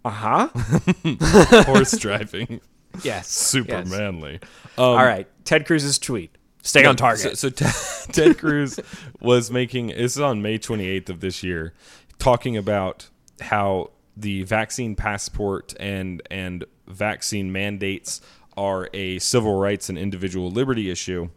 Uh 0.03 0.09
huh. 0.09 0.47
Horse 1.63 1.91
driving, 1.97 2.59
yes. 3.03 3.29
super 3.29 3.71
yes. 3.71 3.87
manly. 3.87 4.39
Um, 4.77 4.85
All 4.85 5.05
right, 5.05 5.27
Ted 5.45 5.65
Cruz's 5.65 5.99
tweet. 5.99 6.35
Stay 6.61 6.85
on 6.85 6.95
target. 6.95 7.37
So, 7.37 7.49
so 7.49 7.49
Ted, 7.49 7.73
Ted 8.13 8.37
Cruz 8.37 8.79
was 9.19 9.51
making 9.51 9.87
this 9.87 10.15
is 10.15 10.19
on 10.19 10.41
May 10.41 10.59
28th 10.59 11.09
of 11.09 11.19
this 11.19 11.43
year, 11.43 11.73
talking 12.19 12.55
about 12.55 13.09
how 13.41 13.91
the 14.15 14.43
vaccine 14.43 14.95
passport 14.95 15.73
and 15.79 16.21
and 16.29 16.65
vaccine 16.87 17.51
mandates 17.51 18.21
are 18.57 18.89
a 18.93 19.17
civil 19.19 19.57
rights 19.57 19.89
and 19.89 19.97
individual 19.97 20.51
liberty 20.51 20.89
issue, 20.89 21.29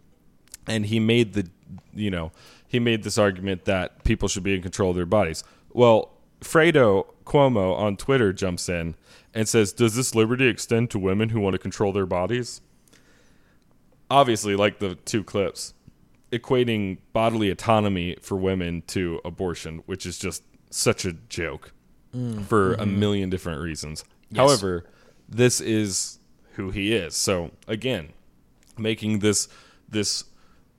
and 0.67 0.87
he 0.87 1.01
made 1.01 1.33
the 1.33 1.49
you 1.95 2.11
know 2.11 2.33
he 2.67 2.79
made 2.79 3.03
this 3.03 3.17
argument 3.17 3.65
that 3.65 4.05
people 4.05 4.29
should 4.29 4.43
be 4.43 4.55
in 4.55 4.63
control 4.63 4.91
of 4.91 4.97
their 4.97 5.07
bodies. 5.07 5.45
Well, 5.73 6.11
Fredo 6.41 7.07
Cuomo 7.25 7.77
on 7.77 7.97
Twitter 7.97 8.33
jumps 8.33 8.69
in 8.69 8.95
and 9.33 9.49
says, 9.49 9.73
"Does 9.73 9.95
this 9.95 10.15
liberty 10.15 10.47
extend 10.49 10.91
to 10.91 10.99
women 10.99 11.31
who 11.31 11.41
want 11.41 11.55
to 11.55 11.59
control 11.59 11.93
their 11.93 12.07
bodies?" 12.07 12.61
Obviously 14.11 14.57
like 14.57 14.79
the 14.79 14.95
two 15.05 15.25
clips 15.25 15.75
equating 16.33 16.99
bodily 17.13 17.51
autonomy 17.51 18.17
for 18.21 18.37
women 18.37 18.83
to 18.87 19.21
abortion 19.25 19.83
which 19.87 20.05
is 20.05 20.19
just 20.19 20.43
such 20.71 21.05
a 21.05 21.13
joke 21.13 21.73
mm. 22.15 22.45
for 22.45 22.73
a 22.73 22.79
mm-hmm. 22.79 22.99
million 22.99 23.31
different 23.31 23.61
reasons. 23.61 24.05
However 24.35 24.85
this 25.29 25.61
is 25.61 26.19
who 26.55 26.71
he 26.71 26.95
is. 26.95 27.17
So 27.17 27.51
again 27.69 28.13
making 28.77 29.21
this 29.21 29.49
this 29.89 30.25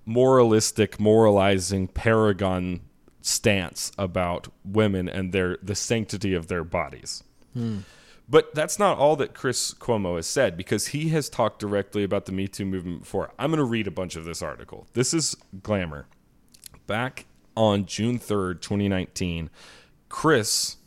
moralistic 0.05 0.99
moralizing 0.99 1.87
paragon 1.87 2.81
stance 3.21 3.91
about 3.97 4.47
women 4.63 5.09
and 5.09 5.31
their 5.31 5.57
the 5.63 5.73
sanctity 5.73 6.33
of 6.33 6.47
their 6.47 6.63
bodies 6.63 7.23
hmm. 7.53 7.79
But 8.27 8.53
that's 8.55 8.79
not 8.79 8.97
all 8.97 9.15
that 9.17 9.33
Chris 9.33 9.73
Cuomo 9.73 10.15
has 10.15 10.27
said 10.27 10.57
because 10.57 10.87
he 10.87 11.09
has 11.09 11.29
talked 11.29 11.59
directly 11.59 12.03
about 12.03 12.25
the 12.25 12.31
Me 12.31 12.47
Too 12.47 12.65
movement 12.65 13.01
before. 13.01 13.31
I'm 13.37 13.51
going 13.51 13.59
to 13.59 13.63
read 13.63 13.87
a 13.87 13.91
bunch 13.91 14.15
of 14.15 14.25
this 14.25 14.41
article. 14.41 14.87
This 14.93 15.13
is 15.13 15.35
Glamour. 15.61 16.07
Back 16.87 17.25
on 17.55 17.85
June 17.85 18.19
3rd, 18.19 18.61
2019, 18.61 19.49
Chris 20.09 20.77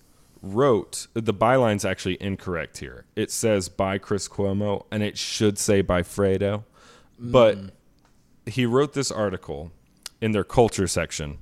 wrote 0.43 1.07
the 1.15 1.33
byline's 1.33 1.85
actually 1.85 2.17
incorrect 2.21 2.79
here. 2.79 3.05
It 3.17 3.31
says 3.31 3.69
by 3.69 3.99
Chris 3.99 4.29
Cuomo 4.29 4.87
and 4.91 5.03
it 5.03 5.19
should 5.19 5.59
say 5.59 5.81
by 5.81 6.03
Fredo. 6.03 6.65
Mm. 7.21 7.33
But 7.33 7.59
he 8.47 8.67
wrote 8.67 8.95
this 8.95 9.11
article 9.11 9.73
in 10.21 10.33
their 10.33 10.45
culture 10.45 10.87
section 10.87 11.39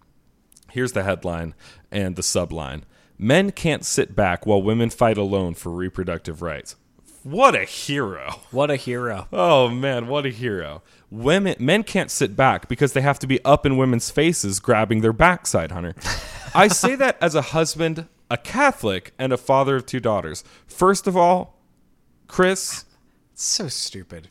Here's 0.73 0.93
the 0.93 1.05
headline 1.05 1.55
and 1.91 2.17
the 2.17 2.23
subline 2.23 2.83
Men 3.19 3.51
can't 3.51 3.85
sit 3.85 4.15
back 4.15 4.47
while 4.47 4.63
women 4.63 4.91
fight 4.91 5.17
alone 5.17 5.55
for 5.55 5.71
reproductive 5.71 6.43
rights. 6.43 6.77
What 7.23 7.57
a 7.57 7.65
hero. 7.65 8.41
what 8.53 8.71
a 8.71 8.77
hero. 8.77 9.27
Oh 9.33 9.69
man, 9.69 10.07
what 10.07 10.27
a 10.27 10.31
hero. 10.31 10.83
Women 11.11 11.57
men 11.59 11.83
can't 11.83 12.11
sit 12.11 12.37
back 12.37 12.69
because 12.69 12.93
they 12.93 13.01
have 13.01 13.19
to 13.19 13.27
be 13.27 13.45
up 13.45 13.67
in 13.67 13.77
women's 13.77 14.11
faces 14.11 14.61
grabbing 14.61 15.01
their 15.01 15.13
backside, 15.13 15.73
Hunter. 15.73 15.95
I 16.55 16.69
say 16.69 16.95
that 16.95 17.17
as 17.21 17.35
a 17.35 17.43
husband, 17.43 18.07
a 18.31 18.37
Catholic, 18.37 19.13
and 19.19 19.33
a 19.33 19.37
father 19.37 19.77
of 19.77 19.87
two 19.87 20.01
daughters. 20.01 20.45
First 20.67 21.07
of 21.07 21.17
all, 21.17 21.59
Chris, 22.29 22.85
So 23.35 23.69
stupid. 23.69 24.29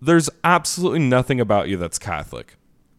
there's 0.00 0.30
absolutely 0.42 1.00
nothing 1.00 1.40
about 1.40 1.68
you 1.68 1.76
that's 1.76 1.98
Catholic. 1.98 2.56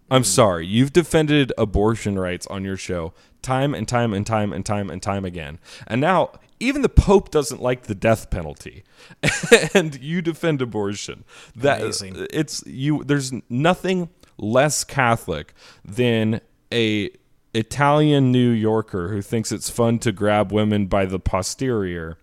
I'm 0.10 0.22
hmm. 0.22 0.26
sorry. 0.26 0.66
You've 0.66 0.93
defended 0.93 1.53
abortion 1.57 2.18
rights 2.18 2.47
on 2.47 2.64
your 2.64 2.78
show 2.78 3.14
time 3.41 3.73
and 3.73 3.87
time 3.87 4.13
and 4.13 4.25
time 4.25 4.53
and 4.53 4.65
time 4.65 4.89
and 4.89 5.01
time 5.01 5.25
again. 5.25 5.59
And 5.87 6.01
now 6.01 6.31
even 6.59 6.81
the 6.81 6.89
Pope 6.89 7.31
doesn't 7.31 7.61
like 7.61 7.83
the 7.83 7.95
death 7.95 8.29
penalty. 8.29 8.83
and 9.73 9.99
you 9.99 10.21
defend 10.21 10.61
abortion. 10.61 11.23
That 11.55 11.81
Amazing. 11.81 12.27
it's 12.31 12.65
you 12.65 13.03
there's 13.03 13.31
nothing 13.49 14.09
less 14.37 14.83
Catholic 14.83 15.53
than 15.83 16.41
a 16.71 17.09
Italian 17.53 18.31
New 18.31 18.49
Yorker 18.49 19.09
who 19.09 19.21
thinks 19.21 19.51
it's 19.51 19.69
fun 19.69 19.99
to 19.99 20.11
grab 20.11 20.51
women 20.51 20.85
by 20.87 21.05
the 21.05 21.19
posterior 21.19 22.17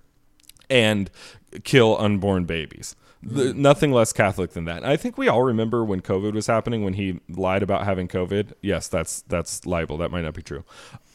and 0.70 1.10
kill 1.64 1.96
unborn 1.98 2.44
babies. 2.44 2.94
The- 3.22 3.52
hmm. 3.52 3.62
nothing 3.62 3.92
less 3.92 4.12
Catholic 4.12 4.52
than 4.52 4.66
that. 4.66 4.84
I 4.84 4.96
think 4.96 5.18
we 5.18 5.26
all 5.26 5.42
remember 5.42 5.84
when 5.84 6.00
COVID 6.00 6.32
was 6.34 6.46
happening 6.46 6.84
when 6.84 6.94
he 6.94 7.20
lied 7.28 7.62
about 7.62 7.84
having 7.84 8.08
COVID. 8.08 8.52
Yes, 8.60 8.88
that's 8.88 9.22
that's 9.22 9.66
libel. 9.66 9.96
That 9.96 10.10
might 10.10 10.22
not 10.22 10.34
be 10.34 10.42
true. 10.42 10.64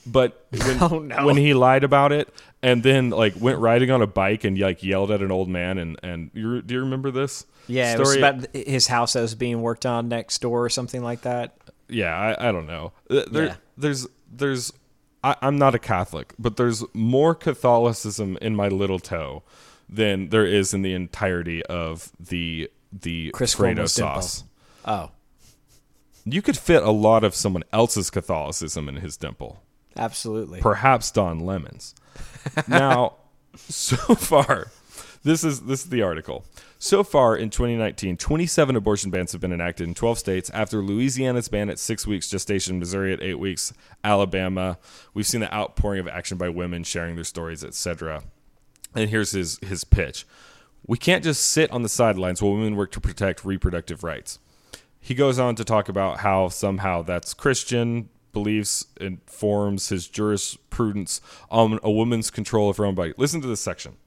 But 0.06 0.45
when, 0.52 0.78
Oh, 0.84 0.99
no. 0.99 1.26
when 1.26 1.38
he 1.38 1.54
lied 1.54 1.84
about 1.84 2.12
it 2.12 2.34
and 2.64 2.82
then 2.82 3.12
like 3.12 3.34
went 3.39 3.60
riding 3.60 3.91
on 3.91 4.02
a 4.02 4.08
bike 4.08 4.43
and 4.43 4.58
like 4.58 4.82
yelled 4.84 5.12
at 5.12 5.22
an 5.22 5.32
old 5.32 5.47
man 5.49 5.78
and 5.78 5.99
and 6.02 6.32
you 6.34 6.62
do 6.62 6.74
you 6.76 6.80
remember 6.82 7.12
this? 7.12 7.45
Yeah, 7.68 7.93
it 7.93 7.99
was 7.99 8.14
story? 8.14 8.22
about 8.28 8.56
his 8.56 8.88
house 8.88 9.14
that 9.14 9.22
was 9.22 9.36
being 9.36 9.62
worked 9.62 9.86
on 9.86 10.08
next 10.10 10.41
door 10.41 10.66
or 10.66 10.70
something 10.70 11.04
like 11.04 11.22
that. 11.22 11.56
yeah 11.88 12.16
I, 12.39 12.49
I 12.49 12.52
don't 12.52 12.66
know 12.68 12.93
there, 13.10 13.43
Yeah. 13.45 13.56
there's 13.78 14.08
there's 14.32 14.74
I, 15.24 15.36
i'm 15.41 15.58
not 15.60 15.76
a 15.76 15.80
catholic 15.80 16.34
but 16.39 16.56
there's 16.58 16.84
more 16.95 17.36
catholicism 17.36 18.38
in 18.41 18.56
my 18.56 18.70
little 18.70 18.97
toe 18.97 19.43
than 19.88 20.30
there 20.30 20.45
is 20.45 20.74
in 20.74 20.82
the 20.82 20.93
entirety 20.93 21.64
of 21.66 22.12
the 22.20 22.72
the 22.91 23.30
Chris 23.32 23.54
fredo 23.56 23.76
Cuomo's 23.84 23.93
dimple. 23.93 24.22
sauce 24.22 24.43
Oh, 24.86 25.12
you 26.26 26.41
could 26.41 26.58
fit 26.58 26.82
a 26.84 26.91
lot 26.91 27.24
of 27.24 27.36
someone 27.36 27.64
else's 27.72 28.10
catholicism 28.10 28.89
in 28.89 28.95
his 28.97 29.16
dimple 29.18 29.62
absolutely. 29.98 30.62
perhaps 30.62 31.12
don 31.12 31.39
lemons. 31.39 31.96
Now 32.68 33.16
so 33.56 33.98
far 34.16 34.72
this 35.24 35.44
is 35.44 35.62
this 35.62 35.84
is 35.84 35.89
the 35.89 36.02
article. 36.02 36.46
So 36.80 37.04
far 37.04 37.36
in 37.36 37.50
2019 37.50 38.18
27 38.18 38.76
abortion 38.76 39.12
bans 39.12 39.32
have 39.32 39.42
been 39.42 39.54
enacted 39.54 39.88
in 39.88 39.94
12 39.94 40.18
states 40.18 40.50
after 40.52 40.82
louisiana's 40.82 41.48
ban 41.48 41.70
at 41.70 41.78
six 41.78 42.08
weeks 42.08 42.28
gestation 42.30 42.80
missouri 42.80 43.14
at 43.14 43.22
eight 43.22 43.39
weeks 43.39 43.72
alabama. 44.04 44.80
We've 45.14 45.28
seen 45.28 45.42
the 45.42 45.54
outpouring 45.54 46.00
of 46.00 46.08
action 46.08 46.38
by 46.38 46.50
women 46.50 46.84
sharing 46.84 47.16
their 47.16 47.24
stories 47.24 47.64
etc 47.64 48.24
and 48.96 49.10
here's 49.10 49.32
his 49.32 49.60
his 49.62 49.84
pitch. 49.84 50.26
We 50.88 50.98
can't 50.98 51.24
just 51.24 51.46
sit 51.48 51.72
on 51.72 51.84
the 51.84 51.89
sidelines 51.89 52.42
while 52.42 52.54
women 52.54 52.76
work 52.76 52.92
to 52.94 53.00
protect 53.00 53.46
reproductive 53.46 54.04
rights. 54.04 54.39
He 55.00 55.14
goes 55.14 55.39
on 55.39 55.56
to 55.56 55.64
talk 55.64 55.89
about 55.89 56.20
how 56.20 56.50
somehow 56.50 57.04
that's 57.04 57.34
Christian 57.34 58.10
beliefs 58.34 58.86
informs 59.00 59.90
his 59.90 60.08
jurisprudence 60.08 61.22
on 61.50 61.80
a 61.84 61.92
woman's 61.92 62.32
control 62.32 62.70
of 62.70 62.78
her 62.78 62.86
own 62.86 62.96
body. 62.96 63.14
Listen 63.18 63.42
to 63.42 63.48
this 63.48 63.62
section. 63.62 63.98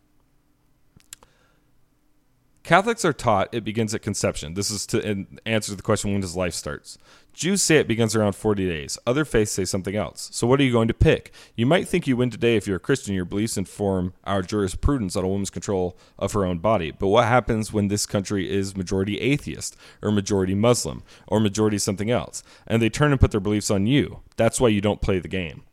Catholics 2.62 3.04
are 3.04 3.12
taught 3.12 3.52
it 3.52 3.62
begins 3.62 3.94
at 3.94 4.00
conception. 4.00 4.54
This 4.54 4.70
is 4.70 4.86
to 4.86 5.26
answer 5.44 5.74
the 5.74 5.82
question 5.82 6.12
when 6.12 6.22
does 6.22 6.34
life 6.34 6.54
starts. 6.54 6.96
Jews 7.34 7.62
say 7.62 7.76
it 7.76 7.88
begins 7.88 8.14
around 8.14 8.34
40 8.34 8.66
days. 8.68 8.96
Other 9.06 9.24
faiths 9.24 9.50
say 9.50 9.64
something 9.64 9.96
else. 9.96 10.30
So 10.32 10.46
what 10.46 10.60
are 10.60 10.62
you 10.62 10.72
going 10.72 10.88
to 10.88 10.94
pick? 10.94 11.32
You 11.56 11.66
might 11.66 11.88
think 11.88 12.06
you 12.06 12.16
win 12.16 12.30
today 12.30 12.56
if 12.56 12.66
you're 12.66 12.76
a 12.76 12.80
Christian. 12.80 13.14
Your 13.14 13.24
beliefs 13.24 13.58
inform 13.58 14.14
our 14.22 14.40
jurisprudence 14.40 15.16
on 15.16 15.24
a 15.24 15.28
woman's 15.28 15.50
control 15.50 15.98
of 16.16 16.32
her 16.32 16.44
own 16.44 16.58
body. 16.58 16.92
But 16.92 17.08
what 17.08 17.24
happens 17.24 17.72
when 17.72 17.88
this 17.88 18.06
country 18.06 18.50
is 18.50 18.76
majority 18.76 19.20
atheist 19.20 19.76
or 20.00 20.12
majority 20.12 20.54
Muslim 20.54 21.02
or 21.26 21.40
majority 21.40 21.78
something 21.78 22.10
else 22.10 22.44
and 22.66 22.80
they 22.80 22.88
turn 22.88 23.10
and 23.10 23.20
put 23.20 23.32
their 23.32 23.40
beliefs 23.40 23.70
on 23.70 23.86
you? 23.86 24.20
That's 24.36 24.60
why 24.60 24.68
you 24.68 24.80
don't 24.80 25.02
play 25.02 25.18
the 25.18 25.28
game. 25.28 25.64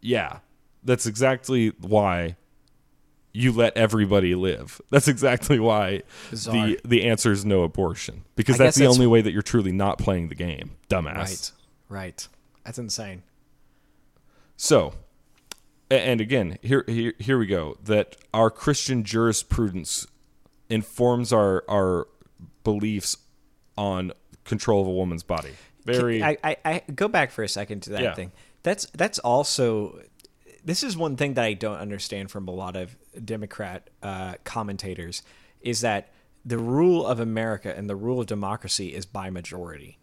Yeah. 0.00 0.40
That's 0.82 1.06
exactly 1.06 1.68
why 1.80 2.36
you 3.36 3.52
let 3.52 3.76
everybody 3.76 4.34
live. 4.34 4.80
That's 4.90 5.08
exactly 5.08 5.58
why 5.60 6.02
Bizarre. 6.30 6.54
the 6.54 6.80
the 6.84 7.04
answer 7.04 7.32
is 7.32 7.44
no 7.44 7.62
abortion 7.62 8.24
because 8.34 8.60
I 8.60 8.64
that's 8.64 8.76
the 8.76 8.84
that's- 8.84 8.96
only 8.96 9.06
way 9.06 9.20
that 9.20 9.32
you're 9.32 9.42
truly 9.42 9.72
not 9.72 9.98
playing 9.98 10.28
the 10.28 10.34
game, 10.34 10.72
dumbass. 10.88 11.16
Right, 11.16 11.52
right. 11.88 12.28
That's 12.64 12.78
insane. 12.78 13.22
So, 14.56 14.94
and 15.90 16.20
again, 16.20 16.58
here, 16.62 16.84
here 16.88 17.12
here 17.18 17.38
we 17.38 17.46
go. 17.46 17.76
That 17.84 18.16
our 18.32 18.50
Christian 18.50 19.04
jurisprudence 19.04 20.06
informs 20.70 21.32
our 21.32 21.62
our 21.68 22.08
beliefs 22.64 23.16
on 23.76 24.12
control 24.44 24.80
of 24.82 24.88
a 24.88 24.92
woman's 24.92 25.22
body. 25.22 25.52
Very 25.84 26.22
I, 26.22 26.36
I, 26.42 26.56
I 26.64 26.82
go 26.94 27.06
back 27.06 27.30
for 27.30 27.44
a 27.44 27.48
second 27.48 27.82
to 27.84 27.90
that 27.90 28.02
Yeah. 28.02 28.14
thing. 28.14 28.32
That's 28.62 28.86
that's 28.94 29.18
also 29.20 30.00
this 30.66 30.82
is 30.82 30.96
one 30.96 31.16
thing 31.16 31.34
that 31.34 31.44
I 31.44 31.54
don't 31.54 31.78
understand 31.78 32.30
from 32.30 32.48
a 32.48 32.50
lot 32.50 32.76
of 32.76 32.96
Democrat 33.24 33.88
uh, 34.02 34.34
commentators 34.44 35.22
is 35.60 35.80
that 35.80 36.12
the 36.44 36.58
rule 36.58 37.06
of 37.06 37.20
America 37.20 37.72
and 37.74 37.88
the 37.88 37.96
rule 37.96 38.20
of 38.20 38.26
democracy 38.26 38.92
is 38.92 39.06
by 39.06 39.30
majority, 39.30 39.98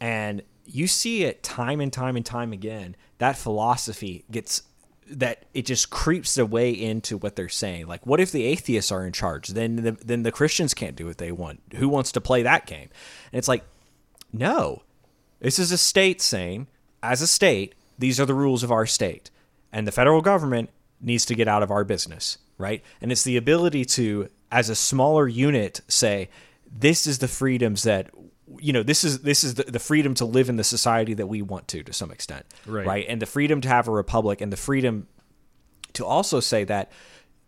and 0.00 0.42
you 0.66 0.86
see 0.86 1.24
it 1.24 1.42
time 1.42 1.80
and 1.80 1.92
time 1.92 2.16
and 2.16 2.26
time 2.26 2.52
again. 2.52 2.96
That 3.18 3.38
philosophy 3.38 4.24
gets 4.30 4.62
that 5.10 5.44
it 5.54 5.66
just 5.66 5.90
creeps 5.90 6.34
their 6.34 6.46
way 6.46 6.70
into 6.70 7.16
what 7.16 7.36
they're 7.36 7.48
saying. 7.48 7.86
Like, 7.86 8.06
what 8.06 8.20
if 8.20 8.30
the 8.30 8.44
atheists 8.44 8.92
are 8.92 9.04
in 9.04 9.12
charge? 9.12 9.48
Then 9.48 9.76
the, 9.76 9.92
then 9.92 10.22
the 10.22 10.32
Christians 10.32 10.74
can't 10.74 10.94
do 10.94 11.06
what 11.06 11.18
they 11.18 11.32
want. 11.32 11.60
Who 11.76 11.88
wants 11.88 12.12
to 12.12 12.20
play 12.20 12.42
that 12.42 12.66
game? 12.66 12.88
And 13.32 13.38
it's 13.38 13.48
like, 13.48 13.64
no, 14.32 14.82
this 15.40 15.58
is 15.58 15.72
a 15.72 15.78
state 15.78 16.20
saying, 16.20 16.68
as 17.02 17.22
a 17.22 17.26
state, 17.26 17.74
these 17.98 18.20
are 18.20 18.26
the 18.26 18.34
rules 18.34 18.62
of 18.62 18.70
our 18.70 18.86
state. 18.86 19.30
And 19.72 19.86
the 19.86 19.92
federal 19.92 20.20
government 20.20 20.70
needs 21.00 21.24
to 21.26 21.34
get 21.34 21.48
out 21.48 21.62
of 21.62 21.70
our 21.70 21.84
business, 21.84 22.38
right? 22.58 22.82
And 23.00 23.10
it's 23.12 23.24
the 23.24 23.36
ability 23.36 23.84
to, 23.86 24.28
as 24.50 24.68
a 24.68 24.74
smaller 24.74 25.28
unit, 25.28 25.80
say, 25.88 26.28
this 26.70 27.06
is 27.06 27.18
the 27.18 27.28
freedoms 27.28 27.82
that 27.84 28.10
you 28.58 28.72
know 28.72 28.82
this 28.82 29.04
is 29.04 29.20
this 29.20 29.44
is 29.44 29.54
the, 29.54 29.62
the 29.62 29.78
freedom 29.78 30.12
to 30.12 30.24
live 30.24 30.48
in 30.48 30.56
the 30.56 30.64
society 30.64 31.14
that 31.14 31.28
we 31.28 31.40
want 31.40 31.68
to 31.68 31.84
to 31.84 31.92
some 31.92 32.10
extent 32.10 32.44
Right. 32.66 32.84
right 32.84 33.06
and 33.08 33.22
the 33.22 33.26
freedom 33.26 33.60
to 33.60 33.68
have 33.68 33.86
a 33.86 33.92
republic 33.92 34.40
and 34.40 34.52
the 34.52 34.56
freedom 34.56 35.06
to 35.92 36.04
also 36.04 36.40
say 36.40 36.64
that 36.64 36.90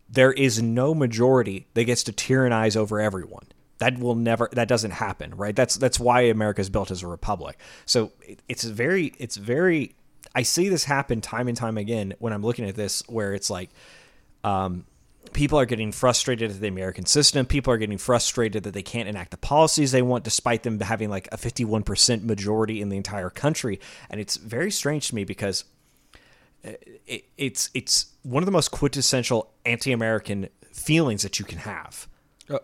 there 0.09 0.31
is 0.31 0.61
no 0.61 0.93
majority 0.93 1.67
that 1.73 1.85
gets 1.85 2.03
to 2.03 2.11
tyrannize 2.11 2.75
over 2.75 2.99
everyone. 2.99 3.47
That 3.79 3.97
will 3.97 4.15
never. 4.15 4.47
That 4.53 4.67
doesn't 4.67 4.91
happen, 4.91 5.35
right? 5.35 5.55
That's 5.55 5.75
that's 5.75 5.99
why 5.99 6.21
America 6.21 6.61
is 6.61 6.69
built 6.69 6.91
as 6.91 7.01
a 7.01 7.07
republic. 7.07 7.59
So 7.85 8.11
it, 8.21 8.41
it's 8.47 8.63
very, 8.63 9.13
it's 9.17 9.35
very. 9.35 9.95
I 10.35 10.43
see 10.43 10.69
this 10.69 10.85
happen 10.85 11.21
time 11.21 11.47
and 11.47 11.55
time 11.55 11.77
again 11.77 12.13
when 12.19 12.33
I'm 12.33 12.41
looking 12.41 12.67
at 12.67 12.75
this, 12.75 13.03
where 13.07 13.33
it's 13.33 13.49
like, 13.49 13.69
um, 14.43 14.85
people 15.31 15.59
are 15.59 15.65
getting 15.65 15.91
frustrated 15.91 16.51
at 16.51 16.59
the 16.59 16.67
American 16.67 17.05
system. 17.05 17.45
People 17.45 17.73
are 17.73 17.77
getting 17.77 17.97
frustrated 17.97 18.63
that 18.63 18.73
they 18.73 18.81
can't 18.81 19.07
enact 19.07 19.31
the 19.31 19.37
policies 19.37 19.91
they 19.91 20.01
want, 20.01 20.23
despite 20.23 20.63
them 20.63 20.79
having 20.79 21.09
like 21.09 21.27
a 21.31 21.37
51% 21.37 22.23
majority 22.23 22.81
in 22.81 22.89
the 22.89 22.97
entire 22.97 23.29
country. 23.29 23.79
And 24.09 24.19
it's 24.19 24.37
very 24.37 24.71
strange 24.71 25.07
to 25.09 25.15
me 25.15 25.23
because 25.23 25.63
it, 26.63 27.25
it's 27.37 27.69
it's 27.73 28.07
one 28.23 28.41
of 28.41 28.45
the 28.45 28.51
most 28.51 28.71
quintessential 28.71 29.51
anti-American 29.65 30.49
feelings 30.71 31.23
that 31.23 31.39
you 31.39 31.45
can 31.45 31.59
have. 31.59 32.07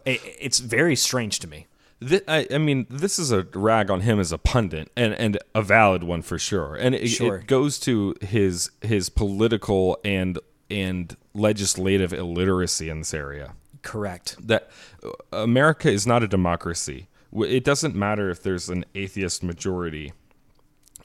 It, 0.06 0.22
it's 0.40 0.60
very 0.60 0.96
strange 0.96 1.40
to 1.40 1.48
me. 1.48 1.68
Thi- 2.04 2.22
I, 2.28 2.48
I 2.52 2.58
mean, 2.58 2.88
this 2.90 3.20
is 3.20 3.32
a 3.32 3.44
rag 3.54 3.90
on 3.92 4.02
him 4.02 4.20
as 4.20 4.32
a 4.32 4.38
pundit, 4.38 4.90
and, 4.96 5.14
and 5.16 5.38
a 5.54 5.62
valid 5.62 6.04
one 6.04 6.22
for 6.22 6.38
sure. 6.40 6.76
And 6.76 6.96
it, 6.96 7.08
Sure. 7.10 7.38
it 7.38 7.48
goes 7.48 7.78
to 7.82 8.16
his 8.22 8.72
his 8.82 9.10
political 9.10 10.00
and 10.06 10.40
and 10.72 11.18
legislative 11.34 12.14
illiteracy 12.14 12.90
in 12.90 13.00
this 13.00 13.14
area. 13.14 13.54
Correct. 13.82 14.36
That 14.46 14.70
uh, 15.04 15.10
America 15.36 15.90
is 15.92 16.06
not 16.08 16.24
a 16.24 16.28
democracy. 16.28 17.08
It 17.34 17.64
doesn't 17.64 17.96
matter 17.96 18.30
if 18.30 18.42
there's 18.44 18.70
an 18.70 18.86
atheist 18.96 19.44
majority 19.44 20.14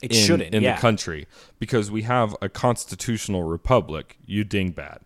It 0.02 0.12
in, 0.12 0.16
shouldn't. 0.26 0.54
in 0.54 0.62
yeah. 0.62 0.74
the 0.76 0.80
country 0.80 1.26
because 1.58 1.90
we 1.90 2.02
have 2.02 2.36
a 2.42 2.48
constitutional 2.48 3.42
republic. 3.44 4.16
You 4.26 4.44
dingbat. 4.44 4.98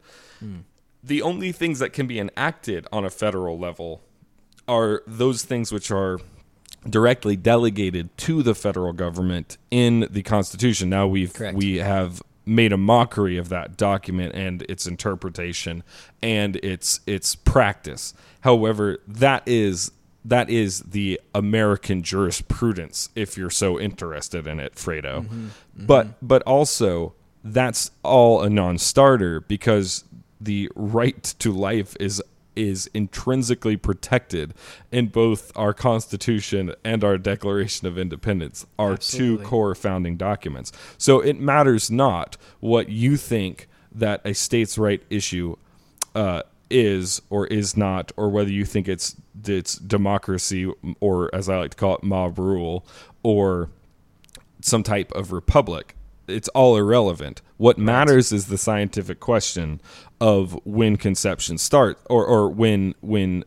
The 1.02 1.22
only 1.22 1.52
things 1.52 1.78
that 1.78 1.92
can 1.92 2.06
be 2.06 2.18
enacted 2.18 2.86
on 2.92 3.04
a 3.04 3.10
federal 3.10 3.58
level 3.58 4.02
are 4.68 5.02
those 5.06 5.42
things 5.44 5.72
which 5.72 5.90
are 5.90 6.20
directly 6.88 7.36
delegated 7.36 8.16
to 8.18 8.42
the 8.42 8.54
federal 8.54 8.92
government 8.92 9.58
in 9.70 10.06
the 10.10 10.22
Constitution. 10.22 10.88
Now 10.90 11.06
we've 11.06 11.32
Correct. 11.32 11.56
we 11.56 11.76
have 11.76 12.22
made 12.46 12.72
a 12.72 12.76
mockery 12.76 13.36
of 13.36 13.50
that 13.50 13.76
document 13.76 14.34
and 14.34 14.62
its 14.68 14.86
interpretation 14.86 15.82
and 16.22 16.56
its 16.56 17.00
its 17.06 17.34
practice. 17.34 18.14
However, 18.40 18.98
that 19.06 19.42
is 19.46 19.92
that 20.24 20.50
is 20.50 20.80
the 20.80 21.20
American 21.34 22.02
jurisprudence 22.02 23.08
if 23.14 23.36
you're 23.36 23.50
so 23.50 23.78
interested 23.78 24.46
in 24.46 24.60
it, 24.60 24.74
Fredo. 24.74 25.22
Mm-hmm. 25.22 25.34
Mm-hmm. 25.34 25.86
But 25.86 26.08
but 26.26 26.42
also 26.42 27.14
that's 27.44 27.90
all 28.02 28.42
a 28.42 28.50
non-starter 28.50 29.40
because 29.42 30.04
the 30.40 30.70
right 30.74 31.22
to 31.38 31.52
life 31.52 31.96
is 32.00 32.22
is 32.58 32.90
intrinsically 32.92 33.76
protected 33.76 34.52
in 34.90 35.06
both 35.06 35.52
our 35.56 35.72
Constitution 35.72 36.74
and 36.84 37.04
our 37.04 37.16
Declaration 37.16 37.86
of 37.86 37.96
Independence, 37.96 38.66
our 38.78 38.94
Absolutely. 38.94 39.44
two 39.44 39.48
core 39.48 39.74
founding 39.74 40.16
documents. 40.16 40.72
So 40.98 41.20
it 41.20 41.38
matters 41.38 41.90
not 41.90 42.36
what 42.60 42.88
you 42.88 43.16
think 43.16 43.68
that 43.92 44.20
a 44.24 44.34
states' 44.34 44.76
right 44.76 45.02
issue 45.08 45.56
uh, 46.14 46.42
is 46.68 47.22
or 47.30 47.46
is 47.46 47.76
not, 47.76 48.12
or 48.16 48.28
whether 48.28 48.50
you 48.50 48.64
think 48.64 48.88
it's 48.88 49.16
it's 49.46 49.76
democracy 49.76 50.70
or, 51.00 51.34
as 51.34 51.48
I 51.48 51.58
like 51.58 51.70
to 51.70 51.76
call 51.76 51.94
it, 51.94 52.02
mob 52.02 52.38
rule, 52.38 52.84
or 53.22 53.70
some 54.60 54.82
type 54.82 55.12
of 55.12 55.32
republic. 55.32 55.94
It's 56.28 56.48
all 56.48 56.76
irrelevant. 56.76 57.42
What 57.56 57.78
matters 57.78 58.32
is 58.32 58.46
the 58.46 58.58
scientific 58.58 59.20
question 59.20 59.80
of 60.20 60.58
when 60.64 60.96
conception 60.96 61.58
starts, 61.58 62.02
or 62.08 62.24
or 62.24 62.48
when 62.48 62.94
when 63.00 63.44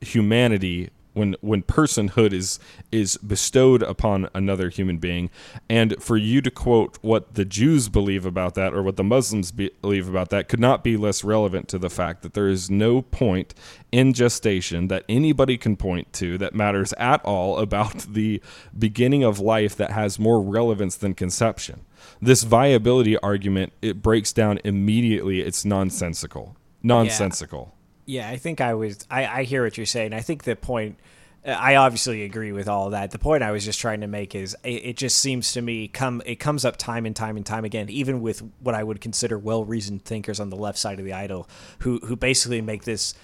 humanity 0.00 0.90
when 1.14 1.36
when 1.40 1.62
personhood 1.62 2.32
is 2.32 2.58
is 2.92 3.16
bestowed 3.16 3.82
upon 3.82 4.28
another 4.34 4.68
human 4.68 4.98
being. 4.98 5.30
And 5.68 5.94
for 6.02 6.16
you 6.16 6.42
to 6.42 6.50
quote 6.50 6.98
what 7.00 7.34
the 7.34 7.44
Jews 7.44 7.88
believe 7.88 8.26
about 8.26 8.54
that 8.54 8.74
or 8.74 8.82
what 8.82 8.96
the 8.96 9.04
Muslims 9.04 9.50
be, 9.50 9.70
believe 9.80 10.08
about 10.08 10.30
that 10.30 10.48
could 10.48 10.60
not 10.60 10.84
be 10.84 10.96
less 10.96 11.24
relevant 11.24 11.68
to 11.68 11.78
the 11.78 11.90
fact 11.90 12.22
that 12.22 12.34
there 12.34 12.48
is 12.48 12.70
no 12.70 13.02
point 13.02 13.54
in 13.90 14.12
gestation 14.12 14.88
that 14.88 15.04
anybody 15.08 15.56
can 15.56 15.76
point 15.76 16.12
to 16.14 16.36
that 16.38 16.54
matters 16.54 16.92
at 16.98 17.24
all 17.24 17.58
about 17.58 17.98
the 18.00 18.42
beginning 18.76 19.22
of 19.22 19.40
life 19.40 19.76
that 19.76 19.92
has 19.92 20.18
more 20.18 20.42
relevance 20.42 20.96
than 20.96 21.14
conception 21.14 21.84
this 22.20 22.42
viability 22.42 23.16
argument 23.18 23.72
it 23.82 24.02
breaks 24.02 24.32
down 24.32 24.58
immediately 24.64 25.40
it's 25.40 25.64
nonsensical 25.64 26.56
nonsensical 26.82 27.74
Yeah, 28.06 28.28
I 28.28 28.36
think 28.36 28.60
I 28.60 28.74
was. 28.74 28.98
I, 29.10 29.26
I 29.26 29.42
hear 29.44 29.64
what 29.64 29.76
you're 29.76 29.86
saying. 29.86 30.12
I 30.12 30.20
think 30.20 30.44
the 30.44 30.56
point. 30.56 30.98
I 31.46 31.74
obviously 31.74 32.22
agree 32.22 32.52
with 32.52 32.68
all 32.68 32.90
that. 32.90 33.10
The 33.10 33.18
point 33.18 33.42
I 33.42 33.50
was 33.50 33.66
just 33.66 33.78
trying 33.78 34.00
to 34.00 34.06
make 34.06 34.34
is 34.34 34.56
it, 34.64 34.68
it 34.68 34.96
just 34.96 35.18
seems 35.18 35.52
to 35.52 35.60
me 35.60 35.88
come 35.88 36.22
it 36.24 36.36
comes 36.36 36.64
up 36.64 36.78
time 36.78 37.04
and 37.04 37.14
time 37.14 37.36
and 37.36 37.44
time 37.44 37.64
again, 37.64 37.90
even 37.90 38.22
with 38.22 38.42
what 38.60 38.74
I 38.74 38.82
would 38.82 39.00
consider 39.00 39.38
well 39.38 39.64
reasoned 39.64 40.04
thinkers 40.04 40.40
on 40.40 40.48
the 40.48 40.56
left 40.56 40.78
side 40.78 40.98
of 40.98 41.04
the 41.04 41.12
idol, 41.12 41.48
who 41.80 41.98
who 41.98 42.16
basically 42.16 42.62
make 42.62 42.84
this 42.84 43.14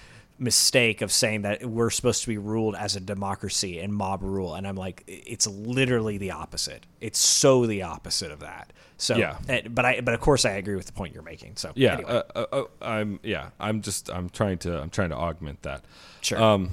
mistake 0.40 1.02
of 1.02 1.12
saying 1.12 1.42
that 1.42 1.64
we're 1.64 1.90
supposed 1.90 2.22
to 2.22 2.28
be 2.28 2.38
ruled 2.38 2.74
as 2.74 2.96
a 2.96 3.00
democracy 3.00 3.78
and 3.78 3.92
mob 3.94 4.22
rule, 4.22 4.54
and 4.54 4.66
I'm 4.66 4.74
like, 4.74 5.04
it's 5.06 5.46
literally 5.46 6.18
the 6.18 6.32
opposite. 6.32 6.86
It's 7.00 7.18
so 7.18 7.66
the 7.66 7.82
opposite 7.82 8.32
of 8.32 8.40
that. 8.40 8.72
So 8.96 9.16
Yeah. 9.16 9.38
eh, 9.48 9.62
but 9.68 9.84
I 9.84 10.00
but 10.00 10.14
of 10.14 10.20
course 10.20 10.44
I 10.44 10.52
agree 10.52 10.74
with 10.76 10.86
the 10.86 10.92
point 10.92 11.14
you're 11.14 11.22
making. 11.22 11.56
So 11.56 11.72
yeah 11.74 11.94
anyway, 11.94 12.10
uh, 12.10 12.22
uh, 12.34 12.46
uh, 12.52 12.64
i'm 12.82 13.20
yeah 13.22 13.50
i'm 13.58 13.80
just 13.80 14.10
i'm 14.10 14.28
trying 14.28 14.58
to 14.58 14.78
i'm 14.80 14.90
trying 14.90 15.08
to 15.10 15.16
augment 15.16 15.62
that 15.62 15.82
sure. 16.20 16.42
um 16.42 16.70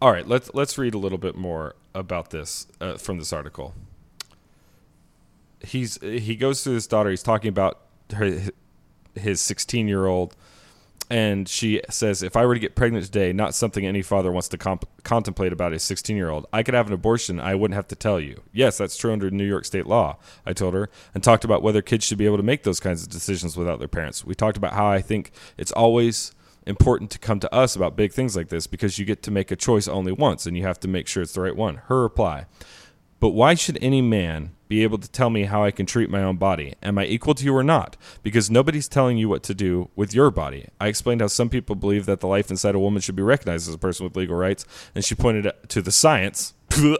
all 0.00 0.10
right 0.10 0.26
let's 0.26 0.50
let's 0.54 0.78
read 0.78 0.94
a 0.94 0.98
little 0.98 1.18
bit 1.18 1.36
more 1.36 1.74
about 1.94 2.30
this 2.30 2.66
uh, 2.80 2.96
from 2.96 3.18
this 3.18 3.32
article 3.32 3.74
he's 5.60 5.98
he 6.02 6.36
goes 6.36 6.62
to 6.64 6.70
his 6.70 6.86
daughter 6.86 7.10
he's 7.10 7.22
talking 7.22 7.48
about 7.48 7.80
her 8.14 8.40
his 9.14 9.40
16 9.40 9.88
year 9.88 10.06
old 10.06 10.34
and 11.10 11.48
she 11.48 11.80
says 11.90 12.22
if 12.22 12.36
i 12.36 12.46
were 12.46 12.54
to 12.54 12.60
get 12.60 12.74
pregnant 12.74 13.04
today 13.04 13.32
not 13.32 13.54
something 13.54 13.86
any 13.86 14.00
father 14.00 14.32
wants 14.32 14.48
to 14.48 14.56
comp- 14.56 14.88
contemplate 15.02 15.52
about 15.52 15.72
his 15.72 15.82
16 15.82 16.16
year 16.16 16.30
old 16.30 16.46
i 16.52 16.62
could 16.62 16.74
have 16.74 16.86
an 16.86 16.92
abortion. 16.92 17.38
I 17.38 17.54
wouldn't 17.54 17.76
have 17.76 17.88
to 17.88 17.96
tell 17.96 18.18
you. 18.18 18.42
Yes 18.52 18.78
that's 18.78 18.96
true 18.96 19.12
under 19.12 19.30
new 19.30 19.46
york 19.46 19.64
state 19.64 19.86
law 19.86 20.16
i 20.46 20.52
told 20.52 20.74
her 20.74 20.88
and 21.14 21.22
talked 21.22 21.44
about 21.44 21.62
whether 21.62 21.82
kids 21.82 22.04
should 22.04 22.18
be 22.18 22.26
able 22.26 22.38
to 22.38 22.42
make 22.42 22.62
those 22.62 22.80
kinds 22.80 23.02
of 23.02 23.10
decisions 23.10 23.56
without 23.56 23.78
their 23.78 23.88
parents. 23.88 24.24
We 24.24 24.34
talked 24.34 24.56
about 24.56 24.72
how 24.72 24.86
i 24.86 25.00
think 25.00 25.32
it's 25.58 25.72
always 25.72 26.32
important 26.66 27.10
to 27.10 27.18
come 27.18 27.40
to 27.40 27.54
us 27.54 27.76
about 27.76 27.94
big 27.94 28.10
things 28.10 28.34
like 28.34 28.48
this 28.48 28.66
because 28.66 28.98
you 28.98 29.04
get 29.04 29.22
to 29.22 29.30
make 29.30 29.50
a 29.50 29.56
choice 29.56 29.86
only 29.86 30.12
once 30.12 30.46
and 30.46 30.56
you 30.56 30.62
have 30.62 30.80
to 30.80 30.88
make 30.88 31.06
sure 31.06 31.22
it's 31.22 31.34
the 31.34 31.42
right 31.42 31.56
one. 31.56 31.76
Her 31.86 32.02
reply 32.02 32.46
but 33.20 33.30
why 33.30 33.54
should 33.54 33.78
any 33.80 34.02
man 34.02 34.53
be 34.74 34.82
able 34.82 34.98
to 34.98 35.08
tell 35.08 35.30
me 35.30 35.44
how 35.44 35.62
I 35.62 35.70
can 35.70 35.86
treat 35.86 36.10
my 36.10 36.22
own 36.22 36.36
body? 36.36 36.74
Am 36.82 36.98
I 36.98 37.06
equal 37.06 37.34
to 37.36 37.44
you 37.44 37.54
or 37.54 37.62
not? 37.62 37.96
Because 38.24 38.50
nobody's 38.50 38.88
telling 38.88 39.16
you 39.16 39.28
what 39.28 39.44
to 39.44 39.54
do 39.54 39.88
with 39.94 40.12
your 40.12 40.32
body. 40.32 40.68
I 40.80 40.88
explained 40.88 41.20
how 41.20 41.28
some 41.28 41.48
people 41.48 41.76
believe 41.76 42.06
that 42.06 42.18
the 42.18 42.26
life 42.26 42.50
inside 42.50 42.74
a 42.74 42.80
woman 42.80 43.00
should 43.00 43.14
be 43.14 43.22
recognized 43.22 43.68
as 43.68 43.74
a 43.74 43.78
person 43.78 44.02
with 44.02 44.16
legal 44.16 44.34
rights, 44.34 44.66
and 44.92 45.04
she 45.04 45.14
pointed 45.14 45.52
to 45.68 45.80
the 45.80 45.92
science, 45.92 46.54
the 46.70 46.98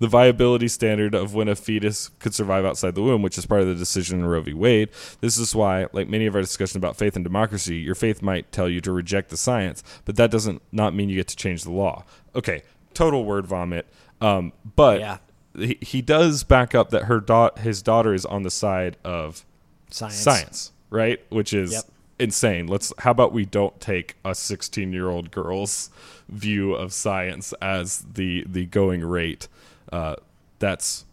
viability 0.00 0.68
standard 0.68 1.14
of 1.14 1.32
when 1.32 1.48
a 1.48 1.56
fetus 1.56 2.10
could 2.18 2.34
survive 2.34 2.66
outside 2.66 2.94
the 2.94 3.02
womb, 3.02 3.22
which 3.22 3.38
is 3.38 3.46
part 3.46 3.62
of 3.62 3.68
the 3.68 3.74
decision 3.74 4.20
in 4.20 4.26
Roe 4.26 4.42
v. 4.42 4.52
Wade. 4.52 4.90
This 5.22 5.38
is 5.38 5.54
why, 5.54 5.86
like 5.94 6.08
many 6.10 6.26
of 6.26 6.34
our 6.34 6.42
discussion 6.42 6.76
about 6.76 6.96
faith 6.96 7.16
and 7.16 7.24
democracy, 7.24 7.76
your 7.76 7.94
faith 7.94 8.20
might 8.20 8.52
tell 8.52 8.68
you 8.68 8.82
to 8.82 8.92
reject 8.92 9.30
the 9.30 9.38
science, 9.38 9.82
but 10.04 10.16
that 10.16 10.30
doesn't 10.30 10.60
not 10.72 10.94
mean 10.94 11.08
you 11.08 11.16
get 11.16 11.28
to 11.28 11.36
change 11.36 11.64
the 11.64 11.72
law. 11.72 12.04
Okay, 12.34 12.64
total 12.92 13.24
word 13.24 13.46
vomit. 13.46 13.86
Um, 14.20 14.52
but 14.76 15.00
Yeah. 15.00 15.18
He, 15.56 15.78
he 15.80 16.02
does 16.02 16.44
back 16.44 16.74
up 16.74 16.90
that 16.90 17.04
her 17.04 17.20
da- 17.20 17.56
his 17.58 17.82
daughter 17.82 18.12
is 18.14 18.24
on 18.26 18.42
the 18.42 18.50
side 18.50 18.96
of 19.04 19.44
science. 19.90 20.16
science, 20.18 20.72
right? 20.90 21.20
Which 21.30 21.52
is 21.52 21.72
Yep. 21.72 21.84
insane. 22.18 22.66
Let's 22.66 22.92
how 22.98 23.10
about 23.10 23.32
we 23.32 23.44
don't 23.44 23.78
take 23.80 24.16
a 24.24 24.30
16-year-old 24.30 25.30
girl's 25.30 25.90
view 26.28 26.74
of 26.74 26.92
science 26.92 27.52
as 27.60 28.04
the 28.14 28.44
the 28.48 28.66
going 28.66 29.04
rate. 29.04 29.48
Uh, 29.92 30.16
that's 30.58 31.04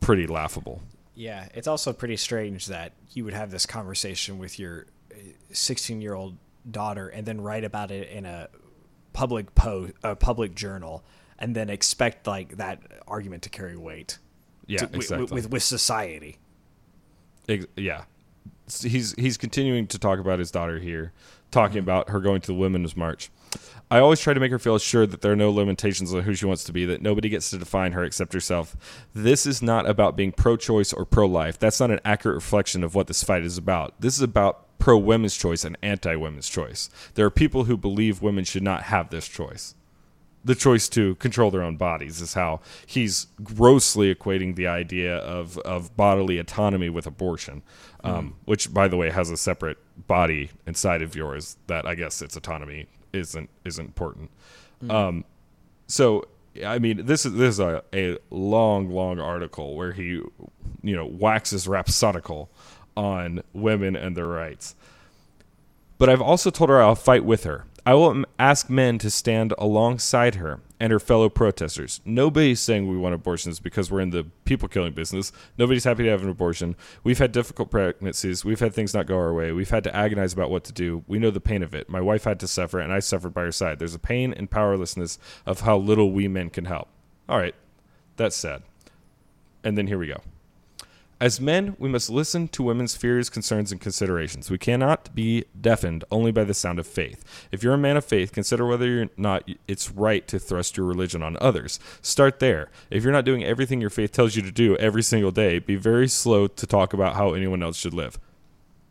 pretty 0.00 0.26
laughable. 0.26 0.82
Yeah, 1.14 1.48
it's 1.54 1.68
also 1.68 1.92
pretty 1.92 2.16
strange 2.16 2.66
that 2.66 2.92
you 3.12 3.24
would 3.24 3.34
have 3.34 3.50
this 3.50 3.66
conversation 3.66 4.38
with 4.38 4.58
your 4.58 4.86
16 5.52 6.00
year 6.00 6.14
old 6.14 6.36
daughter 6.68 7.08
and 7.08 7.24
then 7.26 7.40
write 7.40 7.62
about 7.64 7.90
it 7.90 8.08
in 8.10 8.26
a 8.26 8.48
public 9.12 9.54
post, 9.54 9.92
a 10.02 10.16
public 10.16 10.54
journal 10.54 11.04
and 11.38 11.54
then 11.54 11.70
expect 11.70 12.26
like 12.26 12.56
that 12.56 12.80
argument 13.06 13.42
to 13.42 13.50
carry 13.50 13.76
weight. 13.76 14.18
Yeah, 14.66 14.78
to- 14.78 14.94
exactly. 14.94 15.34
with, 15.34 15.50
with 15.50 15.62
society. 15.62 16.38
Ex- 17.48 17.66
yeah, 17.76 18.04
he's 18.82 19.14
he's 19.16 19.36
continuing 19.36 19.86
to 19.88 19.98
talk 19.98 20.18
about 20.18 20.38
his 20.38 20.50
daughter 20.50 20.78
here, 20.78 21.12
talking 21.50 21.78
mm-hmm. 21.78 21.84
about 21.84 22.10
her 22.10 22.20
going 22.20 22.40
to 22.42 22.46
the 22.46 22.54
women's 22.54 22.96
march. 22.96 23.30
I 23.90 23.98
always 23.98 24.18
try 24.18 24.32
to 24.32 24.40
make 24.40 24.50
her 24.50 24.58
feel 24.58 24.74
assured 24.74 25.10
that 25.10 25.20
there 25.20 25.32
are 25.32 25.36
no 25.36 25.50
limitations 25.50 26.12
on 26.12 26.22
who 26.22 26.34
she 26.34 26.46
wants 26.46 26.64
to 26.64 26.72
be, 26.72 26.84
that 26.86 27.02
nobody 27.02 27.28
gets 27.28 27.50
to 27.50 27.58
define 27.58 27.92
her 27.92 28.02
except 28.02 28.32
herself. 28.32 29.06
This 29.14 29.46
is 29.46 29.62
not 29.62 29.88
about 29.88 30.16
being 30.16 30.32
pro-choice 30.32 30.92
or 30.92 31.04
pro-life. 31.04 31.58
That's 31.58 31.78
not 31.78 31.90
an 31.90 32.00
accurate 32.04 32.34
reflection 32.34 32.82
of 32.82 32.94
what 32.94 33.06
this 33.06 33.22
fight 33.22 33.44
is 33.44 33.58
about. 33.58 34.00
This 34.00 34.16
is 34.16 34.22
about 34.22 34.78
pro-women's 34.78 35.36
choice 35.36 35.64
and 35.64 35.76
anti-women's 35.82 36.48
choice. 36.48 36.90
There 37.14 37.26
are 37.26 37.30
people 37.30 37.64
who 37.64 37.76
believe 37.76 38.22
women 38.22 38.44
should 38.44 38.62
not 38.62 38.84
have 38.84 39.10
this 39.10 39.28
choice 39.28 39.74
the 40.44 40.54
choice 40.54 40.88
to 40.90 41.14
control 41.16 41.50
their 41.50 41.62
own 41.62 41.76
bodies 41.76 42.20
is 42.20 42.34
how 42.34 42.60
he's 42.86 43.28
grossly 43.42 44.14
equating 44.14 44.56
the 44.56 44.66
idea 44.66 45.16
of, 45.16 45.58
of 45.58 45.96
bodily 45.96 46.38
autonomy 46.38 46.90
with 46.90 47.06
abortion, 47.06 47.62
um, 48.02 48.36
which, 48.44 48.72
by 48.72 48.86
the 48.86 48.96
way, 48.96 49.10
has 49.10 49.30
a 49.30 49.36
separate 49.36 49.78
body 50.06 50.50
inside 50.66 51.00
of 51.00 51.16
yours 51.16 51.56
that 51.66 51.86
I 51.86 51.94
guess 51.94 52.20
its 52.20 52.36
autonomy 52.36 52.86
isn't 53.12 53.48
isn't 53.64 53.84
important. 53.84 54.30
Um, 54.90 55.24
so, 55.86 56.24
I 56.64 56.78
mean, 56.78 57.06
this 57.06 57.24
is 57.24 57.32
this 57.32 57.54
is 57.54 57.60
a, 57.60 57.82
a 57.94 58.18
long, 58.30 58.90
long 58.90 59.18
article 59.18 59.76
where 59.76 59.92
he, 59.92 60.20
you 60.82 60.96
know, 60.96 61.06
waxes 61.06 61.66
rhapsodical 61.66 62.50
on 62.96 63.42
women 63.54 63.96
and 63.96 64.16
their 64.16 64.26
rights 64.26 64.74
but 65.98 66.08
I've 66.08 66.20
also 66.20 66.50
told 66.50 66.70
her 66.70 66.82
I'll 66.82 66.94
fight 66.94 67.24
with 67.24 67.44
her. 67.44 67.64
I 67.86 67.92
will 67.94 68.24
ask 68.38 68.70
men 68.70 68.98
to 68.98 69.10
stand 69.10 69.52
alongside 69.58 70.36
her 70.36 70.60
and 70.80 70.90
her 70.90 70.98
fellow 70.98 71.28
protesters. 71.28 72.00
Nobody's 72.06 72.60
saying 72.60 72.88
we 72.88 72.96
want 72.96 73.14
abortions 73.14 73.60
because 73.60 73.90
we're 73.90 74.00
in 74.00 74.08
the 74.08 74.24
people 74.46 74.68
killing 74.68 74.94
business. 74.94 75.32
Nobody's 75.58 75.84
happy 75.84 76.04
to 76.04 76.10
have 76.10 76.22
an 76.22 76.30
abortion. 76.30 76.76
We've 77.02 77.18
had 77.18 77.30
difficult 77.30 77.70
pregnancies. 77.70 78.42
We've 78.42 78.60
had 78.60 78.72
things 78.72 78.94
not 78.94 79.06
go 79.06 79.18
our 79.18 79.34
way. 79.34 79.52
We've 79.52 79.68
had 79.68 79.84
to 79.84 79.94
agonize 79.94 80.32
about 80.32 80.50
what 80.50 80.64
to 80.64 80.72
do. 80.72 81.04
We 81.06 81.18
know 81.18 81.30
the 81.30 81.40
pain 81.40 81.62
of 81.62 81.74
it. 81.74 81.90
My 81.90 82.00
wife 82.00 82.24
had 82.24 82.40
to 82.40 82.48
suffer, 82.48 82.80
and 82.80 82.90
I 82.90 83.00
suffered 83.00 83.34
by 83.34 83.42
her 83.42 83.52
side. 83.52 83.78
There's 83.78 83.94
a 83.94 83.98
pain 83.98 84.32
and 84.32 84.50
powerlessness 84.50 85.18
of 85.44 85.60
how 85.60 85.76
little 85.76 86.10
we 86.10 86.26
men 86.26 86.48
can 86.48 86.64
help. 86.64 86.88
All 87.28 87.38
right, 87.38 87.54
that's 88.16 88.36
sad. 88.36 88.62
And 89.62 89.76
then 89.76 89.88
here 89.88 89.98
we 89.98 90.06
go. 90.06 90.20
As 91.24 91.40
men, 91.40 91.74
we 91.78 91.88
must 91.88 92.10
listen 92.10 92.48
to 92.48 92.62
women's 92.62 92.96
fears, 92.96 93.30
concerns, 93.30 93.72
and 93.72 93.80
considerations. 93.80 94.50
We 94.50 94.58
cannot 94.58 95.14
be 95.14 95.46
deafened 95.58 96.04
only 96.10 96.32
by 96.32 96.44
the 96.44 96.52
sound 96.52 96.78
of 96.78 96.86
faith. 96.86 97.24
If 97.50 97.62
you're 97.62 97.72
a 97.72 97.78
man 97.78 97.96
of 97.96 98.04
faith, 98.04 98.30
consider 98.30 98.66
whether 98.66 99.04
or 99.04 99.06
not 99.16 99.48
it's 99.66 99.90
right 99.90 100.28
to 100.28 100.38
thrust 100.38 100.76
your 100.76 100.84
religion 100.84 101.22
on 101.22 101.38
others. 101.40 101.80
Start 102.02 102.40
there. 102.40 102.70
If 102.90 103.02
you're 103.02 103.12
not 103.14 103.24
doing 103.24 103.42
everything 103.42 103.80
your 103.80 103.88
faith 103.88 104.12
tells 104.12 104.36
you 104.36 104.42
to 104.42 104.50
do 104.50 104.76
every 104.76 105.02
single 105.02 105.30
day, 105.30 105.58
be 105.60 105.76
very 105.76 106.08
slow 106.08 106.46
to 106.46 106.66
talk 106.66 106.92
about 106.92 107.14
how 107.14 107.32
anyone 107.32 107.62
else 107.62 107.78
should 107.78 107.94
live. 107.94 108.18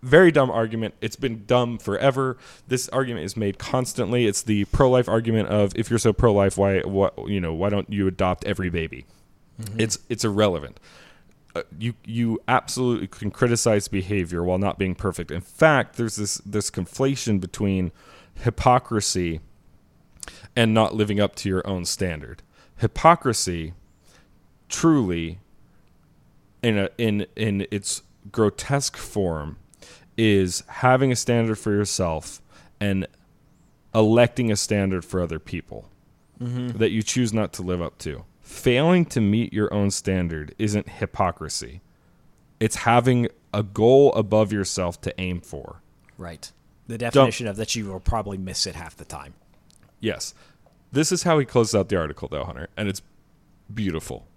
Very 0.02 0.32
dumb 0.32 0.50
argument. 0.50 0.96
It's 1.02 1.16
been 1.16 1.46
dumb 1.46 1.78
forever. 1.78 2.38
This 2.68 2.90
argument 2.90 3.26
is 3.26 3.38
made 3.38 3.60
constantly. 3.60 4.26
It's 4.26 4.42
the 4.42 4.66
pro-life 4.66 5.08
argument 5.08 5.50
of 5.50 5.72
if 5.76 5.92
you're 5.92 6.00
so 6.00 6.14
pro-life, 6.14 6.58
why 6.58 6.80
what 6.80 7.14
you 7.28 7.40
know 7.40 7.54
why 7.54 7.70
don't 7.70 7.94
you 7.94 8.08
adopt 8.08 8.44
every 8.46 8.72
baby? 8.72 9.06
Mm-hmm. 9.62 9.80
It's 9.80 10.00
it's 10.10 10.26
irrelevant 10.26 10.80
Uh, 11.56 11.62
you 11.78 11.94
you 12.04 12.42
absolutely 12.48 13.08
can 13.08 13.30
criticize 13.30 13.88
behavior 13.88 14.44
while 14.44 14.58
not 14.58 14.80
being 14.80 14.96
perfect. 14.96 15.30
In 15.30 15.42
fact, 15.42 15.98
there's 15.98 16.16
this 16.16 16.36
this 16.40 16.72
conflation 16.72 17.40
between 17.40 17.92
hypocrisy 18.36 19.40
and 20.56 20.74
not 20.74 20.96
living 20.96 21.20
up 21.20 21.36
to 21.36 21.50
your 21.50 21.66
own 21.68 21.86
standard. 21.86 22.42
Hypocrisy 22.78 23.74
truly 24.68 25.40
in 26.64 26.78
a 26.78 26.90
in 26.98 27.28
in 27.36 27.68
its 27.70 28.02
grotesque 28.32 28.98
form 28.98 29.58
is 30.18 30.64
having 30.68 31.12
a 31.12 31.16
standard 31.16 31.58
for 31.58 31.72
yourself 31.72 32.42
and 32.80 33.08
electing 33.94 34.52
a 34.52 34.56
standard 34.56 35.06
for 35.06 35.22
other 35.22 35.40
people 35.40 35.90
mm-hmm. 36.42 36.78
that 36.78 36.92
you 36.92 37.04
choose 37.04 37.34
not 37.34 37.54
to 37.54 37.62
live 37.62 37.82
up 37.82 37.98
to. 38.00 38.24
Failing 38.44 39.06
to 39.06 39.22
meet 39.22 39.54
your 39.54 39.74
own 39.74 39.90
standard 39.90 40.54
isn't 40.60 40.88
hypocrisy. 40.88 41.82
It's 42.60 42.76
having 42.76 43.30
a 43.54 43.64
goal 43.64 44.14
above 44.14 44.52
yourself 44.52 45.00
to 45.02 45.20
aim 45.20 45.42
for. 45.42 45.82
Right. 46.18 46.52
The 46.88 46.98
definition 46.98 47.48
of 47.48 47.56
that 47.56 47.76
you 47.76 47.86
will 47.86 48.02
probably 48.02 48.38
miss 48.38 48.68
it 48.68 48.76
half 48.76 48.98
the 48.98 49.06
time. 49.06 49.34
Yes. 50.02 50.34
This 50.92 51.12
is 51.12 51.24
how 51.24 51.40
he 51.40 51.46
closes 51.46 51.74
out 51.74 51.88
the 51.88 51.98
article, 51.98 52.28
though, 52.28 52.44
Hunter, 52.44 52.68
and 52.76 52.90
it's 52.90 53.02
beautiful. 53.74 54.28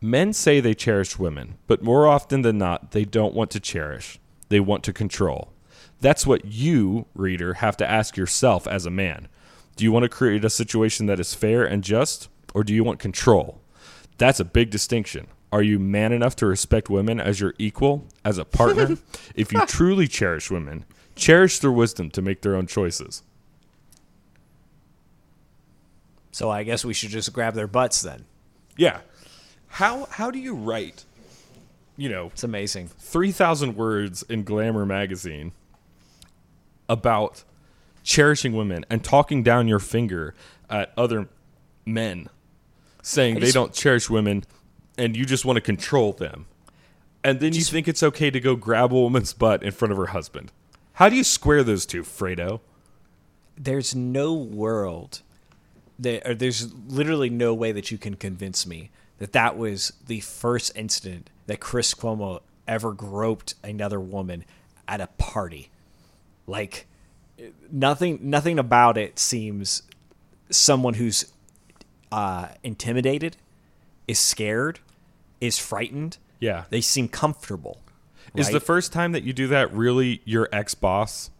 Men 0.00 0.32
say 0.32 0.60
they 0.60 0.74
cherish 0.74 1.18
women, 1.18 1.56
but 1.66 1.82
more 1.82 2.06
often 2.06 2.42
than 2.42 2.58
not, 2.58 2.90
they 2.90 3.04
don't 3.04 3.34
want 3.34 3.50
to 3.52 3.60
cherish. 3.60 4.18
They 4.48 4.60
want 4.60 4.82
to 4.84 4.92
control. 4.92 5.52
That's 6.00 6.26
what 6.26 6.46
you, 6.46 7.06
reader, 7.14 7.54
have 7.54 7.76
to 7.76 7.88
ask 7.88 8.16
yourself 8.16 8.66
as 8.66 8.86
a 8.86 8.90
man. 8.90 9.28
Do 9.76 9.84
you 9.84 9.92
want 9.92 10.02
to 10.04 10.08
create 10.08 10.44
a 10.44 10.50
situation 10.50 11.06
that 11.06 11.20
is 11.20 11.34
fair 11.34 11.64
and 11.64 11.82
just, 11.82 12.28
or 12.54 12.64
do 12.64 12.74
you 12.74 12.84
want 12.84 12.98
control? 12.98 13.60
That's 14.18 14.40
a 14.40 14.44
big 14.44 14.70
distinction. 14.70 15.26
Are 15.52 15.62
you 15.62 15.78
man 15.78 16.12
enough 16.12 16.36
to 16.36 16.46
respect 16.46 16.88
women 16.90 17.18
as 17.18 17.40
your 17.40 17.54
equal, 17.58 18.06
as 18.24 18.38
a 18.38 18.44
partner? 18.44 18.98
if 19.34 19.52
you 19.52 19.64
truly 19.66 20.06
cherish 20.06 20.50
women, 20.50 20.84
cherish 21.16 21.58
their 21.58 21.72
wisdom 21.72 22.10
to 22.10 22.22
make 22.22 22.42
their 22.42 22.54
own 22.54 22.66
choices. 22.66 23.22
So 26.32 26.50
I 26.50 26.62
guess 26.62 26.84
we 26.84 26.94
should 26.94 27.10
just 27.10 27.32
grab 27.32 27.54
their 27.54 27.66
butts 27.66 28.02
then. 28.02 28.24
Yeah. 28.76 29.00
How 29.66 30.06
how 30.06 30.30
do 30.30 30.38
you 30.38 30.54
write, 30.54 31.04
you 31.96 32.08
know, 32.08 32.26
It's 32.26 32.44
amazing. 32.44 32.88
3,000 32.98 33.76
words 33.76 34.22
in 34.22 34.44
Glamour 34.44 34.86
magazine 34.86 35.52
about 36.88 37.44
cherishing 38.02 38.52
women 38.52 38.84
and 38.90 39.04
talking 39.04 39.42
down 39.42 39.68
your 39.68 39.78
finger 39.78 40.34
at 40.68 40.92
other 40.96 41.28
men 41.84 42.28
saying 43.02 43.40
they 43.40 43.50
don't 43.50 43.72
cherish 43.72 44.10
women 44.10 44.44
and 44.98 45.16
you 45.16 45.24
just 45.24 45.44
want 45.44 45.56
to 45.56 45.60
control 45.60 46.12
them. 46.12 46.46
And 47.22 47.40
then 47.40 47.52
you 47.52 47.62
think 47.62 47.88
it's 47.88 48.02
okay 48.02 48.30
to 48.30 48.40
go 48.40 48.56
grab 48.56 48.92
a 48.92 48.94
woman's 48.94 49.32
butt 49.32 49.62
in 49.62 49.72
front 49.72 49.92
of 49.92 49.98
her 49.98 50.06
husband. 50.06 50.52
How 50.94 51.08
do 51.08 51.16
you 51.16 51.24
square 51.24 51.62
those 51.62 51.86
two, 51.86 52.02
Fredo? 52.02 52.60
There's 53.56 53.94
no 53.94 54.34
world 54.34 55.20
that, 55.98 56.26
or 56.26 56.34
there's 56.34 56.72
literally 56.74 57.30
no 57.30 57.52
way 57.54 57.72
that 57.72 57.90
you 57.90 57.98
can 57.98 58.14
convince 58.14 58.66
me 58.66 58.90
that 59.18 59.32
that 59.32 59.56
was 59.56 59.92
the 60.06 60.20
first 60.20 60.72
incident 60.74 61.28
that 61.46 61.60
Chris 61.60 61.94
Cuomo 61.94 62.40
ever 62.66 62.92
groped 62.92 63.54
another 63.62 64.00
woman 64.00 64.44
at 64.88 65.00
a 65.00 65.08
party. 65.18 65.70
Like 66.46 66.86
nothing, 67.70 68.18
nothing 68.22 68.58
about 68.58 68.98
it 68.98 69.18
seems 69.18 69.82
someone 70.50 70.94
who's 70.94 71.32
uh, 72.12 72.48
intimidated, 72.62 73.36
is 74.08 74.18
scared, 74.18 74.80
is 75.40 75.58
frightened. 75.58 76.18
Yeah. 76.38 76.64
They 76.70 76.80
seem 76.80 77.08
comfortable. 77.08 77.80
Is 78.34 78.46
right? 78.46 78.52
the 78.52 78.60
first 78.60 78.92
time 78.92 79.12
that 79.12 79.22
you 79.24 79.32
do 79.32 79.48
that 79.48 79.72
really 79.72 80.22
your 80.24 80.48
ex 80.52 80.74
boss 80.74 81.30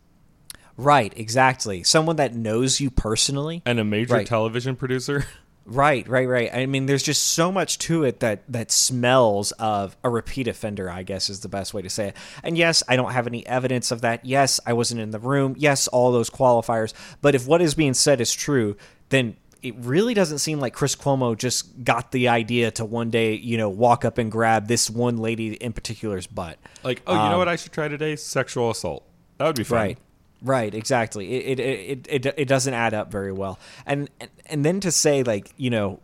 Right, 0.80 1.12
exactly. 1.14 1.82
Someone 1.82 2.16
that 2.16 2.34
knows 2.34 2.80
you 2.80 2.90
personally. 2.90 3.60
and 3.66 3.78
a 3.78 3.84
major 3.84 4.14
Right. 4.14 4.26
television 4.26 4.76
producer? 4.76 5.26
Right, 5.70 6.06
right, 6.08 6.28
right. 6.28 6.50
I 6.52 6.66
mean, 6.66 6.86
there's 6.86 7.02
just 7.04 7.22
so 7.22 7.52
much 7.52 7.78
to 7.78 8.02
it 8.02 8.18
that 8.20 8.42
that 8.48 8.72
smells 8.72 9.52
of 9.52 9.96
a 10.02 10.10
repeat 10.10 10.48
offender. 10.48 10.90
I 10.90 11.04
guess 11.04 11.30
is 11.30 11.40
the 11.40 11.48
best 11.48 11.72
way 11.72 11.80
to 11.80 11.88
say 11.88 12.08
it. 12.08 12.16
And 12.42 12.58
yes, 12.58 12.82
I 12.88 12.96
don't 12.96 13.12
have 13.12 13.28
any 13.28 13.46
evidence 13.46 13.92
of 13.92 14.00
that. 14.00 14.24
Yes, 14.24 14.58
I 14.66 14.72
wasn't 14.72 15.00
in 15.00 15.12
the 15.12 15.20
room. 15.20 15.54
Yes, 15.56 15.86
all 15.86 16.10
those 16.10 16.28
qualifiers. 16.28 16.92
But 17.22 17.36
if 17.36 17.46
what 17.46 17.62
is 17.62 17.76
being 17.76 17.94
said 17.94 18.20
is 18.20 18.32
true, 18.32 18.76
then 19.10 19.36
it 19.62 19.76
really 19.78 20.12
doesn't 20.12 20.38
seem 20.38 20.58
like 20.58 20.74
Chris 20.74 20.96
Cuomo 20.96 21.38
just 21.38 21.84
got 21.84 22.10
the 22.10 22.28
idea 22.28 22.72
to 22.72 22.84
one 22.84 23.10
day, 23.10 23.34
you 23.34 23.56
know, 23.56 23.68
walk 23.68 24.04
up 24.04 24.18
and 24.18 24.32
grab 24.32 24.66
this 24.66 24.90
one 24.90 25.18
lady 25.18 25.54
in 25.54 25.72
particular's 25.72 26.26
butt. 26.26 26.58
Like, 26.82 27.02
oh, 27.06 27.12
you 27.12 27.30
know 27.30 27.38
what 27.38 27.48
I 27.48 27.54
should 27.54 27.70
try 27.72 27.86
today? 27.86 28.16
Sexual 28.16 28.70
assault. 28.70 29.04
That 29.38 29.46
would 29.46 29.56
be 29.56 29.64
fun. 29.64 29.78
Um, 29.78 29.84
Right. 29.84 29.98
Right, 30.42 30.74
exactly. 30.74 31.32
It 31.32 31.60
it, 31.60 32.06
it 32.08 32.26
it 32.26 32.34
it 32.38 32.48
doesn't 32.48 32.72
add 32.72 32.94
up 32.94 33.10
very 33.10 33.32
well. 33.32 33.58
And 33.86 34.08
and, 34.20 34.30
and 34.46 34.64
then 34.64 34.80
to 34.80 34.90
say 34.90 35.22
like, 35.22 35.52
you 35.56 35.70
know, 35.70 36.00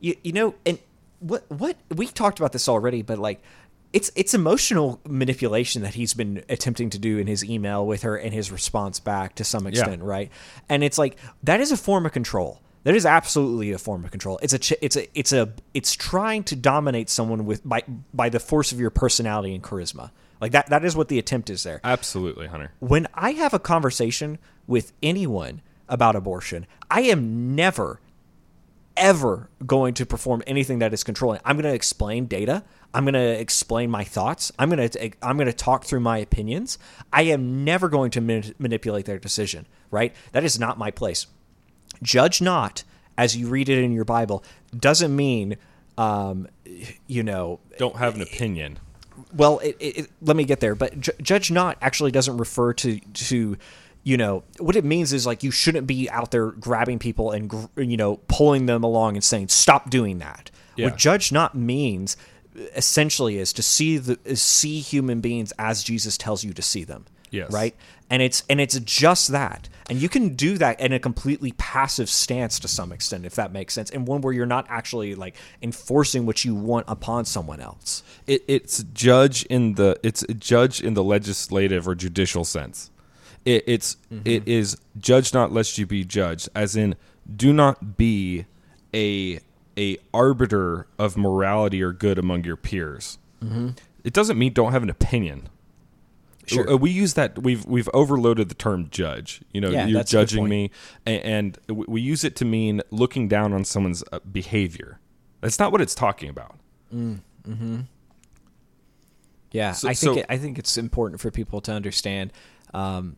you, 0.00 0.16
you 0.22 0.32
know, 0.32 0.54
and 0.66 0.78
what 1.20 1.50
what 1.50 1.76
we 1.94 2.06
talked 2.08 2.38
about 2.38 2.52
this 2.52 2.68
already, 2.68 3.02
but 3.02 3.18
like 3.18 3.40
it's 3.92 4.10
it's 4.16 4.34
emotional 4.34 5.00
manipulation 5.08 5.82
that 5.82 5.94
he's 5.94 6.14
been 6.14 6.44
attempting 6.48 6.90
to 6.90 6.98
do 6.98 7.18
in 7.18 7.28
his 7.28 7.44
email 7.44 7.86
with 7.86 8.02
her 8.02 8.16
and 8.16 8.34
his 8.34 8.50
response 8.50 8.98
back 8.98 9.36
to 9.36 9.44
some 9.44 9.66
extent, 9.68 10.02
right? 10.02 10.30
And 10.68 10.82
it's 10.82 10.98
like 10.98 11.16
that 11.44 11.60
is 11.60 11.70
a 11.70 11.76
form 11.76 12.04
of 12.04 12.12
control. 12.12 12.60
That 12.82 12.94
is 12.94 13.06
absolutely 13.06 13.72
a 13.72 13.78
form 13.78 14.04
of 14.04 14.10
control. 14.10 14.38
It's 14.42 14.52
a 14.52 14.84
it's 14.84 14.96
a 14.96 15.18
it's 15.18 15.32
a 15.32 15.52
it's 15.72 15.94
trying 15.94 16.42
to 16.44 16.56
dominate 16.56 17.08
someone 17.08 17.46
with 17.46 17.66
by 17.66 17.84
by 18.12 18.28
the 18.28 18.40
force 18.40 18.72
of 18.72 18.80
your 18.80 18.90
personality 18.90 19.54
and 19.54 19.62
charisma. 19.62 20.10
Like 20.44 20.52
that 20.52 20.66
that 20.66 20.84
is 20.84 20.94
what 20.94 21.08
the 21.08 21.18
attempt 21.18 21.48
is 21.48 21.62
there 21.62 21.80
Absolutely, 21.82 22.48
Hunter. 22.48 22.70
when 22.78 23.06
I 23.14 23.30
have 23.30 23.54
a 23.54 23.58
conversation 23.58 24.38
with 24.66 24.92
anyone 25.02 25.62
about 25.88 26.16
abortion, 26.16 26.66
I 26.90 27.00
am 27.04 27.54
never, 27.54 27.98
ever 28.94 29.48
going 29.64 29.94
to 29.94 30.04
perform 30.04 30.42
anything 30.46 30.80
that 30.80 30.92
is 30.92 31.02
controlling. 31.02 31.40
I'm 31.46 31.56
going 31.56 31.70
to 31.70 31.74
explain 31.74 32.26
data. 32.26 32.62
I'm 32.92 33.04
going 33.04 33.14
to 33.14 33.40
explain 33.40 33.90
my 33.90 34.04
thoughts. 34.04 34.52
I'm 34.58 34.68
going 34.68 34.86
to 34.86 35.10
I'm 35.22 35.38
going 35.38 35.46
to 35.46 35.52
talk 35.54 35.84
through 35.84 36.00
my 36.00 36.18
opinions. 36.18 36.76
I 37.10 37.22
am 37.22 37.64
never 37.64 37.88
going 37.88 38.10
to 38.10 38.20
mani- 38.20 38.52
manipulate 38.58 39.06
their 39.06 39.18
decision. 39.18 39.66
Right? 39.90 40.14
That 40.32 40.44
is 40.44 40.58
not 40.58 40.76
my 40.76 40.90
place. 40.90 41.26
Judge 42.02 42.42
not 42.42 42.84
as 43.16 43.34
you 43.34 43.48
read 43.48 43.70
it 43.70 43.82
in 43.82 43.92
your 43.92 44.04
Bible 44.04 44.44
doesn't 44.76 45.16
mean, 45.16 45.56
um, 45.96 46.48
you 47.06 47.22
know, 47.22 47.60
Don't 47.78 47.96
have 47.96 48.14
an 48.16 48.20
opinion. 48.20 48.78
Well, 49.32 49.58
it, 49.60 49.76
it, 49.80 50.10
let 50.22 50.36
me 50.36 50.44
get 50.44 50.60
there. 50.60 50.74
But 50.74 51.00
ju- 51.00 51.12
judge 51.22 51.50
not 51.50 51.78
actually 51.80 52.10
doesn't 52.10 52.36
refer 52.36 52.72
to 52.74 52.98
to 52.98 53.56
you 54.02 54.16
know 54.16 54.44
what 54.58 54.76
it 54.76 54.84
means 54.84 55.12
is 55.12 55.26
like 55.26 55.42
you 55.42 55.50
shouldn't 55.50 55.86
be 55.86 56.08
out 56.10 56.30
there 56.30 56.50
grabbing 56.50 56.98
people 56.98 57.30
and 57.30 57.48
gr- 57.48 57.66
you 57.80 57.96
know 57.96 58.16
pulling 58.28 58.66
them 58.66 58.84
along 58.84 59.16
and 59.16 59.24
saying 59.24 59.48
stop 59.48 59.90
doing 59.90 60.18
that. 60.18 60.50
Yeah. 60.76 60.86
What 60.86 60.98
judge 60.98 61.32
not 61.32 61.54
means 61.54 62.16
essentially 62.74 63.38
is 63.38 63.52
to 63.54 63.62
see 63.62 63.98
the 63.98 64.18
is 64.24 64.42
see 64.42 64.80
human 64.80 65.20
beings 65.20 65.52
as 65.58 65.82
Jesus 65.82 66.16
tells 66.18 66.44
you 66.44 66.52
to 66.52 66.62
see 66.62 66.84
them. 66.84 67.06
Yes. 67.34 67.52
Right? 67.52 67.74
And 68.10 68.22
it's 68.22 68.44
and 68.48 68.60
it's 68.60 68.78
just 68.80 69.28
that. 69.28 69.68
And 69.90 70.00
you 70.00 70.08
can 70.08 70.34
do 70.34 70.56
that 70.58 70.80
in 70.80 70.92
a 70.92 70.98
completely 70.98 71.52
passive 71.52 72.08
stance 72.08 72.58
to 72.60 72.68
some 72.68 72.90
extent 72.90 73.26
if 73.26 73.34
that 73.34 73.52
makes 73.52 73.74
sense. 73.74 73.90
And 73.90 74.06
one 74.06 74.22
where 74.22 74.32
you're 74.32 74.46
not 74.46 74.66
actually 74.70 75.14
like 75.14 75.34
enforcing 75.60 76.24
what 76.24 76.44
you 76.44 76.54
want 76.54 76.86
upon 76.88 77.24
someone 77.26 77.60
else. 77.60 78.02
It, 78.26 78.44
it's 78.48 78.82
judge 78.94 79.44
in 79.46 79.74
the 79.74 79.98
it's 80.02 80.22
a 80.22 80.34
judge 80.34 80.80
in 80.80 80.94
the 80.94 81.04
legislative 81.04 81.86
or 81.86 81.94
judicial 81.94 82.44
sense. 82.44 82.90
It, 83.44 83.64
it's 83.66 83.96
mm-hmm. 84.12 84.22
it 84.24 84.48
is 84.48 84.78
judge 84.98 85.34
not 85.34 85.52
lest 85.52 85.76
you 85.76 85.86
be 85.86 86.04
judged, 86.04 86.48
as 86.54 86.76
in 86.76 86.94
do 87.34 87.52
not 87.52 87.96
be 87.96 88.46
a 88.94 89.40
a 89.76 89.98
arbiter 90.14 90.86
of 90.98 91.16
morality 91.16 91.82
or 91.82 91.92
good 91.92 92.18
among 92.18 92.44
your 92.44 92.56
peers. 92.56 93.18
Mm-hmm. 93.42 93.70
It 94.04 94.12
doesn't 94.12 94.38
mean 94.38 94.52
don't 94.52 94.72
have 94.72 94.82
an 94.82 94.90
opinion. 94.90 95.48
Sure. 96.46 96.70
Uh, 96.72 96.76
We 96.76 96.90
use 96.90 97.14
that 97.14 97.42
we've 97.42 97.64
we've 97.66 97.88
overloaded 97.94 98.48
the 98.48 98.54
term 98.54 98.88
judge. 98.90 99.40
You 99.52 99.60
know, 99.60 99.70
Yeah, 99.70 99.86
you're 99.86 99.98
that's 100.00 100.12
a 100.12 100.16
good 100.16 100.28
judging 100.28 100.48
me, 100.48 100.70
and, 101.06 101.58
and 101.68 101.78
we 101.86 102.00
use 102.00 102.24
it 102.24 102.36
to 102.36 102.44
mean 102.44 102.82
looking 102.90 103.28
down 103.28 103.52
on 103.52 103.64
someone's 103.64 104.02
uh, 104.12 104.18
behavior. 104.30 104.98
That's 105.40 105.58
not 105.58 105.72
what 105.72 105.80
it's 105.80 105.94
talking 105.94 106.28
about. 106.30 106.56
Yeah, 109.52 109.72
So- 109.72 109.88
I 109.88 109.94
think 109.94 110.14
so- 110.14 110.20
it, 110.20 110.26
I 110.28 110.36
think 110.38 110.58
it's 110.58 110.76
important 110.76 111.20
for 111.20 111.30
people 111.30 111.60
to 111.62 111.72
understand. 111.72 112.32
Um, 112.72 113.16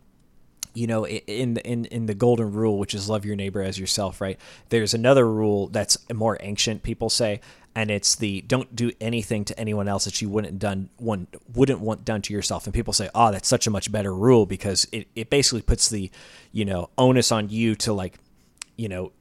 you 0.76 0.86
know, 0.86 1.06
in 1.06 1.54
the- 1.54 1.66
in 1.66 1.86
in 1.86 2.06
the 2.06 2.14
golden 2.14 2.52
rule, 2.52 2.78
which 2.78 2.92
is 2.94 3.08
love 3.08 3.24
your 3.24 3.34
neighbor 3.34 3.62
as 3.62 3.78
yourself, 3.78 4.20
right? 4.20 4.38
There's 4.68 4.92
another 4.92 5.26
rule 5.26 5.68
that's 5.68 5.96
more 6.12 6.36
ancient. 6.40 6.82
People 6.82 7.08
say, 7.08 7.40
and 7.74 7.90
it's 7.90 8.14
the 8.14 8.42
don't 8.42 8.76
do 8.76 8.92
anything 9.00 9.44
to 9.46 9.58
anyone 9.58 9.88
else 9.88 10.04
that 10.04 10.20
you 10.20 10.28
wouldn't 10.28 10.58
done 10.58 10.90
one 10.98 11.28
wouldn't 11.54 11.80
want 11.80 12.04
done 12.04 12.20
to 12.22 12.32
yourself. 12.34 12.66
And 12.66 12.74
people 12.74 12.92
say, 12.92 13.08
oh, 13.14 13.32
that's 13.32 13.48
such 13.48 13.66
a 13.66 13.70
much 13.70 13.90
better 13.90 14.14
rule 14.14 14.44
because 14.44 14.86
it 14.92 15.08
it 15.14 15.30
basically 15.30 15.62
puts 15.62 15.88
the 15.88 16.10
you 16.52 16.64
know 16.66 16.90
onus 16.98 17.32
on 17.32 17.48
you 17.48 17.74
to 17.76 17.94
like 17.94 18.18
you 18.76 18.88
know 18.88 19.12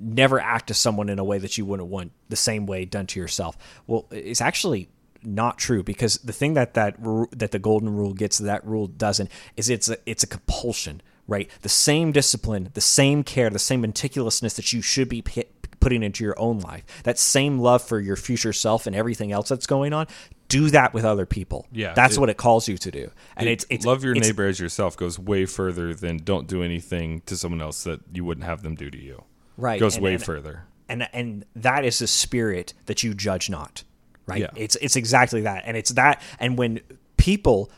never 0.00 0.40
act 0.40 0.68
to 0.68 0.74
someone 0.74 1.08
in 1.10 1.18
a 1.18 1.24
way 1.24 1.38
that 1.38 1.58
you 1.58 1.66
wouldn't 1.66 1.88
want 1.88 2.12
the 2.30 2.36
same 2.36 2.64
way 2.66 2.84
done 2.86 3.06
to 3.06 3.20
yourself. 3.20 3.56
Well, 3.86 4.06
it's 4.10 4.40
actually 4.40 4.88
not 5.24 5.58
true 5.58 5.82
because 5.82 6.18
the 6.18 6.32
thing 6.32 6.54
that 6.54 6.74
that 6.74 6.96
that 7.32 7.50
the 7.52 7.58
golden 7.58 7.94
rule 7.94 8.12
gets 8.14 8.38
that 8.38 8.64
rule 8.66 8.86
doesn't 8.86 9.30
is 9.56 9.68
it's 9.70 9.88
a, 9.88 9.96
it's 10.06 10.22
a 10.22 10.26
compulsion, 10.26 11.00
right? 11.28 11.50
The 11.62 11.68
same 11.68 12.12
discipline, 12.12 12.70
the 12.74 12.80
same 12.80 13.22
care, 13.24 13.50
the 13.50 13.58
same 13.58 13.82
meticulousness 13.82 14.54
that 14.56 14.72
you 14.72 14.82
should 14.82 15.08
be 15.08 15.22
p- 15.22 15.44
putting 15.80 16.02
into 16.02 16.22
your 16.24 16.38
own 16.38 16.60
life. 16.60 16.84
That 17.04 17.18
same 17.18 17.58
love 17.58 17.82
for 17.82 17.98
your 18.00 18.16
future 18.16 18.52
self 18.52 18.86
and 18.86 18.94
everything 18.94 19.32
else 19.32 19.48
that's 19.48 19.66
going 19.66 19.92
on. 19.92 20.06
Do 20.48 20.68
that 20.70 20.92
with 20.92 21.04
other 21.04 21.24
people. 21.26 21.66
Yeah, 21.72 21.94
that's 21.94 22.16
it- 22.16 22.20
what 22.20 22.28
it 22.30 22.36
calls 22.36 22.68
you 22.68 22.76
to 22.78 22.90
do. 22.90 23.10
And 23.36 23.48
it's, 23.48 23.64
it's 23.70 23.86
love 23.86 24.04
your 24.04 24.12
it's- 24.14 24.26
neighbor 24.28 24.46
as 24.46 24.60
yourself 24.60 24.96
goes 24.96 25.18
way 25.18 25.46
further 25.46 25.94
than 25.94 26.18
don't 26.18 26.46
do 26.46 26.62
anything 26.62 27.22
to 27.26 27.36
someone 27.36 27.62
else 27.62 27.84
that 27.84 28.00
you 28.12 28.24
wouldn't 28.24 28.44
have 28.44 28.62
them 28.62 28.74
do 28.74 28.90
to 28.90 28.98
you. 28.98 29.24
Right, 29.56 29.80
Goes 29.80 29.96
and- 29.96 30.04
way 30.04 30.14
and- 30.14 30.22
further. 30.22 30.64
and 30.88 31.08
and 31.12 31.44
that 31.56 31.84
is 31.84 31.98
the 32.00 32.06
spirit 32.06 32.74
that 32.86 33.02
you 33.02 33.14
judge 33.14 33.48
not 33.48 33.82
right 34.26 34.40
Yeah. 34.40 34.50
it's 34.56 34.76
it's 34.76 34.96
exactly 34.96 35.40
that 35.42 35.62
and 35.66 35.76
it's 35.76 35.90
that 35.90 36.20
and 36.38 36.56
when 36.58 36.80
people 37.16 37.70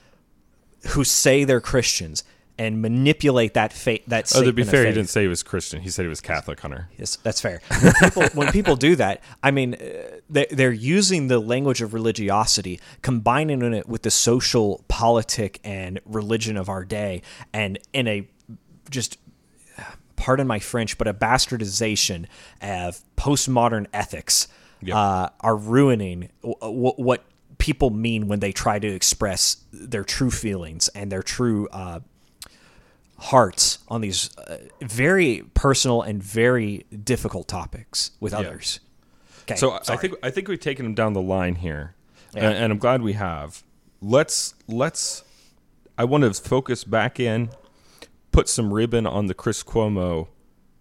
who 0.88 1.04
say 1.04 1.44
they're 1.44 1.60
christians 1.60 2.24
and 2.56 2.80
manipulate 2.80 3.54
that 3.54 3.72
faith 3.72 4.02
that 4.06 4.30
Oh, 4.32 4.44
to 4.44 4.52
be 4.52 4.62
fair, 4.62 4.86
he 4.86 4.92
didn't 4.92 5.08
say 5.08 5.22
he 5.22 5.28
was 5.28 5.42
Christian. 5.42 5.80
He 5.80 5.90
said 5.90 6.04
he 6.04 6.08
was 6.08 6.20
Catholic, 6.20 6.60
Hunter. 6.60 6.88
Yes, 6.96 7.16
that's 7.16 7.40
fair. 7.40 7.60
When 7.82 7.92
people, 8.00 8.22
when 8.34 8.52
people 8.52 8.76
do 8.76 8.94
that, 8.94 9.24
I 9.42 9.50
mean, 9.50 9.74
uh, 9.74 10.18
they, 10.30 10.46
they're 10.52 10.70
using 10.70 11.26
the 11.26 11.40
language 11.40 11.82
of 11.82 11.92
religiosity, 11.94 12.78
combining 13.02 13.60
it 13.74 13.88
with 13.88 14.02
the 14.02 14.10
social, 14.12 14.84
politic, 14.86 15.58
and 15.64 15.98
religion 16.04 16.56
of 16.56 16.68
our 16.68 16.84
day, 16.84 17.22
and 17.52 17.76
in 17.92 18.06
a 18.06 18.28
just, 18.88 19.18
pardon 20.14 20.46
my 20.46 20.60
French, 20.60 20.96
but 20.96 21.08
a 21.08 21.14
bastardization 21.14 22.26
of 22.62 23.00
postmodern 23.16 23.88
ethics 23.92 24.46
Yep. 24.84 24.96
uh, 24.96 25.28
are 25.40 25.56
ruining 25.56 26.28
w- 26.42 26.56
w- 26.60 26.94
what 26.96 27.24
people 27.58 27.90
mean 27.90 28.28
when 28.28 28.40
they 28.40 28.52
try 28.52 28.78
to 28.78 28.86
express 28.88 29.58
their 29.72 30.04
true 30.04 30.30
feelings 30.30 30.88
and 30.88 31.10
their 31.10 31.22
true 31.22 31.68
uh, 31.72 32.00
hearts 33.18 33.78
on 33.88 34.00
these 34.00 34.36
uh, 34.38 34.56
very 34.82 35.44
personal 35.54 36.02
and 36.02 36.22
very 36.22 36.84
difficult 37.04 37.48
topics 37.48 38.10
with 38.20 38.34
others. 38.34 38.80
Okay, 39.44 39.56
So 39.56 39.72
I- 39.72 39.80
I 39.88 39.96
think 39.96 40.14
I 40.22 40.30
think 40.30 40.48
we've 40.48 40.60
taken 40.60 40.84
him 40.86 40.94
down 40.94 41.12
the 41.12 41.20
line 41.22 41.56
here, 41.56 41.94
Yeah. 42.34 42.48
and, 42.48 42.56
and 42.58 42.72
I'm 42.72 42.78
glad 42.78 43.02
we 43.02 43.12
have. 43.14 43.62
Let's 44.00 44.54
let's. 44.66 45.22
I 45.96 46.04
want 46.04 46.24
to 46.24 46.34
focus 46.34 46.82
back 46.84 47.20
in, 47.20 47.50
put 48.32 48.48
some 48.48 48.72
ribbon 48.72 49.06
on 49.06 49.26
the 49.26 49.34
Chris 49.34 49.62
Cuomo 49.62 50.28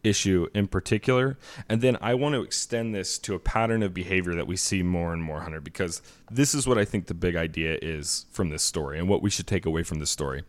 issue 0.03 0.47
in 0.53 0.67
particular, 0.67 1.37
and 1.69 1.81
then 1.81 1.97
I 2.01 2.13
want 2.13 2.35
to 2.35 2.41
extend 2.41 2.93
this 2.93 3.17
to 3.19 3.35
a 3.35 3.39
pattern 3.39 3.83
of 3.83 3.93
behavior 3.93 4.35
that 4.35 4.47
we 4.47 4.57
see 4.57 4.83
more 4.83 5.13
and 5.13 5.23
more, 5.23 5.41
Hunter, 5.41 5.61
because 5.61 6.01
this 6.29 6.53
is 6.53 6.67
what 6.67 6.77
I 6.77 6.85
think 6.85 7.07
the 7.07 7.13
big 7.13 7.35
idea 7.35 7.77
is 7.81 8.25
from 8.31 8.49
this 8.49 8.63
story 8.63 8.99
and 8.99 9.07
what 9.07 9.21
we 9.21 9.29
should 9.29 9.47
take 9.47 9.65
away 9.65 9.83
from 9.83 9.99
this 9.99 10.11
story. 10.11 10.43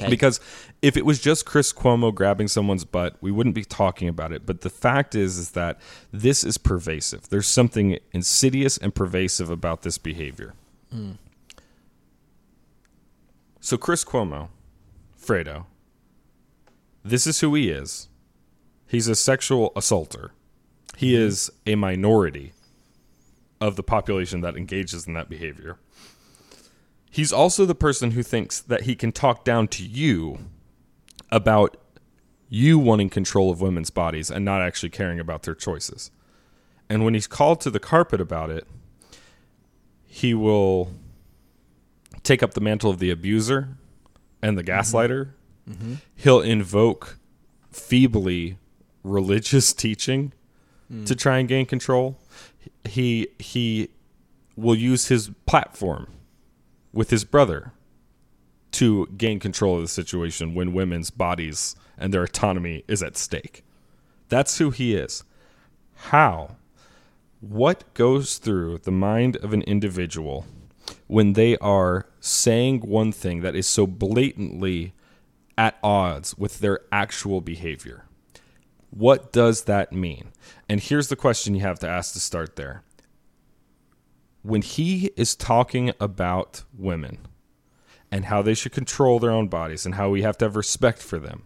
Okay. 0.00 0.10
Because 0.10 0.38
if 0.80 0.96
it 0.96 1.04
was 1.04 1.18
just 1.18 1.44
Chris 1.44 1.72
Cuomo 1.72 2.14
grabbing 2.14 2.46
someone's 2.46 2.84
butt, 2.84 3.16
we 3.20 3.32
wouldn't 3.32 3.56
be 3.56 3.64
talking 3.64 4.06
about 4.08 4.32
it. 4.32 4.46
But 4.46 4.60
the 4.60 4.70
fact 4.70 5.16
is, 5.16 5.38
is 5.38 5.50
that 5.52 5.80
this 6.12 6.44
is 6.44 6.56
pervasive. 6.56 7.28
There's 7.30 7.48
something 7.48 7.98
insidious 8.12 8.78
and 8.78 8.94
pervasive 8.94 9.50
about 9.50 9.82
this 9.82 9.98
behavior. 9.98 10.54
So 13.60 13.76
Chris 13.76 14.04
Cuomo, 14.04 14.50
Fredo, 15.20 15.64
this 17.04 17.26
is 17.26 17.40
who 17.40 17.54
he 17.54 17.68
is. 17.68 18.08
He's 18.88 19.06
a 19.06 19.14
sexual 19.14 19.72
assaulter. 19.76 20.32
He 20.96 21.12
mm-hmm. 21.12 21.22
is 21.22 21.50
a 21.66 21.74
minority 21.76 22.52
of 23.60 23.76
the 23.76 23.82
population 23.82 24.40
that 24.40 24.56
engages 24.56 25.06
in 25.06 25.12
that 25.14 25.28
behavior. 25.28 25.78
He's 27.10 27.32
also 27.32 27.66
the 27.66 27.74
person 27.74 28.12
who 28.12 28.22
thinks 28.22 28.60
that 28.60 28.82
he 28.82 28.94
can 28.94 29.12
talk 29.12 29.44
down 29.44 29.68
to 29.68 29.84
you 29.84 30.38
about 31.30 31.76
you 32.48 32.78
wanting 32.78 33.10
control 33.10 33.50
of 33.50 33.60
women's 33.60 33.90
bodies 33.90 34.30
and 34.30 34.44
not 34.44 34.62
actually 34.62 34.90
caring 34.90 35.20
about 35.20 35.42
their 35.42 35.54
choices. 35.54 36.10
And 36.88 37.04
when 37.04 37.14
he's 37.14 37.26
called 37.26 37.60
to 37.62 37.70
the 37.70 37.80
carpet 37.80 38.20
about 38.20 38.50
it, 38.50 38.66
he 40.06 40.32
will 40.32 40.90
take 42.22 42.42
up 42.42 42.54
the 42.54 42.60
mantle 42.60 42.90
of 42.90 42.98
the 42.98 43.10
abuser 43.10 43.76
and 44.40 44.56
the 44.56 44.62
mm-hmm. 44.62 44.80
gaslighter. 44.80 45.30
Mm-hmm. 45.68 45.94
He'll 46.16 46.40
invoke 46.40 47.18
feebly 47.70 48.56
religious 49.02 49.72
teaching 49.72 50.32
hmm. 50.88 51.04
to 51.04 51.14
try 51.14 51.38
and 51.38 51.48
gain 51.48 51.66
control. 51.66 52.18
He 52.84 53.28
he 53.38 53.90
will 54.56 54.74
use 54.74 55.08
his 55.08 55.30
platform 55.46 56.08
with 56.92 57.10
his 57.10 57.24
brother 57.24 57.72
to 58.72 59.06
gain 59.16 59.40
control 59.40 59.76
of 59.76 59.82
the 59.82 59.88
situation 59.88 60.54
when 60.54 60.74
women's 60.74 61.10
bodies 61.10 61.76
and 61.96 62.12
their 62.12 62.22
autonomy 62.22 62.84
is 62.88 63.02
at 63.02 63.16
stake. 63.16 63.64
That's 64.28 64.58
who 64.58 64.70
he 64.70 64.94
is. 64.94 65.24
How? 65.94 66.56
What 67.40 67.92
goes 67.94 68.38
through 68.38 68.78
the 68.78 68.90
mind 68.90 69.36
of 69.36 69.52
an 69.52 69.62
individual 69.62 70.46
when 71.06 71.34
they 71.34 71.56
are 71.58 72.06
saying 72.20 72.80
one 72.80 73.12
thing 73.12 73.40
that 73.40 73.54
is 73.54 73.66
so 73.66 73.86
blatantly 73.86 74.92
at 75.56 75.78
odds 75.82 76.36
with 76.36 76.58
their 76.58 76.80
actual 76.92 77.40
behavior? 77.40 78.04
What 78.90 79.32
does 79.32 79.64
that 79.64 79.92
mean? 79.92 80.32
And 80.68 80.80
here's 80.80 81.08
the 81.08 81.16
question 81.16 81.54
you 81.54 81.60
have 81.62 81.78
to 81.80 81.88
ask 81.88 82.12
to 82.14 82.20
start 82.20 82.56
there. 82.56 82.82
When 84.42 84.62
he 84.62 85.10
is 85.16 85.34
talking 85.34 85.92
about 86.00 86.64
women 86.76 87.26
and 88.10 88.26
how 88.26 88.40
they 88.40 88.54
should 88.54 88.72
control 88.72 89.18
their 89.18 89.30
own 89.30 89.48
bodies 89.48 89.84
and 89.84 89.96
how 89.96 90.08
we 90.10 90.22
have 90.22 90.38
to 90.38 90.46
have 90.46 90.56
respect 90.56 91.02
for 91.02 91.18
them, 91.18 91.44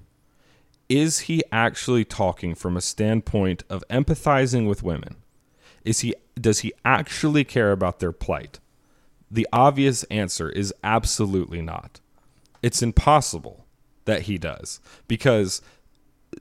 is 0.88 1.20
he 1.20 1.42
actually 1.50 2.04
talking 2.04 2.54
from 2.54 2.76
a 2.76 2.82
standpoint 2.82 3.64
of 3.70 3.84
empathizing 3.88 4.68
with 4.68 4.82
women? 4.82 5.16
Is 5.84 6.00
he 6.00 6.14
does 6.40 6.60
he 6.60 6.72
actually 6.84 7.44
care 7.44 7.72
about 7.72 7.98
their 7.98 8.12
plight? 8.12 8.60
The 9.30 9.48
obvious 9.52 10.04
answer 10.04 10.50
is 10.50 10.74
absolutely 10.84 11.62
not. 11.62 12.00
It's 12.62 12.82
impossible 12.82 13.66
that 14.04 14.22
he 14.22 14.38
does 14.38 14.80
because 15.08 15.62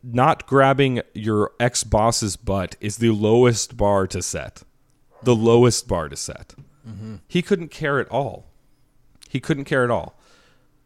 not 0.03 0.47
grabbing 0.47 1.01
your 1.13 1.51
ex 1.59 1.83
boss's 1.83 2.35
butt 2.35 2.75
is 2.79 2.97
the 2.97 3.11
lowest 3.11 3.77
bar 3.77 4.07
to 4.07 4.21
set. 4.21 4.63
The 5.23 5.35
lowest 5.35 5.87
bar 5.87 6.09
to 6.09 6.15
set. 6.15 6.55
Mm-hmm. 6.87 7.15
He 7.27 7.41
couldn't 7.41 7.69
care 7.69 7.99
at 7.99 8.09
all. 8.09 8.47
He 9.29 9.39
couldn't 9.39 9.65
care 9.65 9.83
at 9.83 9.91
all. 9.91 10.17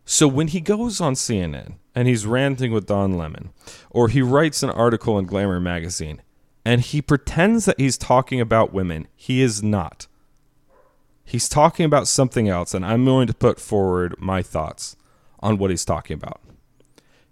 So 0.03 0.28
when 0.28 0.49
he 0.49 0.61
goes 0.61 1.01
on 1.01 1.13
CNN 1.13 1.76
and 1.95 2.07
he's 2.07 2.28
ranting 2.28 2.72
with 2.72 2.86
Don 2.86 3.18
Lemon, 3.18 3.51
or 3.89 4.07
he 4.09 4.22
writes 4.22 4.61
an 4.61 4.70
article 4.70 5.18
in 5.18 5.26
Glamour 5.26 5.59
magazine 5.59 6.22
and 6.63 6.82
he 6.82 7.01
pretends 7.01 7.66
that 7.66 7.80
he's 7.80 7.97
talking 7.97 8.39
about 8.39 8.74
women, 8.74 9.07
he 9.16 9.41
is 9.41 9.63
not. 9.63 10.07
He's 11.24 11.49
talking 11.49 11.86
about 11.86 12.07
something 12.07 12.47
else, 12.47 12.76
and 12.76 12.86
I'm 12.86 13.03
going 13.03 13.26
to 13.26 13.34
put 13.34 13.59
forward 13.59 14.16
my 14.20 14.43
thoughts 14.43 14.95
on 15.39 15.57
what 15.57 15.72
he's 15.72 15.86
talking 15.86 16.13
about. 16.13 16.39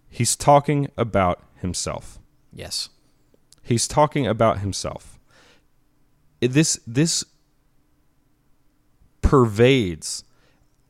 He's 0.10 0.36
talking 0.36 0.90
about 0.98 1.44
himself. 1.64 2.20
yes, 2.54 2.90
He's 3.64 3.88
talking 3.88 4.28
about 4.28 4.60
himself. 4.60 5.18
This 6.42 6.80
this 6.86 7.24
pervades 9.22 10.26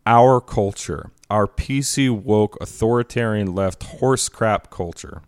our 0.05 0.41
culture, 0.41 1.11
our 1.29 1.47
PC 1.47 2.09
woke 2.09 2.57
authoritarian 2.59 3.53
left 3.53 3.83
horse 3.83 4.27
crap 4.27 4.71
culture, 4.71 5.21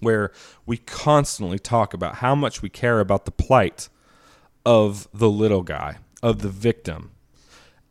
where 0.00 0.32
we 0.66 0.76
constantly 0.76 1.58
talk 1.58 1.94
about 1.94 2.16
how 2.16 2.34
much 2.34 2.60
we 2.60 2.68
care 2.68 2.98
about 2.98 3.24
the 3.24 3.30
plight 3.30 3.88
of 4.66 5.08
the 5.14 5.30
little 5.30 5.62
guy, 5.62 5.98
of 6.22 6.40
the 6.40 6.50
victim. 6.50 7.12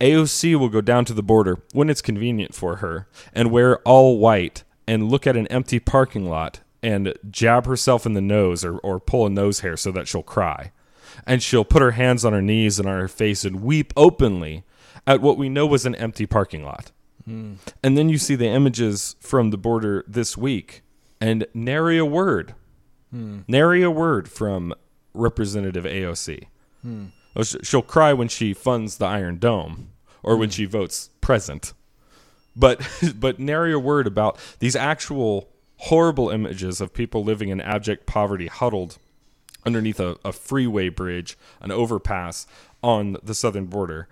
AOC 0.01 0.55
will 0.57 0.69
go 0.69 0.81
down 0.81 1.05
to 1.05 1.13
the 1.13 1.23
border 1.23 1.59
when 1.73 1.89
it's 1.89 2.01
convenient 2.01 2.53
for 2.53 2.77
her 2.77 3.07
and 3.33 3.51
wear 3.51 3.77
all 3.79 4.17
white 4.17 4.63
and 4.85 5.09
look 5.09 5.25
at 5.25 5.37
an 5.37 5.47
empty 5.47 5.79
parking 5.79 6.27
lot 6.27 6.59
and 6.83 7.13
jab 7.29 7.65
herself 7.65 8.05
in 8.05 8.13
the 8.13 8.21
nose 8.21 8.65
or, 8.65 8.77
or 8.79 8.99
pull 8.99 9.25
a 9.25 9.29
nose 9.29 9.59
hair 9.59 9.77
so 9.77 9.91
that 9.91 10.07
she'll 10.07 10.23
cry. 10.23 10.71
And 11.27 11.43
she'll 11.43 11.65
put 11.65 11.81
her 11.81 11.91
hands 11.91 12.25
on 12.25 12.33
her 12.33 12.41
knees 12.41 12.79
and 12.79 12.87
on 12.87 12.99
her 12.99 13.07
face 13.07 13.43
and 13.45 13.61
weep 13.61 13.93
openly 13.95 14.63
at 15.05 15.21
what 15.21 15.37
we 15.37 15.49
know 15.49 15.65
was 15.67 15.85
an 15.85 15.95
empty 15.95 16.25
parking 16.25 16.63
lot. 16.63 16.91
Hmm. 17.25 17.55
And 17.83 17.97
then 17.97 18.09
you 18.09 18.17
see 18.17 18.35
the 18.35 18.47
images 18.47 19.15
from 19.19 19.51
the 19.51 19.57
border 19.57 20.03
this 20.07 20.35
week 20.35 20.81
and 21.19 21.45
nary 21.53 21.97
a 21.97 22.05
word. 22.05 22.55
Hmm. 23.11 23.41
Nary 23.47 23.83
a 23.83 23.91
word 23.91 24.29
from 24.29 24.73
Representative 25.13 25.83
AOC. 25.83 26.45
Hmm. 26.81 27.05
Oh, 27.35 27.43
sh- 27.43 27.57
She'll 27.63 27.81
cry 27.81 28.13
when 28.13 28.27
she 28.27 28.53
funds 28.53 28.97
the 28.97 29.05
Iron 29.05 29.37
Dome 29.37 29.89
or 30.23 30.37
when 30.37 30.49
she 30.49 30.65
votes 30.65 31.09
present. 31.19 31.73
But 32.55 32.81
but 33.15 33.39
nary 33.39 33.73
a 33.73 33.79
word 33.79 34.07
about 34.07 34.37
these 34.59 34.75
actual 34.75 35.49
horrible 35.85 36.29
images 36.29 36.79
of 36.79 36.93
people 36.93 37.23
living 37.23 37.49
in 37.49 37.59
abject 37.59 38.05
poverty, 38.05 38.47
huddled 38.47 38.99
underneath 39.65 39.99
a, 39.99 40.15
a 40.23 40.31
freeway 40.31 40.89
bridge, 40.89 41.35
an 41.59 41.71
overpass 41.71 42.45
on 42.83 43.17
the 43.23 43.33
southern 43.33 43.65
border. 43.65 44.07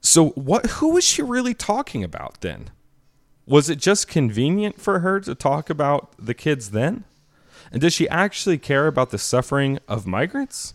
So 0.00 0.30
what 0.30 0.66
who 0.66 0.94
was 0.94 1.04
she 1.04 1.22
really 1.22 1.54
talking 1.54 2.02
about 2.02 2.40
then? 2.40 2.70
Was 3.46 3.70
it 3.70 3.78
just 3.78 4.08
convenient 4.08 4.80
for 4.80 4.98
her 5.00 5.20
to 5.20 5.34
talk 5.36 5.70
about 5.70 6.12
the 6.18 6.34
kids 6.34 6.70
then? 6.72 7.04
And 7.70 7.80
does 7.80 7.92
she 7.92 8.08
actually 8.08 8.58
care 8.58 8.88
about 8.88 9.10
the 9.10 9.18
suffering 9.18 9.78
of 9.86 10.06
migrants? 10.06 10.74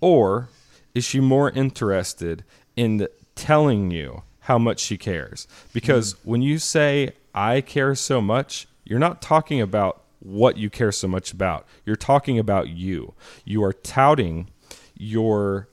Or 0.00 0.48
is 0.92 1.04
she 1.04 1.20
more 1.20 1.50
interested 1.50 2.44
in 2.74 3.06
telling 3.36 3.92
you 3.92 4.22
how 4.40 4.58
much 4.58 4.80
she 4.80 4.98
cares? 4.98 5.46
Because 5.72 6.14
mm. 6.14 6.18
when 6.24 6.42
you 6.42 6.58
say, 6.58 7.12
I 7.34 7.60
care 7.60 7.94
so 7.94 8.20
much, 8.20 8.66
you're 8.86 8.98
not 8.98 9.20
talking 9.20 9.60
about 9.60 10.02
what 10.20 10.56
you 10.56 10.70
care 10.70 10.92
so 10.92 11.08
much 11.08 11.32
about. 11.32 11.66
You're 11.84 11.96
talking 11.96 12.38
about 12.38 12.68
you. 12.68 13.14
You 13.44 13.62
are 13.64 13.72
touting 13.72 14.48
your 14.96 15.68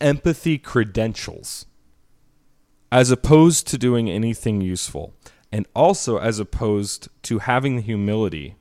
empathy 0.00 0.58
credentials 0.58 1.66
as 2.90 3.10
opposed 3.10 3.66
to 3.68 3.78
doing 3.78 4.10
anything 4.10 4.60
useful. 4.60 5.14
And 5.52 5.66
also 5.74 6.18
as 6.18 6.38
opposed 6.38 7.08
to 7.22 7.38
having 7.38 7.76
the 7.76 7.82
humility 7.82 8.56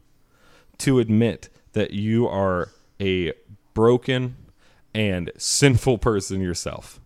to 0.79 0.99
admit 0.99 1.49
that 1.73 1.91
you 1.91 2.27
are 2.27 2.69
a 3.01 3.33
broken 3.73 4.37
and 4.93 5.31
sinful 5.37 5.97
person 5.97 6.41
yourself. 6.41 6.99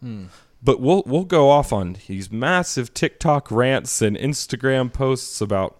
Hmm. 0.00 0.26
But 0.62 0.80
we'll 0.80 1.04
we'll 1.06 1.24
go 1.24 1.50
off 1.50 1.72
on 1.72 1.96
these 2.08 2.32
massive 2.32 2.92
TikTok 2.92 3.50
rants 3.50 4.02
and 4.02 4.16
Instagram 4.16 4.92
posts 4.92 5.40
about 5.40 5.78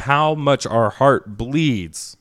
how 0.00 0.34
much 0.34 0.66
our 0.66 0.90
heart 0.90 1.36
bleeds 1.36 2.16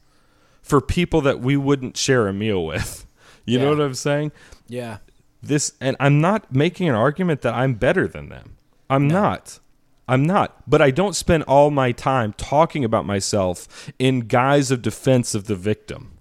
for 0.62 0.82
people 0.82 1.22
that 1.22 1.40
we 1.40 1.56
wouldn't 1.56 1.98
share 1.98 2.28
a 2.28 2.34
meal 2.34 2.66
with. 2.66 3.04
You 3.50 3.60
know 3.60 3.70
what 3.70 3.80
I'm 3.80 3.94
saying? 3.94 4.34
Yeah. 4.68 4.98
This 5.42 5.72
and 5.80 5.96
I'm 6.02 6.20
not 6.20 6.54
making 6.54 6.90
an 6.90 6.96
argument 6.96 7.44
that 7.44 7.54
I'm 7.54 7.76
better 7.76 8.06
than 8.06 8.28
them. 8.28 8.58
I'm 8.90 9.08
not. 9.08 9.60
I'm 10.06 10.26
not. 10.26 10.70
But 10.70 10.82
I 10.82 10.92
don't 10.92 11.16
spend 11.16 11.44
all 11.44 11.72
my 11.72 11.94
time 11.94 12.34
talking 12.34 12.84
about 12.84 13.06
myself 13.06 13.90
in 13.98 14.28
guise 14.28 14.70
of 14.70 14.82
defense 14.82 15.34
of 15.34 15.46
the 15.46 15.56
victim. 15.56 16.18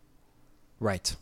Right. 0.78 1.16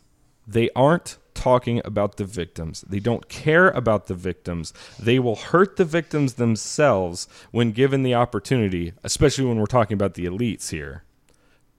They 0.45 0.69
aren't 0.75 1.17
talking 1.35 1.81
about 1.85 2.17
the 2.17 2.25
victims. 2.25 2.81
They 2.87 2.99
don't 2.99 3.29
care 3.29 3.69
about 3.69 4.07
the 4.07 4.15
victims. 4.15 4.73
They 4.97 5.19
will 5.19 5.35
hurt 5.35 5.75
the 5.75 5.85
victims 5.85 6.33
themselves 6.33 7.27
when 7.51 7.71
given 7.71 8.01
the 8.01 8.15
opportunity, 8.15 8.93
especially 9.03 9.45
when 9.45 9.57
we're 9.57 9.65
talking 9.67 9.93
about 9.93 10.15
the 10.15 10.25
elites 10.25 10.71
here. 10.71 11.03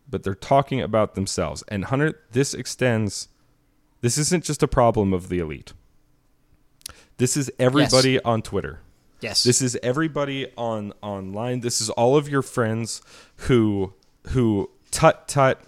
But 0.09 0.23
they're 0.23 0.37
talking 0.37 0.81
about 0.81 1.17
themselves. 1.17 1.65
And 1.67 1.87
Hunter, 1.87 2.21
this 2.31 2.55
extends 2.55 3.29
this 4.01 4.19
isn't 4.19 4.45
just 4.45 4.63
a 4.63 4.69
problem 4.69 5.13
of 5.13 5.29
the 5.29 5.39
elite. 5.39 5.73
This 7.17 7.37
is 7.37 7.51
everybody 7.59 8.21
on 8.23 8.43
Twitter. 8.43 8.81
Yes. 9.21 9.43
This 9.43 9.63
is 9.63 9.77
everybody 9.83 10.53
on 10.57 10.93
online. 11.03 11.61
This 11.61 11.81
is 11.81 11.91
all 11.91 12.17
of 12.17 12.29
your 12.29 12.43
friends 12.43 13.01
who 13.37 13.95
who 14.29 14.71
tut 14.91 15.27
tut 15.27 15.63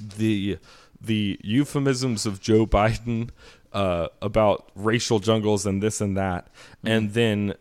the 0.00 0.58
the 1.06 1.38
euphemisms 1.42 2.26
of 2.26 2.40
Joe 2.40 2.66
Biden 2.66 3.30
uh, 3.72 4.08
about 4.22 4.70
racial 4.74 5.18
jungles 5.18 5.66
and 5.66 5.82
this 5.82 6.00
and 6.00 6.16
that, 6.16 6.46
mm-hmm. 6.46 6.88
and 6.88 7.14
then 7.14 7.54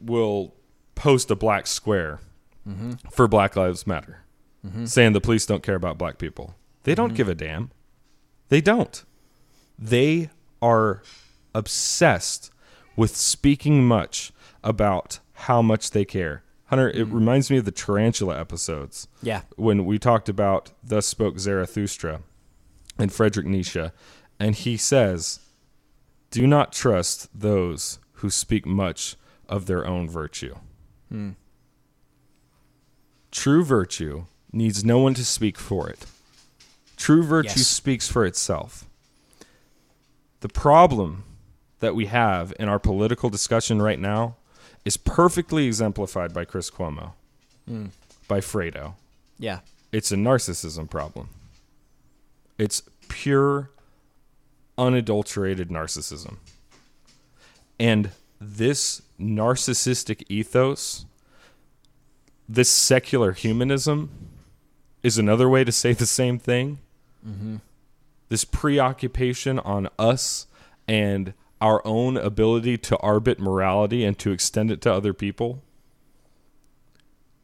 will 0.00 0.54
post 0.94 1.30
a 1.30 1.36
black 1.36 1.66
square 1.66 2.20
mm-hmm. 2.68 2.92
for 3.10 3.28
Black 3.28 3.56
Lives 3.56 3.86
Matter, 3.86 4.22
mm-hmm. 4.66 4.84
saying 4.84 5.12
the 5.12 5.20
police 5.20 5.46
don't 5.46 5.62
care 5.62 5.74
about 5.74 5.98
black 5.98 6.18
people. 6.18 6.54
They 6.84 6.94
don't 6.94 7.14
give 7.14 7.28
a 7.28 7.34
damn. 7.34 7.70
They 8.48 8.60
don't. 8.60 9.04
They 9.78 10.30
are 10.60 11.02
obsessed 11.54 12.50
with 12.96 13.16
speaking 13.16 13.86
much 13.86 14.32
about 14.62 15.20
how 15.32 15.62
much 15.62 15.90
they 15.90 16.04
care. 16.04 16.42
Hunter, 16.66 16.90
it 16.90 17.06
reminds 17.08 17.50
me 17.50 17.58
of 17.58 17.64
the 17.64 17.70
tarantula 17.70 18.40
episodes. 18.40 19.06
Yeah. 19.22 19.42
When 19.56 19.84
we 19.84 19.98
talked 19.98 20.28
about 20.28 20.72
Thus 20.82 21.06
Spoke 21.06 21.38
Zarathustra 21.38 22.22
and 22.98 23.12
Frederick 23.12 23.46
Nietzsche, 23.46 23.90
and 24.38 24.54
he 24.54 24.76
says, 24.76 25.40
Do 26.30 26.46
not 26.46 26.72
trust 26.72 27.28
those 27.38 27.98
who 28.14 28.30
speak 28.30 28.66
much 28.66 29.16
of 29.48 29.66
their 29.66 29.86
own 29.86 30.08
virtue. 30.08 30.54
Hmm. 31.08 31.30
True 33.30 33.64
virtue 33.64 34.24
needs 34.52 34.84
no 34.84 34.98
one 34.98 35.14
to 35.14 35.24
speak 35.24 35.58
for 35.58 35.88
it. 35.88 36.06
True 36.96 37.22
virtue 37.22 37.58
Yes. 37.58 37.66
speaks 37.66 38.08
for 38.08 38.24
itself. 38.24 38.84
The 40.40 40.48
problem 40.48 41.24
that 41.80 41.94
we 41.94 42.06
have 42.06 42.52
in 42.58 42.68
our 42.68 42.78
political 42.78 43.30
discussion 43.30 43.80
right 43.80 43.98
now 43.98 44.36
is 44.84 44.96
perfectly 44.96 45.66
exemplified 45.66 46.32
by 46.34 46.44
Chris 46.44 46.70
Cuomo, 46.70 47.12
hmm. 47.66 47.86
by 48.28 48.40
Fredo. 48.40 48.94
Yeah. 49.38 49.60
It's 49.90 50.12
a 50.12 50.16
narcissism 50.16 50.88
problem. 50.88 51.28
It's 52.58 52.82
pure, 53.08 53.70
unadulterated 54.78 55.68
narcissism. 55.68 56.36
And 57.78 58.10
this 58.40 59.02
narcissistic 59.18 60.24
ethos, 60.28 61.06
this 62.48 62.70
secular 62.70 63.32
humanism, 63.32 64.10
is 65.02 65.18
another 65.18 65.48
way 65.48 65.64
to 65.64 65.72
say 65.72 65.92
the 65.92 66.06
same 66.06 66.38
thing. 66.38 66.78
Mm-hmm. 67.26 67.56
This 68.28 68.44
preoccupation 68.44 69.58
on 69.58 69.88
us 69.98 70.46
and 70.88 71.34
our 71.60 71.80
own 71.86 72.16
ability 72.16 72.78
to 72.78 72.96
arbit 72.96 73.38
morality 73.38 74.04
and 74.04 74.18
to 74.18 74.32
extend 74.32 74.70
it 74.70 74.80
to 74.82 74.92
other 74.92 75.12
people. 75.12 75.62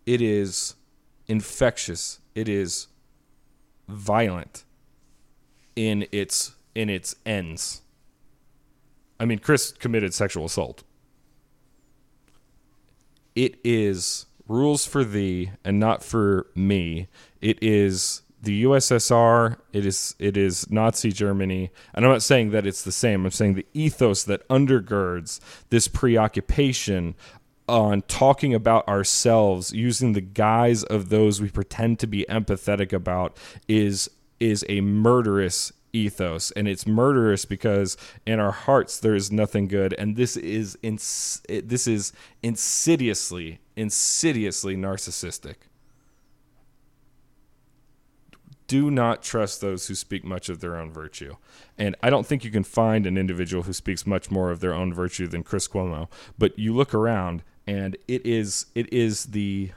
It 0.07 0.21
is 0.21 0.75
infectious. 1.27 2.21
It 2.35 2.49
is 2.49 2.89
violent 3.89 4.65
in 5.79 6.09
its 6.11 6.57
in 6.75 6.91
its 6.91 7.15
ends. 7.25 7.83
I 9.21 9.25
mean, 9.25 9.39
Chris 9.39 9.71
committed 9.71 10.13
sexual 10.13 10.45
assault. 10.45 10.83
It 13.37 13.61
is 13.63 14.27
rules 14.49 14.85
for 14.85 15.05
thee 15.05 15.53
and 15.65 15.79
not 15.79 16.03
for 16.03 16.49
me. 16.57 17.07
It 17.41 17.63
is 17.63 18.23
the 18.43 18.65
USSR. 18.65 19.59
It 19.73 19.87
is 19.87 20.17
it 20.19 20.37
is 20.37 20.69
Nazi 20.69 21.13
Germany. 21.13 21.71
And 21.95 22.05
I'm 22.05 22.11
not 22.11 22.23
saying 22.25 22.51
that 22.51 22.67
it's 22.67 22.83
the 22.83 22.91
same. 22.91 23.25
I'm 23.25 23.31
saying 23.31 23.55
the 23.55 23.67
ethos 23.73 24.25
that 24.25 24.47
undergirds 24.49 25.39
this 25.71 25.87
preoccupation 25.87 27.15
on 27.69 28.03
talking 28.03 28.53
about 28.53 28.89
ourselves 28.89 29.73
using 29.73 30.15
the 30.15 30.21
guise 30.23 30.83
of 30.85 31.09
those 31.09 31.41
we 31.41 31.51
pretend 31.51 32.01
to 32.01 32.09
be 32.09 32.27
empathetic 32.29 32.93
about 32.93 33.37
is 33.69 34.11
is 34.41 34.65
a 34.69 34.81
murderous 34.81 35.73
ethos 35.93 36.51
and 36.51 36.69
it's 36.69 36.87
murderous 36.87 37.45
because 37.45 37.97
in 38.27 38.39
our 38.39 38.53
hearts 38.53 39.01
there 39.01 39.15
is 39.15 39.33
nothing 39.33 39.67
good 39.67 39.95
and 39.95 40.17
this 40.17 40.37
is 40.37 40.77
ins- 40.83 41.41
this 41.49 41.87
is 41.87 42.13
insidiously 42.43 43.59
insidiously 43.75 44.77
narcissistic 44.77 45.55
do 48.69 48.91
not 48.91 49.23
trust 49.23 49.61
those 49.61 49.89
who 49.89 49.95
speak 49.95 50.25
much 50.25 50.49
of 50.49 50.61
their 50.61 50.77
own 50.77 50.93
virtue. 50.93 51.35
And 51.79 51.97
I 52.03 52.11
don't 52.11 52.27
think 52.27 52.45
you 52.45 52.51
can 52.51 52.65
find 52.65 53.07
an 53.07 53.17
individual 53.17 53.65
who 53.65 53.73
speaks 53.73 54.07
much 54.07 54.31
more 54.31 54.51
of 54.51 54.61
their 54.61 54.75
own 54.75 54.93
virtue 54.93 55.27
than 55.27 55.43
Chris 55.43 55.67
Cuomo. 55.67 56.09
But 56.37 56.57
you 56.59 56.75
look 56.75 56.95
around 56.95 57.43
and 57.67 57.97
it 58.07 58.25
is 58.25 58.67
it 58.75 58.93
is 58.93 59.27
the 59.27 59.73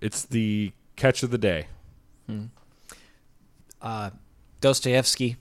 it's 0.00 0.22
the 0.24 0.72
catch 0.96 1.22
of 1.22 1.30
the 1.30 1.38
day. 1.38 1.66
Hmm. 2.26 2.46
Dostoevsky 4.60 5.36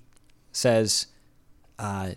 says 0.52 1.08
uh, 1.80 2.12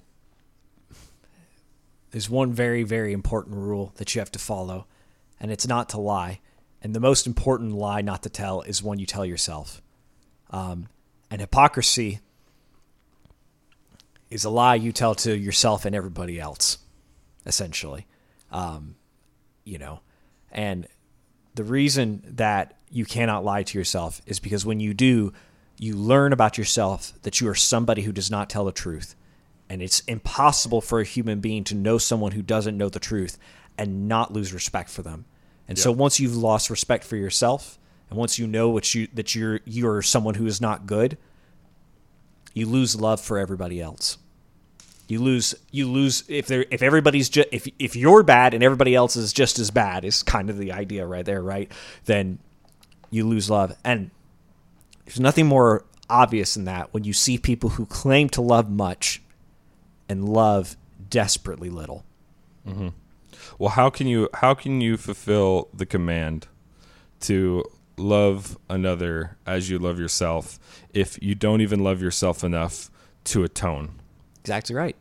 there's 2.11 2.29
one 2.29 2.53
very, 2.53 2.83
very 2.83 3.13
important 3.13 3.57
rule 3.57 3.93
that 3.97 4.15
you 4.15 4.21
have 4.21 4.33
to 4.33 4.39
follow, 4.39 4.87
and 5.41 5.51
it's 5.51 5.69
not 5.69 5.89
to 5.91 6.01
lie. 6.01 6.41
And 6.83 6.95
the 6.95 7.01
most 7.01 7.27
important 7.27 7.73
lie 7.73 8.01
not 8.01 8.23
to 8.25 8.29
tell 8.29 8.63
is 8.63 8.83
one 8.83 8.99
you 8.99 9.07
tell 9.07 9.25
yourself. 9.25 9.81
Um, 10.51 10.89
and 11.31 11.41
hypocrisy 11.41 12.21
is 14.31 14.45
a 14.45 14.51
lie 14.51 14.75
you 14.75 14.93
tell 14.93 15.15
to 15.15 15.37
yourself 15.37 15.85
and 15.85 15.95
everybody 15.95 16.41
else, 16.41 16.79
essentially. 17.45 18.07
Um, 18.51 18.97
you 19.65 19.79
know, 19.79 20.01
and 20.51 20.87
the 21.55 21.65
reason 21.65 22.23
that 22.37 22.77
you 22.91 23.05
cannot 23.05 23.45
lie 23.45 23.63
to 23.63 23.79
yourself 23.79 24.21
is 24.27 24.41
because 24.41 24.65
when 24.65 24.81
you 24.81 24.95
do, 24.95 25.33
you 25.79 25.95
learn 25.95 26.33
about 26.33 26.57
yourself 26.57 27.13
that 27.23 27.41
you 27.41 27.49
are 27.49 27.55
somebody 27.55 28.03
who 28.03 28.13
does 28.13 28.31
not 28.31 28.49
tell 28.49 28.65
the 28.65 28.73
truth. 28.73 29.15
And 29.69 29.83
it's 29.83 30.01
impossible 30.01 30.81
for 30.81 31.01
a 31.01 31.05
human 31.05 31.41
being 31.41 31.65
to 31.65 31.75
know 31.75 31.99
someone 31.99 32.33
who 32.33 32.43
doesn't 32.43 32.79
know 32.79 32.89
the 32.89 33.01
truth 33.01 33.39
and 33.77 34.09
not 34.09 34.33
lose 34.33 34.55
respect 34.55 34.89
for 34.89 35.03
them. 35.03 35.25
And 35.69 35.79
so 35.79 35.91
once 35.91 36.21
you've 36.21 36.37
lost 36.37 36.71
respect 36.71 37.05
for 37.05 37.17
yourself, 37.17 37.79
and 38.09 38.19
once 38.19 38.39
you 38.39 38.47
know 38.47 38.71
what 38.71 38.95
you 38.95 39.09
that 39.15 39.35
you're 39.35 39.61
you're 39.65 40.01
someone 40.01 40.35
who 40.35 40.47
is 40.47 40.61
not 40.61 40.87
good, 40.87 41.19
you 42.55 42.67
lose 42.67 42.95
love 43.01 43.21
for 43.21 43.39
everybody 43.39 43.81
else. 43.81 44.19
You 45.09 45.21
lose 45.21 45.55
you 45.73 45.91
lose 45.91 46.23
if 46.29 46.47
there 46.47 46.67
if 46.71 46.83
everybody's 46.83 47.29
just 47.29 47.49
if 47.51 47.67
if 47.81 47.97
you're 47.97 48.23
bad 48.23 48.55
and 48.55 48.63
everybody 48.63 48.95
else 48.95 49.17
is 49.17 49.33
just 49.33 49.59
as 49.59 49.71
bad 49.71 50.05
is 50.05 50.23
kind 50.23 50.51
of 50.51 50.59
the 50.59 50.71
idea 50.71 51.05
right 51.05 51.25
there, 51.25 51.43
right? 51.43 51.71
Then 52.05 52.39
you 53.11 53.27
lose 53.27 53.51
love. 53.51 53.77
And 53.85 54.11
there's 55.07 55.21
nothing 55.21 55.47
more 55.47 55.85
obvious 56.11 56.55
than 56.55 56.65
that 56.67 56.93
when 56.93 57.05
you 57.05 57.13
see 57.13 57.39
people 57.39 57.71
who 57.71 57.87
claim 57.87 58.29
to 58.31 58.41
love 58.43 58.71
much 58.71 59.23
and 60.09 60.29
love 60.29 60.77
desperately 61.11 61.71
little. 61.71 62.05
Mm-hmm. 62.69 62.89
Well, 63.59 63.71
how 63.71 63.91
can 63.91 64.07
you 64.07 64.29
how 64.35 64.55
can 64.55 64.81
you 64.81 64.97
fulfill 64.97 65.69
the 65.73 65.87
command 65.87 66.49
to 67.21 67.65
love 67.97 68.59
another 68.69 69.37
as 69.47 69.71
you 69.71 69.79
love 69.79 69.99
yourself 69.99 70.59
if 70.93 71.19
you 71.23 71.35
don't 71.35 71.61
even 71.61 71.83
love 71.83 72.03
yourself 72.03 72.45
enough 72.45 72.91
to 73.25 73.45
atone? 73.45 73.91
Exactly 74.41 74.75
right. 74.77 74.97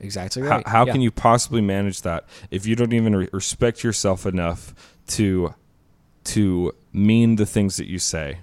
Exactly 0.00 0.42
How, 0.42 0.48
right. 0.48 0.68
how 0.68 0.84
Yeah. 0.86 0.92
can 0.92 1.00
you 1.00 1.10
possibly 1.10 1.60
manage 1.62 2.02
that 2.02 2.24
if 2.50 2.66
you 2.66 2.76
don't 2.76 2.92
even 2.92 3.16
re- 3.16 3.28
respect 3.32 3.82
yourself 3.82 4.26
enough 4.26 4.74
to 5.08 5.54
to 6.24 6.72
mean 6.92 7.36
the 7.36 7.46
things 7.46 7.76
that 7.76 7.86
you 7.86 7.98
say 7.98 8.38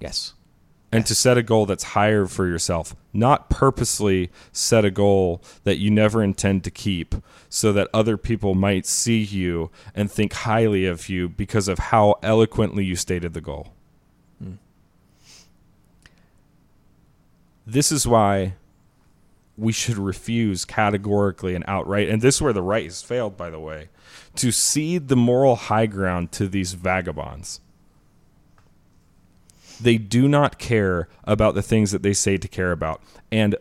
Yes. 0.00 0.34
And 0.92 1.06
to 1.06 1.14
set 1.14 1.38
a 1.38 1.42
goal 1.42 1.64
that's 1.64 1.82
higher 1.82 2.26
for 2.26 2.46
yourself, 2.46 2.94
not 3.14 3.48
purposely 3.48 4.30
set 4.52 4.84
a 4.84 4.90
goal 4.90 5.42
that 5.64 5.78
you 5.78 5.90
never 5.90 6.22
intend 6.22 6.62
to 6.64 6.70
keep 6.70 7.14
so 7.48 7.72
that 7.72 7.88
other 7.94 8.18
people 8.18 8.54
might 8.54 8.84
see 8.84 9.22
you 9.22 9.70
and 9.94 10.12
think 10.12 10.34
highly 10.34 10.84
of 10.84 11.08
you 11.08 11.30
because 11.30 11.66
of 11.66 11.78
how 11.78 12.16
eloquently 12.22 12.84
you 12.84 12.94
stated 12.94 13.32
the 13.32 13.40
goal. 13.40 13.72
This 17.66 17.90
is 17.90 18.06
why 18.06 18.54
we 19.56 19.72
should 19.72 19.96
refuse 19.96 20.64
categorically 20.64 21.54
and 21.54 21.64
outright, 21.68 22.08
and 22.08 22.20
this 22.20 22.36
is 22.36 22.42
where 22.42 22.52
the 22.52 22.62
right 22.62 22.84
has 22.84 23.02
failed, 23.02 23.36
by 23.36 23.48
the 23.48 23.60
way, 23.60 23.88
to 24.34 24.50
cede 24.50 25.08
the 25.08 25.16
moral 25.16 25.56
high 25.56 25.86
ground 25.86 26.32
to 26.32 26.48
these 26.48 26.72
vagabonds 26.72 27.60
they 29.80 29.98
do 29.98 30.28
not 30.28 30.58
care 30.58 31.08
about 31.24 31.54
the 31.54 31.62
things 31.62 31.90
that 31.92 32.02
they 32.02 32.12
say 32.12 32.36
to 32.36 32.48
care 32.48 32.72
about. 32.72 33.02
And 33.30 33.56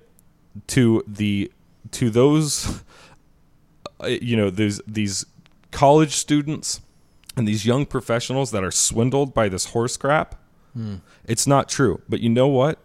to 0.67 1.03
the 1.07 1.51
to 1.91 2.09
those 2.09 2.83
uh, 4.03 4.07
you 4.07 4.35
know 4.35 4.49
these 4.49 4.81
these 4.87 5.25
college 5.71 6.11
students 6.15 6.81
and 7.37 7.47
these 7.47 7.65
young 7.65 7.85
professionals 7.85 8.51
that 8.51 8.63
are 8.63 8.71
swindled 8.71 9.33
by 9.33 9.47
this 9.47 9.67
horse 9.67 9.95
crap 9.97 10.35
it's 11.25 11.45
not 11.45 11.67
true. 11.67 12.01
But 12.07 12.21
you 12.21 12.29
know 12.29 12.47
what? 12.47 12.79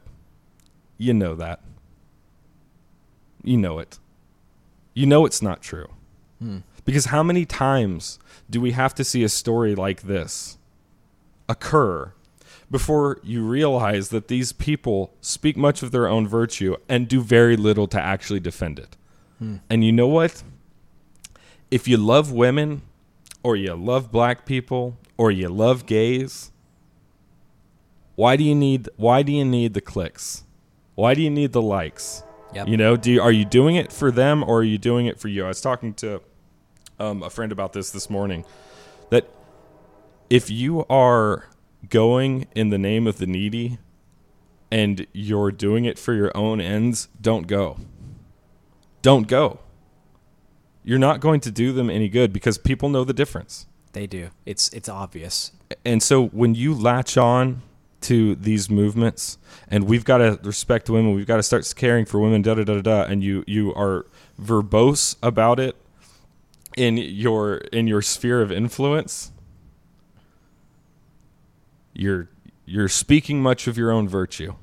You 0.98 1.14
know 1.14 1.36
that. 1.36 1.60
You 3.44 3.56
know 3.56 3.78
it. 3.78 3.98
You 4.92 5.06
know 5.06 5.24
it's 5.24 5.40
not 5.40 5.62
true. 5.62 5.88
Because 6.84 7.06
how 7.06 7.22
many 7.22 7.44
times 7.44 8.18
do 8.50 8.60
we 8.60 8.72
have 8.72 8.94
to 8.96 9.04
see 9.04 9.22
a 9.22 9.28
story 9.28 9.74
like 9.74 10.02
this 10.02 10.58
occur 11.48 12.12
before 12.70 13.20
you 13.22 13.42
realize 13.44 14.08
that 14.08 14.28
these 14.28 14.52
people 14.52 15.12
speak 15.20 15.56
much 15.56 15.82
of 15.82 15.92
their 15.92 16.08
own 16.08 16.26
virtue 16.26 16.76
and 16.88 17.08
do 17.08 17.20
very 17.20 17.56
little 17.56 17.86
to 17.88 18.00
actually 18.00 18.40
defend 18.40 18.78
it. 18.78 18.96
And 19.70 19.84
you 19.84 19.92
know 19.92 20.08
what? 20.08 20.42
If 21.70 21.86
you 21.86 21.96
love 21.96 22.32
women, 22.32 22.82
or 23.42 23.54
you 23.54 23.74
love 23.74 24.10
black 24.10 24.46
people, 24.46 24.96
or 25.16 25.30
you 25.30 25.48
love 25.48 25.86
gays, 25.86 26.50
why 28.14 28.36
do 28.36 28.42
you 28.42 28.54
need 28.54 28.88
why 28.96 29.22
do 29.22 29.32
you 29.32 29.44
need 29.44 29.74
the 29.74 29.80
clicks? 29.80 30.44
Why 30.94 31.14
do 31.14 31.22
you 31.22 31.30
need 31.30 31.52
the 31.52 31.62
likes? 31.62 32.22
Yep. 32.54 32.68
You 32.68 32.76
know, 32.78 32.96
do 32.96 33.12
you, 33.12 33.20
are 33.20 33.32
you 33.32 33.44
doing 33.44 33.76
it 33.76 33.92
for 33.92 34.10
them 34.10 34.42
or 34.42 34.60
are 34.60 34.64
you 34.64 34.78
doing 34.78 35.06
it 35.06 35.20
for 35.20 35.28
you? 35.28 35.44
I 35.44 35.48
was 35.48 35.60
talking 35.60 35.92
to 35.94 36.22
um, 36.98 37.22
a 37.22 37.28
friend 37.28 37.52
about 37.52 37.74
this 37.74 37.90
this 37.90 38.08
morning 38.08 38.46
that 39.10 39.28
if 40.30 40.50
you 40.50 40.86
are 40.86 41.48
going 41.88 42.46
in 42.54 42.70
the 42.70 42.78
name 42.78 43.06
of 43.06 43.18
the 43.18 43.26
needy 43.26 43.78
and 44.70 45.06
you're 45.12 45.50
doing 45.50 45.84
it 45.84 45.98
for 45.98 46.12
your 46.12 46.36
own 46.36 46.60
ends, 46.60 47.08
don't 47.20 47.46
go. 47.46 47.78
Don't 49.02 49.28
go. 49.28 49.60
You're 50.82 50.98
not 50.98 51.20
going 51.20 51.40
to 51.40 51.50
do 51.50 51.72
them 51.72 51.90
any 51.90 52.08
good 52.08 52.32
because 52.32 52.58
people 52.58 52.88
know 52.88 53.04
the 53.04 53.12
difference. 53.12 53.66
They 53.92 54.06
do. 54.06 54.30
It's 54.44 54.68
it's 54.70 54.88
obvious. 54.88 55.52
And 55.84 56.02
so 56.02 56.26
when 56.26 56.54
you 56.54 56.74
latch 56.74 57.16
on 57.16 57.62
to 58.02 58.34
these 58.36 58.68
movements 58.68 59.38
and 59.68 59.84
we've 59.84 60.04
got 60.04 60.18
to 60.18 60.38
respect 60.42 60.90
women, 60.90 61.14
we've 61.14 61.26
got 61.26 61.36
to 61.36 61.42
start 61.42 61.72
caring 61.76 62.04
for 62.04 62.20
women, 62.20 62.42
da 62.42 62.54
da 62.54 62.64
da 62.64 62.74
da, 62.74 62.82
da 62.82 63.02
and 63.04 63.24
you 63.24 63.42
you 63.46 63.72
are 63.74 64.06
verbose 64.40 65.16
about 65.22 65.58
it 65.58 65.76
in 66.76 66.98
your 66.98 67.56
in 67.72 67.86
your 67.86 68.02
sphere 68.02 68.42
of 68.42 68.52
influence, 68.52 69.32
you're 71.98 72.28
you're 72.64 72.88
speaking 72.88 73.42
much 73.42 73.66
of 73.66 73.78
your 73.78 73.90
own 73.90 74.08
virtue. 74.08 74.54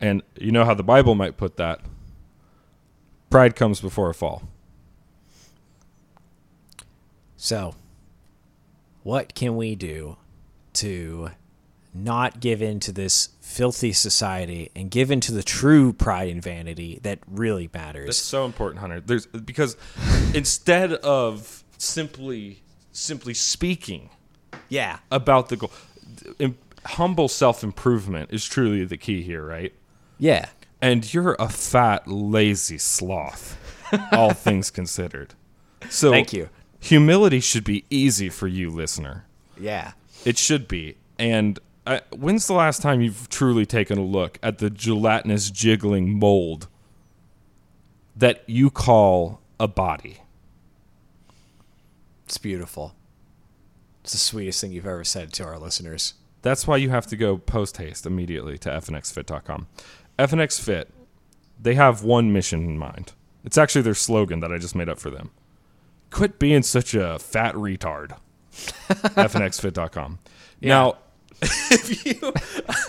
And 0.00 0.22
you 0.38 0.50
know 0.50 0.64
how 0.64 0.74
the 0.74 0.82
Bible 0.82 1.14
might 1.14 1.36
put 1.36 1.56
that. 1.56 1.80
Pride 3.28 3.54
comes 3.54 3.80
before 3.80 4.10
a 4.10 4.14
fall. 4.14 4.42
So, 7.36 7.74
what 9.02 9.34
can 9.34 9.56
we 9.56 9.74
do 9.74 10.16
to 10.74 11.30
not 11.92 12.40
give 12.40 12.62
in 12.62 12.80
to 12.80 12.92
this 12.92 13.30
filthy 13.40 13.92
society 13.92 14.70
and 14.76 14.90
give 14.90 15.10
in 15.10 15.20
to 15.20 15.32
the 15.32 15.42
true 15.42 15.92
pride 15.92 16.28
and 16.28 16.42
vanity 16.42 17.00
that 17.02 17.18
really 17.26 17.70
matters? 17.72 18.06
That's 18.06 18.18
so 18.18 18.44
important, 18.44 18.80
Hunter. 18.80 19.00
There's 19.00 19.26
because 19.26 19.76
instead 20.34 20.92
of 20.92 21.64
simply 21.78 22.62
simply 22.92 23.34
speaking 23.34 24.10
yeah. 24.70 24.98
about 25.10 25.50
the 25.50 25.56
goal, 25.56 25.70
humble 26.84 27.28
self 27.28 27.62
improvement 27.62 28.30
is 28.32 28.44
truly 28.46 28.84
the 28.84 28.96
key 28.96 29.22
here, 29.22 29.44
right? 29.44 29.74
Yeah. 30.18 30.48
And 30.80 31.12
you're 31.12 31.36
a 31.38 31.48
fat, 31.48 32.08
lazy 32.08 32.78
sloth, 32.78 33.58
all 34.12 34.30
things 34.34 34.70
considered. 34.70 35.34
So 35.90 36.10
Thank 36.10 36.32
you. 36.32 36.48
Humility 36.80 37.40
should 37.40 37.64
be 37.64 37.84
easy 37.90 38.30
for 38.30 38.46
you, 38.46 38.70
listener. 38.70 39.26
Yeah. 39.58 39.92
It 40.24 40.38
should 40.38 40.66
be. 40.66 40.96
And 41.18 41.58
uh, 41.86 42.00
when's 42.16 42.46
the 42.46 42.54
last 42.54 42.80
time 42.80 43.02
you've 43.02 43.28
truly 43.28 43.66
taken 43.66 43.98
a 43.98 44.02
look 44.04 44.38
at 44.42 44.58
the 44.58 44.70
gelatinous, 44.70 45.50
jiggling 45.50 46.18
mold 46.18 46.68
that 48.16 48.42
you 48.46 48.70
call 48.70 49.40
a 49.58 49.68
body? 49.68 50.18
It's 52.24 52.38
beautiful. 52.38 52.94
It's 54.02 54.12
the 54.12 54.18
sweetest 54.18 54.60
thing 54.60 54.72
you've 54.72 54.86
ever 54.86 55.04
said 55.04 55.32
to 55.34 55.44
our 55.44 55.58
listeners. 55.58 56.14
That's 56.42 56.66
why 56.66 56.78
you 56.78 56.88
have 56.90 57.06
to 57.08 57.16
go 57.16 57.36
post 57.36 57.76
haste 57.76 58.06
immediately 58.06 58.56
to 58.58 58.70
fnxfit.com. 58.70 59.66
FNX 60.18 60.60
Fit, 60.60 60.90
they 61.60 61.74
have 61.74 62.02
one 62.02 62.32
mission 62.32 62.64
in 62.64 62.78
mind. 62.78 63.12
It's 63.44 63.58
actually 63.58 63.82
their 63.82 63.94
slogan 63.94 64.40
that 64.40 64.52
I 64.52 64.58
just 64.58 64.74
made 64.74 64.88
up 64.88 64.98
for 64.98 65.10
them. 65.10 65.30
Quit 66.10 66.38
being 66.38 66.62
such 66.62 66.94
a 66.94 67.18
fat 67.18 67.54
retard. 67.54 68.16
fnxfit.com. 68.52 70.18
Now, 70.62 70.96
if 71.42 72.04
you 72.06 72.32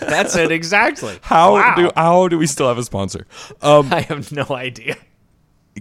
That's 0.00 0.36
it 0.36 0.50
exactly. 0.50 1.18
how 1.22 1.54
Wow. 1.54 1.74
do 1.76 1.90
how 1.96 2.28
do 2.28 2.38
we 2.38 2.46
still 2.46 2.68
have 2.68 2.78
a 2.78 2.82
sponsor? 2.84 3.26
Um, 3.62 3.92
I 3.92 4.00
have 4.02 4.32
no 4.32 4.44
idea. 4.50 4.96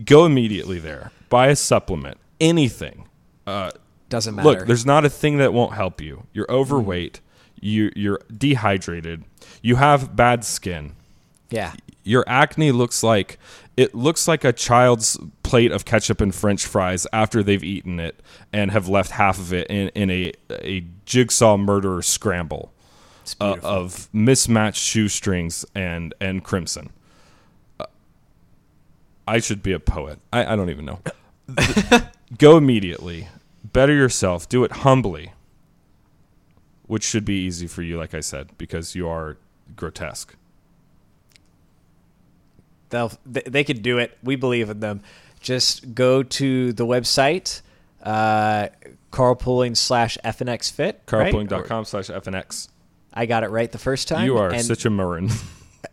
go 0.05 0.25
immediately 0.25 0.79
there. 0.79 1.11
Buy 1.29 1.47
a 1.47 1.55
supplement, 1.55 2.17
anything. 2.39 3.07
Doesn't 4.11 4.35
matter. 4.35 4.49
Look, 4.49 4.67
there's 4.67 4.85
not 4.85 5.05
a 5.05 5.09
thing 5.09 5.37
that 5.37 5.53
won't 5.53 5.73
help 5.73 6.01
you. 6.01 6.27
You're 6.33 6.49
overweight. 6.51 7.21
You 7.59 7.91
you're 7.95 8.19
dehydrated. 8.35 9.23
You 9.63 9.77
have 9.77 10.15
bad 10.15 10.43
skin. 10.45 10.95
yeah. 11.49 11.73
Your 12.03 12.23
acne 12.27 12.71
looks 12.71 13.03
like 13.03 13.37
it 13.77 13.93
looks 13.95 14.27
like 14.27 14.43
a 14.43 14.51
child's 14.51 15.17
plate 15.43 15.71
of 15.71 15.85
ketchup 15.85 16.19
and 16.19 16.33
French 16.33 16.65
fries 16.65 17.05
after 17.13 17.43
they've 17.43 17.63
eaten 17.63 17.99
it 17.99 18.19
and 18.51 18.71
have 18.71 18.87
left 18.89 19.11
half 19.11 19.37
of 19.37 19.53
it 19.53 19.67
in, 19.69 19.89
in 19.89 20.09
a 20.09 20.33
a 20.49 20.83
jigsaw 21.05 21.57
murderer 21.57 22.01
scramble 22.01 22.73
uh, 23.39 23.55
of 23.61 24.09
mismatched 24.11 24.81
shoestrings 24.81 25.63
and 25.75 26.13
and 26.19 26.43
crimson. 26.43 26.89
Uh, 27.79 27.85
I 29.27 29.39
should 29.39 29.61
be 29.61 29.71
a 29.71 29.79
poet. 29.79 30.17
I, 30.33 30.53
I 30.53 30.55
don't 30.55 30.71
even 30.71 30.85
know. 30.85 30.99
Go 32.39 32.57
immediately. 32.57 33.27
Better 33.73 33.93
yourself. 33.93 34.49
Do 34.49 34.63
it 34.63 34.71
humbly, 34.71 35.33
which 36.87 37.03
should 37.03 37.25
be 37.25 37.35
easy 37.35 37.67
for 37.67 37.81
you, 37.81 37.97
like 37.97 38.13
I 38.13 38.19
said, 38.19 38.49
because 38.57 38.95
you 38.95 39.07
are 39.07 39.37
grotesque. 39.75 40.35
They'll, 42.89 43.11
they, 43.25 43.43
they 43.45 43.63
can 43.63 43.81
do 43.81 43.97
it. 43.97 44.17
We 44.21 44.35
believe 44.35 44.69
in 44.69 44.79
them. 44.81 45.01
Just 45.39 45.95
go 45.95 46.21
to 46.21 46.73
the 46.73 46.85
website, 46.85 47.61
uh, 48.03 48.67
carlpooling 49.11 49.75
slash 49.75 50.17
FNX 50.23 50.71
Fit. 50.71 51.01
right? 51.11 51.33
Carlpooling.com 51.33 51.85
slash 51.85 52.09
FNX. 52.09 52.67
I 53.13 53.25
got 53.25 53.43
it 53.43 53.49
right 53.49 53.71
the 53.71 53.77
first 53.77 54.07
time. 54.07 54.25
You 54.25 54.37
are 54.37 54.51
and 54.51 54.63
such 54.63 54.85
a 54.85 54.89
marin. 54.89 55.29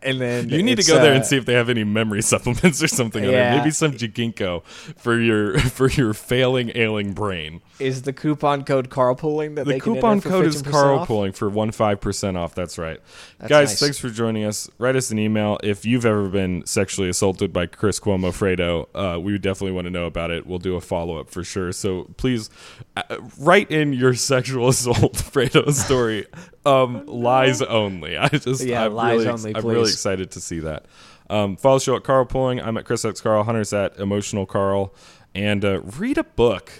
and 0.01 0.21
then 0.21 0.49
You 0.49 0.63
need 0.63 0.77
to 0.79 0.87
go 0.87 0.99
there 1.01 1.13
uh, 1.13 1.15
and 1.15 1.25
see 1.25 1.37
if 1.37 1.45
they 1.45 1.53
have 1.53 1.69
any 1.69 1.83
memory 1.83 2.21
supplements 2.33 2.81
or 2.81 2.87
something. 2.87 3.23
on 3.25 3.31
there. 3.31 3.53
Yeah. 3.53 3.57
Maybe 3.57 3.71
some 3.71 3.93
Ginkgo 3.93 4.63
for 4.65 5.19
your 5.19 5.57
for 5.59 5.89
your 5.89 6.13
failing 6.13 6.71
ailing 6.75 7.13
brain. 7.13 7.61
Is 7.79 8.01
the 8.03 8.13
coupon 8.13 8.63
code 8.63 8.89
carlpooling 8.89 9.55
that 9.55 9.65
The 9.65 9.79
coupon 9.79 10.21
code 10.21 10.45
is 10.45 10.61
15% 10.63 10.71
Carl 10.71 10.99
off? 10.99 11.35
for 11.35 11.49
one 11.49 11.71
five 11.71 12.01
percent 12.01 12.37
off. 12.37 12.53
That's 12.55 12.77
right, 12.77 12.99
guys. 13.39 13.49
nice. 13.49 13.79
Thanks 13.79 13.97
for 13.99 14.09
joining 14.09 14.43
us. 14.45 14.69
Write 14.77 14.95
us 14.95 15.11
an 15.11 15.19
email 15.19 15.57
if 15.63 15.85
you've 15.85 16.05
ever 16.05 16.27
been 16.27 16.65
sexually 16.65 17.09
assaulted 17.09 17.53
by 17.53 17.65
Chris 17.65 17.99
Cuomo 17.99 18.31
Fredo. 18.31 18.87
Uh, 18.93 19.19
we 19.19 19.31
would 19.31 19.41
definitely 19.41 19.71
want 19.71 19.85
to 19.85 19.91
know 19.91 20.05
about 20.05 20.31
it. 20.31 20.45
We'll 20.45 20.59
do 20.59 20.75
a 20.75 20.81
follow 20.81 21.19
up 21.19 21.29
for 21.29 21.43
sure. 21.43 21.71
So 21.71 22.09
please 22.17 22.49
uh, 22.97 23.03
write 23.39 23.71
in 23.71 23.93
your 23.93 24.13
sexual 24.15 24.67
assault 24.69 25.13
Fredo 25.13 25.71
story. 25.73 26.25
Um, 26.65 27.05
lies 27.05 27.61
only. 27.61 28.17
I 28.17 28.27
just 28.27 28.63
Yeah, 28.63 28.85
I'm 28.85 28.93
lies 28.93 29.19
really, 29.19 29.29
only, 29.29 29.55
I'm 29.55 29.65
really 29.79 29.91
excited 29.91 30.31
to 30.31 30.41
see 30.41 30.59
that. 30.59 30.85
Um, 31.29 31.57
follow 31.57 31.77
the 31.77 31.83
show 31.83 31.95
at 31.95 32.03
Carl 32.03 32.25
Pooling. 32.25 32.59
I'm 32.61 32.77
at 32.77 32.85
Chris 32.85 33.05
X 33.05 33.21
Carl. 33.21 33.43
Hunter's 33.43 33.71
at 33.73 33.97
Emotional 33.97 34.45
Carl. 34.45 34.93
And 35.35 35.63
uh, 35.63 35.81
read 35.81 36.17
a 36.17 36.23
book. 36.23 36.71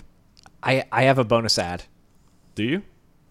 I 0.63 0.85
I 0.91 1.03
have 1.03 1.19
a 1.19 1.23
bonus 1.23 1.57
ad. 1.59 1.83
Do 2.55 2.63
you? 2.63 2.81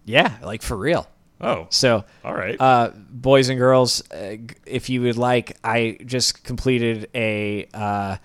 Yeah, 0.05 0.37
like 0.41 0.61
for 0.61 0.77
real. 0.77 1.07
Oh, 1.41 1.67
So, 1.69 2.03
all 2.25 2.33
right. 2.33 2.59
uh, 2.59 2.91
boys 3.09 3.47
and 3.47 3.57
girls, 3.57 4.01
uh, 4.11 4.35
g- 4.35 4.47
if 4.65 4.89
you 4.89 5.01
would 5.03 5.17
like, 5.17 5.55
I 5.63 5.97
just 6.05 6.43
completed 6.43 7.09
a 7.15 7.65
uh, 7.73 8.17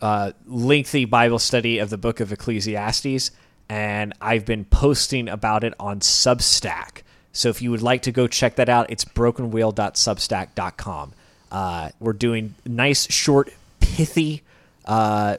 uh, 0.00 0.32
lengthy 0.46 1.04
Bible 1.04 1.38
study 1.38 1.78
of 1.78 1.90
the 1.90 1.98
book 1.98 2.20
of 2.20 2.32
Ecclesiastes, 2.32 3.32
and 3.68 4.14
I've 4.22 4.46
been 4.46 4.64
posting 4.64 5.28
about 5.28 5.62
it 5.62 5.74
on 5.78 6.00
Substack. 6.00 7.02
So 7.38 7.48
if 7.50 7.62
you 7.62 7.70
would 7.70 7.82
like 7.82 8.02
to 8.02 8.10
go 8.10 8.26
check 8.26 8.56
that 8.56 8.68
out, 8.68 8.90
it's 8.90 9.04
brokenwheel.substack.com. 9.04 11.12
Uh, 11.52 11.90
we're 12.00 12.12
doing 12.12 12.56
nice, 12.66 13.08
short, 13.12 13.52
pithy 13.78 14.42
uh, 14.84 15.36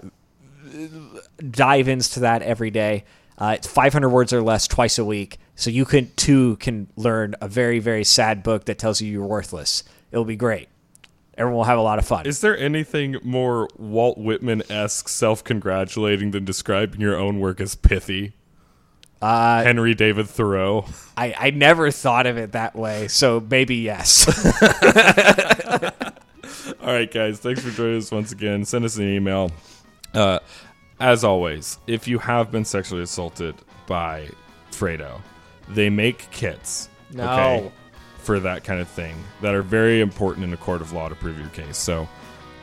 dive 1.52 1.90
ins 1.90 2.12
to 2.12 2.22
that 2.22 2.42
every 2.42 2.72
day. 2.72 3.04
Uh, 3.38 3.56
it's 3.58 3.68
500 3.68 4.08
words 4.08 4.32
or 4.32 4.42
less 4.42 4.66
twice 4.66 4.98
a 4.98 5.04
week, 5.04 5.40
so 5.56 5.70
you 5.70 5.84
can 5.84 6.10
too 6.16 6.56
can 6.56 6.88
learn 6.96 7.36
a 7.42 7.50
very 7.50 7.80
very 7.80 8.06
sad 8.06 8.44
book 8.44 8.64
that 8.66 8.80
tells 8.80 9.02
you 9.02 9.12
you're 9.12 9.26
worthless. 9.26 9.84
It'll 10.10 10.24
be 10.24 10.38
great. 10.38 10.70
Everyone 11.38 11.58
will 11.58 11.66
have 11.66 11.80
a 11.80 11.82
lot 11.82 12.00
of 12.00 12.06
fun. 12.06 12.26
Is 12.26 12.40
there 12.40 12.58
anything 12.58 13.18
more 13.24 13.68
Walt 13.78 14.18
Whitman 14.18 14.64
esque 14.72 15.10
self 15.10 15.44
congratulating 15.44 16.32
than 16.32 16.46
describing 16.46 17.02
your 17.02 17.18
own 17.18 17.42
work 17.42 17.60
as 17.60 17.76
pithy? 17.76 18.32
Uh, 19.22 19.64
Henry 19.64 19.96
David 19.96 20.28
Thoreau. 20.30 20.86
I, 21.18 21.34
I 21.38 21.50
never 21.50 21.92
thought 21.92 22.26
of 22.26 22.38
it 22.38 22.54
that 22.54 22.76
way, 22.76 23.08
so 23.10 23.46
maybe 23.50 23.76
yes. 23.78 24.26
All 26.82 26.94
right, 26.94 27.12
guys. 27.12 27.40
Thanks 27.40 27.62
for 27.62 27.72
joining 27.72 27.98
us 27.98 28.12
once 28.12 28.32
again. 28.32 28.64
Send 28.64 28.86
us 28.86 28.96
an 28.98 29.08
email. 29.08 29.52
Uh, 30.14 30.40
as 31.00 31.24
always, 31.24 31.78
if 31.88 32.08
you 32.08 32.20
have 32.20 32.52
been 32.52 32.64
sexually 32.66 33.04
assaulted 33.04 33.56
by 33.88 34.30
Fredo, 34.72 35.22
they 35.68 35.90
make 35.90 36.30
kits. 36.32 36.90
No. 37.12 37.72
for 38.20 38.40
that 38.42 38.64
kind 38.64 38.80
of 38.80 38.88
thing 38.88 39.16
that 39.42 39.56
are 39.56 39.64
very 39.64 40.00
important 40.02 40.44
in 40.46 40.54
a 40.54 40.58
court 40.58 40.82
of 40.82 40.92
law 40.94 41.10
to 41.10 41.16
prove 41.16 41.40
your 41.40 41.50
case. 41.50 41.78
So 41.78 42.08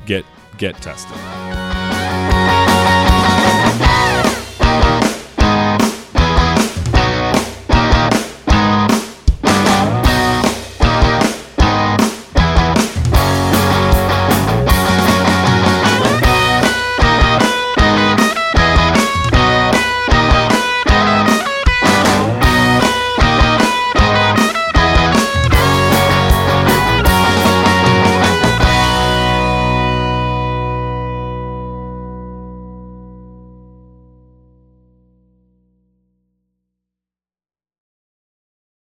get 0.06 0.24
get 0.58 0.76
tested. 0.80 1.16